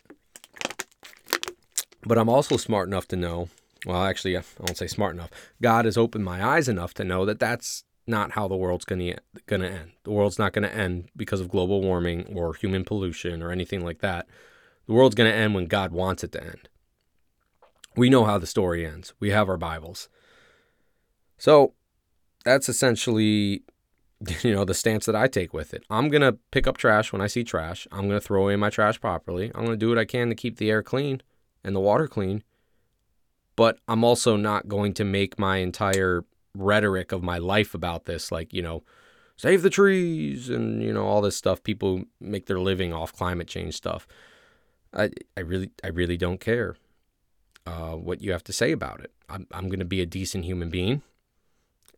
But 2.06 2.18
I'm 2.18 2.30
also 2.30 2.58
smart 2.58 2.88
enough 2.88 3.08
to 3.10 3.16
know, 3.16 3.50
well, 3.86 4.04
actually, 4.04 4.38
I 4.38 4.44
won't 4.60 4.78
say 4.78 4.88
smart 4.88 5.16
enough. 5.16 5.30
God 5.62 5.86
has 5.86 5.98
opened 5.98 6.26
my 6.26 6.44
eyes 6.46 6.68
enough 6.68 6.94
to 6.96 7.04
know 7.04 7.26
that 7.26 7.40
that's 7.40 7.84
not 8.06 8.32
how 8.32 8.48
the 8.48 8.56
world's 8.56 8.86
going 8.86 9.00
to 9.00 9.20
end. 9.48 9.92
The 10.04 10.12
world's 10.12 10.40
not 10.40 10.54
going 10.54 10.68
to 10.68 10.76
end 10.76 11.10
because 11.16 11.40
of 11.40 11.50
global 11.50 11.82
warming 11.82 12.34
or 12.36 12.54
human 12.54 12.84
pollution 12.84 13.42
or 13.42 13.52
anything 13.52 13.84
like 13.84 14.00
that. 14.00 14.28
The 14.88 14.94
world's 14.94 15.16
going 15.16 15.32
to 15.32 15.38
end 15.38 15.56
when 15.56 15.68
God 15.68 15.94
wants 15.94 16.24
it 16.24 16.34
to 16.34 16.44
end. 16.44 16.68
We 17.96 18.10
know 18.10 18.26
how 18.26 18.38
the 18.38 18.48
story 18.48 18.86
ends. 18.86 19.14
We 19.20 19.30
have 19.30 19.48
our 19.48 19.58
Bibles. 19.58 20.10
So, 21.38 21.74
that's 22.44 22.68
essentially 22.68 23.64
you 24.42 24.54
know 24.54 24.66
the 24.66 24.74
stance 24.74 25.06
that 25.06 25.16
I 25.16 25.28
take 25.28 25.54
with 25.54 25.74
it. 25.74 25.84
I'm 25.90 26.10
gonna 26.10 26.34
pick 26.52 26.68
up 26.68 26.78
trash 26.78 27.12
when 27.12 27.22
I 27.22 27.28
see 27.28 27.44
trash. 27.44 27.88
I'm 27.92 28.08
gonna 28.08 28.22
throw 28.22 28.44
away 28.44 28.56
my 28.56 28.70
trash 28.70 29.00
properly. 29.00 29.52
I'm 29.56 29.66
gonna 29.66 29.78
do 29.78 29.90
what 29.90 29.98
I 29.98 30.06
can 30.06 30.30
to 30.30 30.36
keep 30.36 30.58
the 30.58 30.70
air 30.70 30.84
clean 30.84 31.22
and 31.64 31.76
the 31.76 31.80
water 31.80 32.08
clean. 32.08 32.44
But 33.56 33.80
I'm 33.88 34.04
also 34.04 34.36
not 34.36 34.68
going 34.68 34.94
to 34.96 35.04
make 35.04 35.38
my 35.38 35.58
entire 35.58 36.26
rhetoric 36.56 37.12
of 37.12 37.24
my 37.24 37.38
life 37.38 37.74
about 37.74 38.06
this, 38.06 38.32
like 38.32 38.54
you 38.54 38.62
know, 38.62 38.84
save 39.38 39.62
the 39.62 39.70
trees 39.70 40.50
and 40.50 40.82
you 40.82 40.94
know 40.94 41.06
all 41.06 41.22
this 41.22 41.38
stuff. 41.38 41.64
People 41.64 42.04
make 42.20 42.46
their 42.46 42.60
living 42.60 42.94
off 42.94 43.14
climate 43.14 43.48
change 43.48 43.76
stuff. 43.76 44.08
I 44.94 45.10
I 45.38 45.42
really 45.42 45.72
I 45.84 45.88
really 45.90 46.18
don't 46.18 46.40
care 46.40 46.76
uh, 47.66 47.94
what 47.94 48.22
you 48.22 48.32
have 48.32 48.44
to 48.46 48.54
say 48.54 48.72
about 48.72 49.02
it. 49.02 49.12
I'm 49.30 49.48
I'm 49.52 49.70
gonna 49.70 49.86
be 49.86 50.02
a 50.02 50.06
decent 50.06 50.46
human 50.46 50.70
being. 50.70 51.02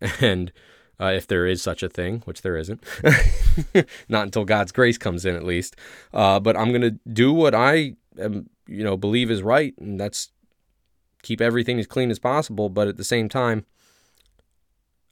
And 0.22 0.52
uh, 1.00 1.12
if 1.16 1.28
there 1.28 1.46
is 1.46 1.62
such 1.62 1.84
a 1.84 1.90
thing, 1.90 2.22
which 2.26 2.42
there 2.42 2.58
isn't, 2.58 2.84
not 4.10 4.24
until 4.24 4.46
God's 4.46 4.72
grace 4.72 4.98
comes 4.98 5.26
in, 5.26 5.36
at 5.36 5.44
least. 5.44 5.76
Uh, 6.14 6.40
but 6.40 6.58
I'm 6.58 6.70
going 6.70 6.82
to 6.82 7.00
do 7.12 7.34
what 7.34 7.54
I 7.54 7.96
am, 8.20 8.50
you 8.68 8.84
know, 8.84 8.98
believe 8.98 9.30
is 9.30 9.44
right, 9.44 9.74
and 9.78 10.00
that's 10.00 10.30
keep 11.22 11.42
everything 11.42 11.80
as 11.80 11.88
clean 11.88 12.12
as 12.12 12.20
possible. 12.20 12.70
But 12.70 12.88
at 12.88 12.98
the 12.98 13.04
same 13.04 13.30
time, 13.30 13.66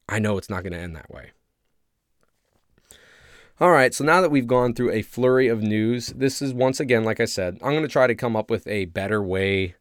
I 0.08 0.20
know 0.20 0.38
it's 0.38 0.50
not 0.50 0.64
going 0.64 0.74
to 0.74 0.80
end 0.80 0.96
that 0.96 1.12
way. 1.12 1.32
All 3.60 3.72
right, 3.72 3.94
so 3.94 4.04
now 4.04 4.20
that 4.20 4.32
we've 4.32 4.48
gone 4.48 4.74
through 4.74 4.92
a 4.92 5.04
flurry 5.04 5.48
of 5.48 5.62
news, 5.62 6.08
this 6.08 6.42
is 6.42 6.54
once 6.54 6.80
again, 6.80 7.04
like 7.04 7.20
I 7.20 7.26
said, 7.26 7.60
I'm 7.62 7.72
going 7.72 7.84
to 7.84 7.88
try 7.88 8.08
to 8.08 8.16
come 8.16 8.36
up 8.36 8.50
with 8.50 8.68
a 8.68 8.86
better 8.86 9.22
way 9.22 9.76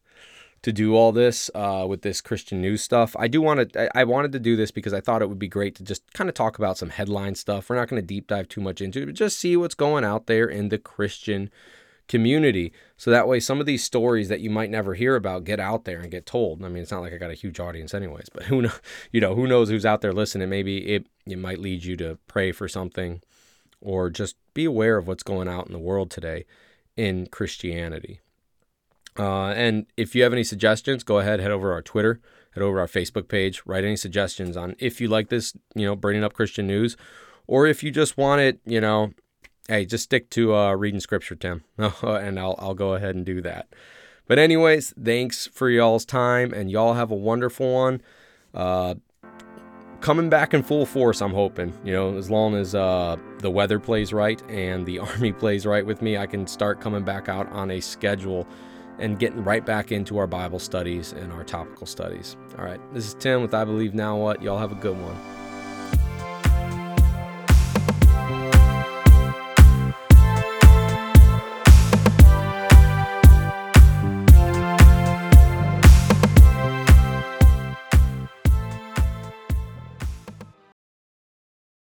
to 0.63 0.71
do 0.71 0.95
all 0.95 1.11
this 1.11 1.51
uh, 1.53 1.85
with 1.87 2.01
this 2.01 2.21
Christian 2.21 2.61
news 2.61 2.81
stuff. 2.81 3.15
I 3.19 3.27
do 3.27 3.41
want 3.41 3.73
to. 3.73 3.97
I 3.97 4.05
wanted 4.05 4.31
to 4.31 4.39
do 4.39 4.55
this 4.55 4.71
because 4.71 4.93
I 4.93 5.01
thought 5.01 5.21
it 5.21 5.29
would 5.29 5.39
be 5.39 5.47
great 5.47 5.75
to 5.75 5.83
just 5.83 6.11
kind 6.13 6.29
of 6.29 6.33
talk 6.33 6.57
about 6.57 6.77
some 6.77 6.89
headline 6.89 7.35
stuff. 7.35 7.69
We're 7.69 7.75
not 7.75 7.89
going 7.89 8.01
to 8.01 8.05
deep 8.05 8.27
dive 8.27 8.47
too 8.47 8.61
much 8.61 8.81
into 8.81 9.03
it, 9.03 9.05
but 9.05 9.15
just 9.15 9.37
see 9.37 9.55
what's 9.55 9.75
going 9.75 10.03
out 10.03 10.25
there 10.25 10.47
in 10.47 10.69
the 10.69 10.77
Christian 10.77 11.51
community. 12.07 12.71
So 12.95 13.11
that 13.11 13.27
way, 13.27 13.41
some 13.41 13.59
of 13.59 13.65
these 13.65 13.83
stories 13.83 14.29
that 14.29 14.39
you 14.39 14.49
might 14.49 14.69
never 14.69 14.93
hear 14.93 15.15
about 15.15 15.43
get 15.43 15.59
out 15.59 15.83
there 15.83 15.99
and 15.99 16.09
get 16.09 16.25
told. 16.25 16.63
I 16.63 16.69
mean, 16.69 16.81
it's 16.81 16.91
not 16.91 17.01
like 17.01 17.13
I 17.13 17.17
got 17.17 17.31
a 17.31 17.35
huge 17.35 17.59
audience, 17.59 17.93
anyways. 17.93 18.29
But 18.33 18.43
who 18.43 18.61
know, 18.61 18.71
you 19.11 19.19
know, 19.19 19.35
who 19.35 19.47
knows 19.47 19.69
who's 19.69 19.85
out 19.85 19.99
there 20.01 20.13
listening? 20.13 20.49
Maybe 20.49 20.93
it 20.93 21.07
it 21.25 21.39
might 21.39 21.59
lead 21.59 21.83
you 21.83 21.97
to 21.97 22.17
pray 22.27 22.53
for 22.53 22.69
something, 22.69 23.21
or 23.81 24.09
just 24.09 24.37
be 24.53 24.63
aware 24.63 24.95
of 24.95 25.07
what's 25.07 25.23
going 25.23 25.49
out 25.49 25.67
in 25.67 25.73
the 25.73 25.79
world 25.79 26.09
today 26.09 26.45
in 26.95 27.27
Christianity. 27.27 28.21
Uh, 29.17 29.47
and 29.49 29.85
if 29.97 30.15
you 30.15 30.23
have 30.23 30.33
any 30.33 30.43
suggestions, 30.43 31.03
go 31.03 31.19
ahead, 31.19 31.39
head 31.39 31.51
over 31.51 31.71
our 31.71 31.81
Twitter, 31.81 32.19
head 32.51 32.63
over 32.63 32.79
our 32.79 32.87
Facebook 32.87 33.27
page, 33.27 33.61
write 33.65 33.83
any 33.83 33.95
suggestions 33.95 34.57
on 34.57 34.75
if 34.79 34.99
you 34.99 35.07
like 35.07 35.29
this, 35.29 35.53
you 35.75 35.85
know, 35.85 35.95
bringing 35.95 36.23
up 36.23 36.33
Christian 36.33 36.67
news, 36.67 36.97
or 37.47 37.67
if 37.67 37.83
you 37.83 37.91
just 37.91 38.17
want 38.17 38.41
it, 38.41 38.59
you 38.65 38.81
know, 38.81 39.11
hey, 39.67 39.85
just 39.85 40.05
stick 40.05 40.29
to 40.31 40.55
uh, 40.55 40.73
reading 40.73 40.99
scripture, 40.99 41.35
Tim, 41.35 41.63
and 41.77 42.39
I'll 42.39 42.55
I'll 42.57 42.73
go 42.73 42.93
ahead 42.93 43.15
and 43.15 43.25
do 43.25 43.41
that. 43.41 43.67
But 44.27 44.39
anyways, 44.39 44.93
thanks 45.01 45.47
for 45.47 45.69
y'all's 45.69 46.05
time, 46.05 46.53
and 46.53 46.71
y'all 46.71 46.93
have 46.93 47.11
a 47.11 47.15
wonderful 47.15 47.73
one. 47.73 48.01
Uh, 48.53 48.95
coming 49.99 50.29
back 50.29 50.53
in 50.53 50.63
full 50.63 50.85
force, 50.85 51.21
I'm 51.21 51.33
hoping. 51.33 51.73
You 51.83 51.93
know, 51.93 52.17
as 52.17 52.29
long 52.29 52.55
as 52.55 52.73
uh, 52.73 53.17
the 53.39 53.51
weather 53.51 53.79
plays 53.79 54.13
right 54.13 54.41
and 54.49 54.85
the 54.85 54.99
army 54.99 55.33
plays 55.33 55.65
right 55.65 55.85
with 55.85 56.01
me, 56.01 56.17
I 56.17 56.25
can 56.25 56.47
start 56.47 56.79
coming 56.79 57.03
back 57.03 57.29
out 57.29 57.49
on 57.51 57.71
a 57.71 57.79
schedule 57.79 58.47
and 58.99 59.19
getting 59.19 59.43
right 59.43 59.65
back 59.65 59.91
into 59.91 60.17
our 60.17 60.27
Bible 60.27 60.59
studies 60.59 61.11
and 61.11 61.31
our 61.31 61.43
topical 61.43 61.87
studies. 61.87 62.37
All 62.57 62.65
right, 62.65 62.79
this 62.93 63.05
is 63.05 63.13
Tim 63.15 63.41
with 63.41 63.53
I 63.53 63.65
Believe 63.65 63.93
Now 63.93 64.17
What. 64.17 64.41
Y'all 64.41 64.59
have 64.59 64.71
a 64.71 64.75
good 64.75 64.97
one. 64.99 65.42